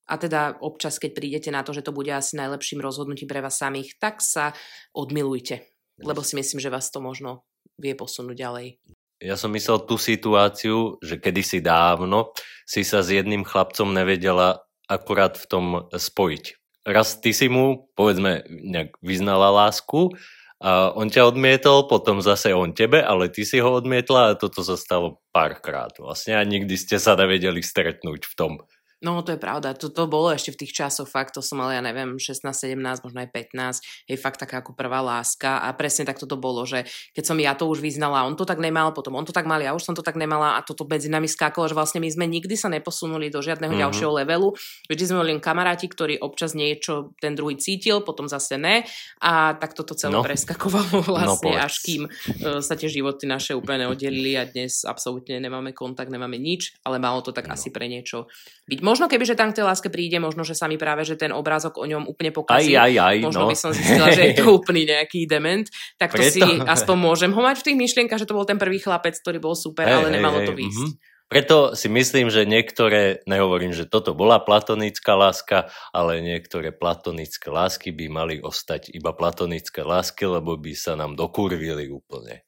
a 0.06 0.14
teda 0.14 0.62
občas, 0.62 1.02
keď 1.02 1.10
prídete 1.18 1.50
na 1.50 1.66
to, 1.66 1.74
že 1.74 1.82
to 1.82 1.90
bude 1.90 2.14
asi 2.14 2.38
najlepším 2.38 2.78
rozhodnutím 2.78 3.26
pre 3.26 3.42
vás 3.42 3.58
samých, 3.58 3.98
tak 3.98 4.22
sa 4.22 4.54
odmilujte, 4.94 5.66
lebo 5.98 6.22
si 6.22 6.38
myslím, 6.38 6.62
že 6.62 6.70
vás 6.70 6.86
to 6.94 7.02
možno 7.02 7.42
vie 7.74 7.98
posunúť 7.98 8.38
ďalej. 8.38 8.78
Ja 9.18 9.34
som 9.34 9.50
myslel 9.50 9.82
tú 9.82 9.98
situáciu, 9.98 10.94
že 11.02 11.18
kedysi 11.18 11.58
dávno 11.58 12.30
si 12.62 12.86
sa 12.86 13.02
s 13.02 13.10
jedným 13.10 13.42
chlapcom 13.42 13.90
nevedela 13.90 14.62
akurát 14.86 15.34
v 15.34 15.46
tom 15.50 15.66
spojiť 15.90 16.57
raz 16.88 17.20
ty 17.20 17.36
si 17.36 17.52
mu, 17.52 17.92
povedzme, 17.92 18.48
nejak 18.48 18.96
vyznala 19.04 19.52
lásku 19.52 20.16
a 20.58 20.90
on 20.90 21.06
ťa 21.06 21.30
odmietol, 21.30 21.86
potom 21.86 22.18
zase 22.18 22.50
on 22.50 22.74
tebe, 22.74 22.98
ale 22.98 23.30
ty 23.30 23.46
si 23.46 23.62
ho 23.62 23.78
odmietla 23.78 24.34
a 24.34 24.38
toto 24.40 24.66
sa 24.66 24.74
stalo 24.74 25.22
párkrát. 25.30 25.92
Vlastne 26.00 26.34
a 26.34 26.42
nikdy 26.42 26.74
ste 26.74 26.98
sa 26.98 27.14
nevedeli 27.14 27.62
stretnúť 27.62 28.26
v 28.26 28.34
tom 28.34 28.52
No 28.98 29.22
to 29.22 29.30
je 29.30 29.38
pravda, 29.38 29.78
to, 29.78 29.94
to 29.94 30.10
bolo 30.10 30.34
ešte 30.34 30.50
v 30.50 30.66
tých 30.66 30.74
časoch, 30.74 31.06
fakt 31.06 31.38
to 31.38 31.40
som 31.42 31.62
mala, 31.62 31.78
ja 31.78 31.82
neviem, 31.82 32.18
16, 32.18 32.42
17, 32.50 33.06
možno 33.06 33.22
aj 33.22 33.30
15, 33.30 34.10
je 34.10 34.16
fakt 34.18 34.42
taká 34.42 34.58
ako 34.58 34.74
prvá 34.74 34.98
láska 34.98 35.62
a 35.62 35.70
presne 35.70 36.02
tak 36.02 36.18
toto 36.18 36.34
bolo, 36.34 36.66
že 36.66 36.82
keď 37.14 37.22
som 37.22 37.38
ja 37.38 37.54
to 37.54 37.70
už 37.70 37.78
vyznala, 37.78 38.26
on 38.26 38.34
to 38.34 38.42
tak 38.42 38.58
nemal, 38.58 38.90
potom 38.90 39.14
on 39.14 39.22
to 39.22 39.30
tak 39.30 39.46
mal, 39.46 39.62
ja 39.62 39.70
už 39.70 39.86
som 39.86 39.94
to 39.94 40.02
tak 40.02 40.18
nemala 40.18 40.58
a 40.58 40.66
toto 40.66 40.82
medzi 40.82 41.06
nami 41.06 41.30
skákalo, 41.30 41.70
že 41.70 41.78
vlastne 41.78 42.02
my 42.02 42.10
sme 42.10 42.26
nikdy 42.26 42.58
sa 42.58 42.66
neposunuli 42.66 43.30
do 43.30 43.38
žiadneho 43.38 43.70
mm-hmm. 43.70 43.86
ďalšieho 43.86 44.12
levelu, 44.18 44.50
vždy 44.90 45.04
sme 45.06 45.22
len 45.22 45.38
kamaráti, 45.38 45.86
ktorí 45.86 46.18
občas 46.18 46.58
niečo 46.58 47.14
ten 47.22 47.38
druhý 47.38 47.54
cítil, 47.54 48.02
potom 48.02 48.26
zase 48.26 48.58
ne 48.58 48.82
a 49.22 49.54
tak 49.54 49.78
toto 49.78 49.94
celé 49.94 50.18
no. 50.18 50.26
preskakovalo 50.26 51.06
no, 51.06 51.06
vlastne, 51.06 51.54
no, 51.54 51.62
až 51.62 51.74
kým 51.86 52.02
uh, 52.10 52.58
sa 52.58 52.74
tie 52.74 52.90
životy 52.90 53.30
naše 53.30 53.54
úplne 53.54 53.86
oddelili 53.86 54.34
a 54.34 54.42
dnes 54.42 54.82
absolútne 54.82 55.38
nemáme 55.38 55.70
kontakt, 55.70 56.10
nemáme 56.10 56.34
nič, 56.34 56.74
ale 56.82 56.98
malo 56.98 57.22
to 57.22 57.30
tak 57.30 57.46
no. 57.46 57.54
asi 57.54 57.70
pre 57.70 57.86
niečo 57.86 58.26
byť. 58.66 58.87
Možno 58.88 59.04
keby, 59.04 59.28
že 59.28 59.36
tam 59.36 59.52
k 59.52 59.60
tej 59.60 59.68
láske 59.68 59.92
príde, 59.92 60.16
možno, 60.16 60.48
že 60.48 60.56
sa 60.56 60.64
mi 60.64 60.80
práve, 60.80 61.04
že 61.04 61.20
ten 61.20 61.28
obrázok 61.28 61.76
o 61.76 61.84
ňom 61.84 62.08
úplne 62.08 62.32
pokazí. 62.32 62.72
Aj, 62.72 62.88
aj, 62.88 62.94
aj, 62.96 63.16
možno 63.20 63.44
no. 63.44 63.50
by 63.52 63.56
som 63.60 63.70
zistila, 63.76 64.08
že 64.08 64.32
je 64.32 64.40
to 64.40 64.48
úplný 64.58 64.88
nejaký 64.88 65.28
dement. 65.28 65.68
Tak 66.00 66.16
to 66.16 66.24
Preto... 66.24 66.32
si 66.32 66.42
aspoň 66.64 66.96
môžem 66.96 67.30
ho 67.36 67.40
mať 67.44 67.60
v 67.60 67.66
tých 67.68 67.78
myšlienkach, 67.84 68.16
že 68.16 68.24
to 68.24 68.32
bol 68.32 68.48
ten 68.48 68.56
prvý 68.56 68.80
chlapec, 68.80 69.12
ktorý 69.20 69.36
bol 69.36 69.52
super, 69.52 69.84
hey, 69.84 70.00
ale 70.00 70.08
nemalo 70.08 70.40
hey, 70.40 70.48
to 70.48 70.56
výsť. 70.56 70.88
Mm-hmm. 70.88 71.16
Preto 71.28 71.76
si 71.76 71.92
myslím, 71.92 72.32
že 72.32 72.48
niektoré, 72.48 73.20
nehovorím, 73.28 73.76
že 73.76 73.84
toto 73.84 74.16
bola 74.16 74.40
platonická 74.40 75.12
láska, 75.12 75.68
ale 75.92 76.24
niektoré 76.24 76.72
platonické 76.72 77.52
lásky 77.52 77.92
by 77.92 78.08
mali 78.08 78.34
ostať 78.40 78.96
iba 78.96 79.12
platonické 79.12 79.84
lásky, 79.84 80.24
lebo 80.24 80.56
by 80.56 80.72
sa 80.72 80.96
nám 80.96 81.20
dokurvili 81.20 81.92
úplne. 81.92 82.47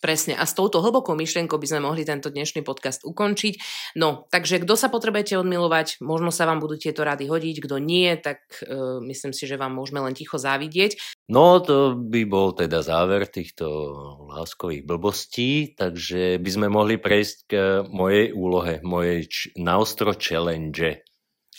Presne. 0.00 0.32
A 0.32 0.48
s 0.48 0.56
touto 0.56 0.80
hlbokou 0.80 1.12
myšlienkou 1.12 1.60
by 1.60 1.66
sme 1.68 1.84
mohli 1.84 2.08
tento 2.08 2.32
dnešný 2.32 2.64
podcast 2.64 3.04
ukončiť. 3.04 3.60
No, 4.00 4.24
takže 4.32 4.64
kto 4.64 4.72
sa 4.72 4.88
potrebujete 4.88 5.36
odmilovať, 5.36 6.00
možno 6.00 6.32
sa 6.32 6.48
vám 6.48 6.56
budú 6.56 6.80
tieto 6.80 7.04
rady 7.04 7.28
hodiť, 7.28 7.56
kto 7.60 7.76
nie, 7.76 8.08
tak 8.16 8.40
uh, 8.64 9.04
myslím 9.04 9.36
si, 9.36 9.44
že 9.44 9.60
vám 9.60 9.76
môžeme 9.76 10.00
len 10.00 10.16
ticho 10.16 10.40
závidieť. 10.40 10.96
No, 11.28 11.60
to 11.60 12.00
by 12.00 12.24
bol 12.24 12.56
teda 12.56 12.80
záver 12.80 13.28
týchto 13.28 13.68
láskových 14.32 14.88
blbostí, 14.88 15.76
takže 15.76 16.40
by 16.40 16.50
sme 16.50 16.66
mohli 16.72 16.96
prejsť 16.96 17.36
k 17.44 17.52
mojej 17.84 18.32
úlohe, 18.32 18.80
mojej 18.80 19.28
č- 19.28 19.52
naostro 19.60 20.16
challenge. 20.16 21.04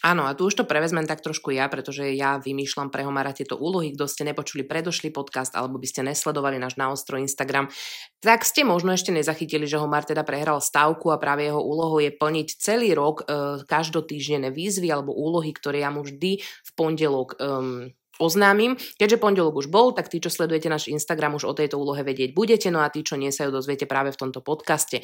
Áno, 0.01 0.25
a 0.25 0.33
tu 0.33 0.49
už 0.49 0.57
to 0.57 0.65
prevezmem 0.65 1.05
tak 1.05 1.21
trošku 1.21 1.53
ja, 1.53 1.69
pretože 1.69 2.09
ja 2.17 2.41
vymýšľam 2.41 2.89
pre 2.89 3.05
Homara 3.05 3.37
tieto 3.37 3.53
úlohy. 3.53 3.93
Kto 3.93 4.09
ste 4.09 4.25
nepočuli 4.25 4.65
predošlý 4.65 5.13
podcast 5.13 5.53
alebo 5.53 5.77
by 5.77 5.85
ste 5.85 6.01
nesledovali 6.01 6.57
náš 6.57 6.73
naostro 6.81 7.21
Instagram, 7.21 7.69
tak 8.17 8.41
ste 8.41 8.65
možno 8.65 8.97
ešte 8.97 9.13
nezachytili, 9.13 9.69
že 9.69 9.77
Homar 9.77 10.01
teda 10.01 10.25
prehral 10.25 10.57
stavku 10.57 11.13
a 11.13 11.21
práve 11.21 11.45
jeho 11.45 11.61
úlohou 11.61 12.01
je 12.01 12.09
plniť 12.09 12.47
celý 12.57 12.97
rok 12.97 13.25
e, 13.29 13.61
každotýždenné 13.61 14.49
výzvy 14.49 14.89
alebo 14.89 15.13
úlohy, 15.13 15.53
ktoré 15.53 15.85
ja 15.85 15.93
mu 15.93 16.01
vždy 16.01 16.41
v 16.41 16.69
pondelok 16.73 17.37
um, 17.37 17.93
oznámim. 18.21 18.77
Keďže 18.77 19.17
pondelok 19.17 19.65
už 19.65 19.67
bol, 19.73 19.97
tak 19.97 20.09
tí, 20.09 20.21
čo 20.21 20.29
sledujete 20.29 20.69
náš 20.69 20.89
Instagram, 20.93 21.41
už 21.41 21.49
o 21.49 21.57
tejto 21.57 21.81
úlohe 21.81 22.05
vedieť 22.05 22.37
budete, 22.37 22.69
no 22.69 22.85
a 22.85 22.93
tí, 22.93 23.01
čo 23.01 23.17
nie 23.17 23.33
sa 23.33 23.49
ju 23.49 23.51
dozviete 23.51 23.89
práve 23.89 24.13
v 24.13 24.21
tomto 24.21 24.45
podcaste. 24.45 25.01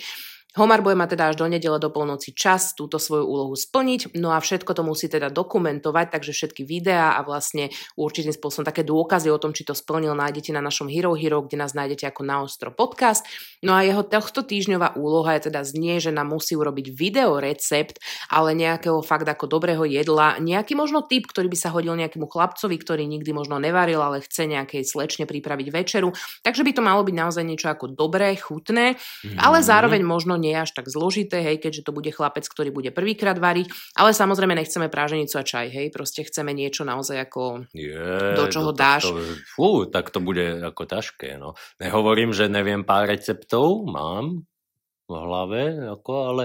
Homar 0.55 0.79
bude 0.79 0.95
mať 0.95 1.19
teda 1.19 1.33
až 1.33 1.35
do 1.35 1.45
nedele 1.45 1.75
do 1.75 1.91
polnoci 1.91 2.31
čas 2.31 2.71
túto 2.71 2.95
svoju 2.97 3.27
úlohu 3.27 3.53
splniť, 3.53 4.15
no 4.15 4.31
a 4.31 4.39
všetko 4.39 4.71
to 4.71 4.81
musí 4.81 5.11
teda 5.11 5.27
dokumentovať, 5.27 6.15
takže 6.15 6.31
všetky 6.31 6.63
videá 6.63 7.19
a 7.19 7.21
vlastne 7.21 7.67
určitým 7.99 8.31
spôsobom 8.31 8.63
také 8.63 8.87
dôkazy 8.87 9.27
o 9.27 9.37
tom, 9.37 9.51
či 9.51 9.67
to 9.67 9.75
splnil, 9.75 10.15
nájdete 10.15 10.55
na 10.55 10.63
našom 10.63 10.87
Hero 10.87 11.13
Hero, 11.19 11.43
kde 11.43 11.59
nás 11.59 11.75
nájdete 11.75 12.07
ako 12.07 12.21
Naostro 12.23 12.71
podcast. 12.71 13.27
No 13.59 13.75
a 13.75 13.83
jeho 13.83 14.07
tohto 14.07 14.47
týždňová 14.47 14.95
úloha 14.95 15.35
je 15.35 15.51
teda 15.51 15.67
znie, 15.67 15.99
že 15.99 16.15
nám 16.15 16.31
musí 16.31 16.55
urobiť 16.55 16.95
video 16.95 17.43
recept, 17.43 17.99
ale 18.31 18.55
nejakého 18.55 19.03
fakt 19.03 19.27
ako 19.27 19.51
dobrého 19.51 19.83
jedla, 19.83 20.39
nejaký 20.39 20.79
možno 20.79 21.03
typ, 21.03 21.27
ktorý 21.27 21.51
by 21.51 21.57
sa 21.59 21.69
hodil 21.75 21.93
nejakému 21.99 22.25
chlapcovi, 22.29 22.77
ktorý 22.79 23.03
nikdy 23.03 23.35
možno 23.35 23.59
nevaril, 23.59 23.99
ale 23.99 24.23
chce 24.23 24.47
nejakej 24.47 24.85
slečne 24.87 25.27
pripraviť 25.27 25.67
večeru. 25.73 26.15
Takže 26.41 26.63
by 26.63 26.71
to 26.71 26.81
malo 26.81 27.01
byť 27.03 27.15
naozaj 27.17 27.43
niečo 27.43 27.67
ako 27.67 27.91
dobré, 27.91 28.37
chutné, 28.37 28.95
mm-hmm. 28.95 29.41
ale 29.41 29.59
zároveň 29.65 30.01
možno 30.05 30.36
nie 30.39 30.55
je 30.55 30.63
až 30.63 30.71
tak 30.71 30.87
zložité, 30.87 31.43
hej, 31.43 31.59
keďže 31.59 31.83
to 31.83 31.91
bude 31.91 32.09
chlapec, 32.09 32.47
ktorý 32.47 32.71
bude 32.71 32.89
prvýkrát 32.95 33.35
variť, 33.35 33.73
ale 33.99 34.15
samozrejme 34.15 34.55
nechceme 34.55 34.87
práženicu 34.87 35.35
a 35.35 35.43
čaj, 35.43 35.67
hej, 35.67 35.87
proste 35.91 36.23
chceme 36.23 36.55
niečo 36.55 36.87
naozaj 36.87 37.27
ako 37.27 37.67
je, 37.75 38.37
do 38.39 38.45
čoho 38.47 38.71
to, 38.71 38.77
dáš. 38.79 39.03
To, 39.09 39.19
fú, 39.57 39.69
tak 39.89 40.13
to 40.13 40.23
bude 40.23 40.63
ako 40.63 40.87
ťažké, 40.87 41.35
no. 41.35 41.59
Nehovorím, 41.83 42.31
že 42.31 42.47
neviem 42.47 42.87
pár 42.87 43.11
receptov, 43.11 43.83
mám 43.83 44.47
v 45.07 45.11
hlave, 45.11 45.63
ako, 45.91 46.13
ale 46.31 46.43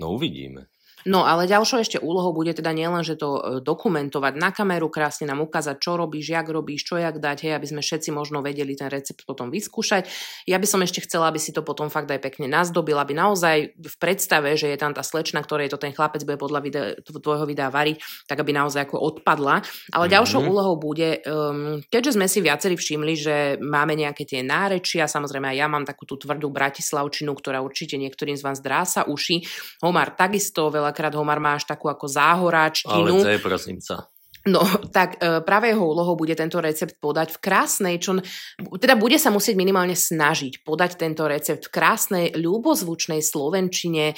no 0.00 0.16
uvidíme. 0.16 0.71
No 1.04 1.26
ale 1.26 1.50
ďalšou 1.50 1.82
ešte 1.82 1.98
úlohou 1.98 2.30
bude 2.30 2.54
teda 2.54 2.70
nielen, 2.70 3.02
že 3.02 3.18
to 3.18 3.28
e, 3.38 3.40
dokumentovať 3.64 4.34
na 4.38 4.54
kameru, 4.54 4.86
krásne 4.86 5.26
nám 5.26 5.42
ukázať, 5.42 5.82
čo 5.82 5.98
robíš, 5.98 6.30
jak 6.30 6.46
robíš, 6.46 6.86
čo 6.86 6.94
jak 7.00 7.18
dať, 7.18 7.48
hej, 7.48 7.52
aby 7.58 7.66
sme 7.66 7.82
všetci 7.82 8.14
možno 8.14 8.38
vedeli 8.38 8.78
ten 8.78 8.86
recept 8.86 9.26
potom 9.26 9.50
vyskúšať. 9.50 10.06
Ja 10.46 10.62
by 10.62 10.66
som 10.68 10.80
ešte 10.86 11.02
chcela, 11.02 11.26
aby 11.32 11.42
si 11.42 11.50
to 11.50 11.66
potom 11.66 11.90
fakt 11.90 12.06
aj 12.06 12.22
pekne 12.22 12.46
nazdobil, 12.46 12.94
aby 12.94 13.18
naozaj 13.18 13.74
v 13.74 13.96
predstave, 13.98 14.54
že 14.54 14.70
je 14.70 14.78
tam 14.78 14.94
tá 14.94 15.02
slečna, 15.02 15.42
ktorej 15.42 15.74
to 15.74 15.80
ten 15.80 15.90
chlapec 15.90 16.22
bude 16.22 16.38
podľa 16.38 16.60
videa, 16.62 16.84
tvojho 17.02 17.46
videa 17.50 17.66
variť, 17.72 18.28
tak 18.30 18.38
aby 18.38 18.54
naozaj 18.54 18.86
ako 18.86 19.02
odpadla. 19.02 19.66
Ale 19.90 20.06
mm-hmm. 20.06 20.14
ďalšou 20.14 20.40
úlohou 20.46 20.78
bude, 20.78 21.18
um, 21.26 21.82
keďže 21.90 22.14
sme 22.14 22.26
si 22.30 22.38
viacerí 22.38 22.78
všimli, 22.78 23.14
že 23.18 23.36
máme 23.58 23.98
nejaké 23.98 24.22
tie 24.22 24.46
nárečia, 24.46 25.10
samozrejme 25.10 25.50
aj 25.50 25.56
ja 25.58 25.66
mám 25.66 25.82
takú 25.82 26.06
tú 26.06 26.14
tvrdú 26.14 26.52
bratislavčinu, 26.52 27.34
ktorá 27.34 27.58
určite 27.58 27.98
niektorým 27.98 28.38
z 28.38 28.44
vás 28.44 28.62
drása 28.62 29.08
uši. 29.08 29.42
Homar 29.82 30.14
takisto 30.14 30.70
veľa 30.70 30.91
veľakrát 30.92 31.16
Homar 31.16 31.40
má 31.40 31.56
až 31.56 31.64
takú 31.64 31.88
ako 31.88 32.04
záhoráčtinu. 32.04 33.16
Ale 33.16 33.24
to 33.24 33.32
je 33.32 33.40
prosím 33.40 33.80
sa. 33.80 34.12
No, 34.42 34.60
tak 34.90 35.22
e, 35.22 35.40
práve 35.46 35.70
jeho 35.70 35.86
úlohou 35.86 36.18
bude 36.18 36.34
tento 36.34 36.58
recept 36.58 36.98
podať 36.98 37.38
v 37.38 37.42
krásnej, 37.46 37.94
čo 38.02 38.18
teda 38.58 38.98
bude 38.98 39.14
sa 39.14 39.30
musieť 39.30 39.54
minimálne 39.54 39.94
snažiť 39.94 40.66
podať 40.66 40.98
tento 40.98 41.30
recept 41.30 41.70
v 41.70 41.72
krásnej, 41.72 42.26
ľubozvučnej 42.34 43.22
slovenčine, 43.22 44.12
e, 44.12 44.14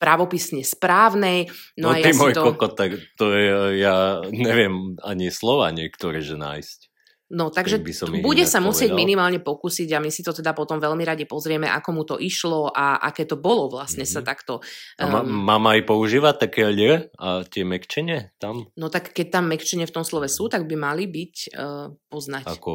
pravopisne 0.00 0.64
správnej. 0.64 1.52
No, 1.76 1.92
no 1.92 1.98
a 1.98 2.00
ty 2.00 2.08
ja 2.08 2.16
môj 2.16 2.32
to... 2.32 2.40
kokot, 2.40 2.72
tak 2.72 2.96
to 3.20 3.36
je, 3.36 3.84
ja 3.84 4.24
neviem 4.32 4.96
ani 5.04 5.28
slova 5.28 5.76
niektoré, 5.76 6.24
že 6.24 6.40
nájsť. 6.40 6.87
No 7.28 7.52
takže 7.52 7.84
bude 8.24 8.44
sa 8.48 8.56
musieť 8.56 8.88
povedal. 8.88 9.04
minimálne 9.04 9.40
pokúsiť 9.44 9.92
a 9.92 10.00
my 10.00 10.08
si 10.08 10.24
to 10.24 10.32
teda 10.32 10.56
potom 10.56 10.80
veľmi 10.80 11.04
radi 11.04 11.28
pozrieme, 11.28 11.68
ako 11.68 11.90
mu 11.92 12.02
to 12.08 12.16
išlo 12.16 12.72
a 12.72 13.04
aké 13.04 13.28
to 13.28 13.36
bolo 13.36 13.68
vlastne 13.68 14.08
mm-hmm. 14.08 14.24
sa 14.24 14.24
takto... 14.24 14.64
Um, 14.96 15.12
a 15.12 15.20
mám 15.28 15.68
aj 15.68 15.84
používať 15.84 16.48
také 16.48 16.64
lie 16.72 17.12
a 17.20 17.44
tie 17.44 17.68
mekčenie 17.68 18.32
tam? 18.40 18.72
No 18.80 18.88
tak 18.88 19.12
keď 19.12 19.28
tam 19.28 19.44
mekčenie 19.52 19.84
v 19.84 19.92
tom 19.92 20.08
slove 20.08 20.24
sú, 20.32 20.48
tak 20.48 20.64
by 20.64 20.72
mali 20.80 21.04
byť 21.04 21.34
uh, 21.52 21.92
poznať. 22.08 22.48
Ako 22.48 22.72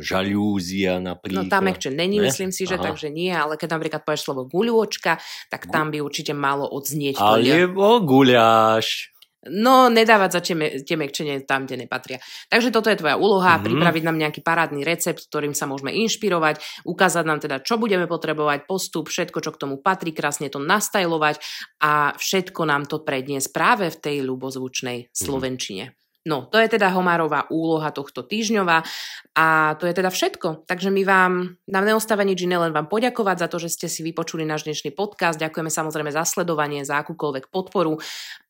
žalúzia 0.00 0.96
napríklad. 0.96 1.44
No 1.44 1.52
tam 1.52 1.68
mekčenie 1.68 1.92
není, 1.92 2.16
ne? 2.16 2.32
myslím 2.32 2.48
si, 2.48 2.64
že 2.64 2.80
Aha. 2.80 2.88
takže 2.88 3.12
nie, 3.12 3.28
ale 3.28 3.60
keď 3.60 3.76
napríklad 3.76 4.08
povieš 4.08 4.24
slovo 4.24 4.48
guľôčka, 4.48 5.20
tak 5.52 5.68
tam 5.68 5.92
by 5.92 6.00
určite 6.00 6.32
malo 6.32 6.64
odznieť 6.64 7.20
Alebo 7.20 8.00
guľáš. 8.00 9.11
No, 9.50 9.90
nedávať 9.90 10.30
za 10.38 10.40
tie 10.86 10.94
mekčenie 10.94 11.42
tam, 11.42 11.66
kde 11.66 11.82
nepatria. 11.82 12.22
Takže 12.46 12.70
toto 12.70 12.86
je 12.86 13.00
tvoja 13.02 13.18
úloha, 13.18 13.58
mm-hmm. 13.58 13.66
pripraviť 13.66 14.02
nám 14.06 14.20
nejaký 14.22 14.40
parádny 14.44 14.86
recept, 14.86 15.26
ktorým 15.26 15.50
sa 15.50 15.66
môžeme 15.66 15.90
inšpirovať, 15.90 16.86
ukázať 16.86 17.24
nám 17.26 17.42
teda, 17.42 17.58
čo 17.58 17.74
budeme 17.74 18.06
potrebovať, 18.06 18.70
postup, 18.70 19.10
všetko, 19.10 19.42
čo 19.42 19.50
k 19.50 19.60
tomu 19.66 19.82
patrí, 19.82 20.14
krásne 20.14 20.46
to 20.46 20.62
nastajlovať 20.62 21.42
a 21.82 22.14
všetko 22.14 22.62
nám 22.62 22.86
to 22.86 23.02
predniesť 23.02 23.50
práve 23.50 23.90
v 23.90 23.98
tej 23.98 24.16
ľubozvučnej 24.22 25.10
mm-hmm. 25.10 25.16
slovenčine. 25.16 25.84
No, 26.22 26.46
to 26.46 26.54
je 26.62 26.70
teda 26.70 26.94
Homárová 26.94 27.50
úloha 27.50 27.90
tohto 27.90 28.22
týždňova 28.22 28.86
a 29.34 29.74
to 29.74 29.90
je 29.90 29.94
teda 29.94 30.06
všetko. 30.06 30.70
Takže 30.70 30.94
my 30.94 31.02
vám, 31.02 31.58
nám 31.66 31.84
neostáva 31.84 32.22
nič 32.22 32.46
iné, 32.46 32.62
len 32.62 32.70
vám 32.70 32.86
poďakovať 32.86 33.36
za 33.42 33.48
to, 33.50 33.58
že 33.58 33.74
ste 33.74 33.86
si 33.90 34.06
vypočuli 34.06 34.46
náš 34.46 34.62
dnešný 34.62 34.94
podcast. 34.94 35.42
Ďakujeme 35.42 35.66
samozrejme 35.66 36.14
za 36.14 36.22
sledovanie, 36.22 36.86
za 36.86 37.02
akúkoľvek 37.02 37.50
podporu 37.50 37.98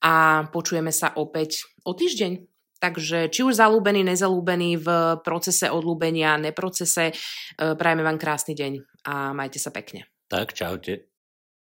a 0.04 0.44
počujeme 0.52 0.92
sa 0.92 1.16
opäť 1.16 1.64
o 1.88 1.96
týždeň. 1.96 2.44
Takže 2.82 3.30
či 3.30 3.40
už 3.46 3.56
zalúbený, 3.56 4.02
nezalúbený 4.04 4.82
v 4.82 4.88
procese 5.22 5.70
odlúbenia, 5.70 6.34
neprocese, 6.34 7.14
e, 7.14 7.78
prajeme 7.78 8.02
vám 8.02 8.18
krásny 8.18 8.58
deň 8.58 8.72
a 9.06 9.30
majte 9.32 9.62
sa 9.62 9.70
pekne. 9.70 10.10
Tak, 10.26 10.50
čaute. 10.50 11.11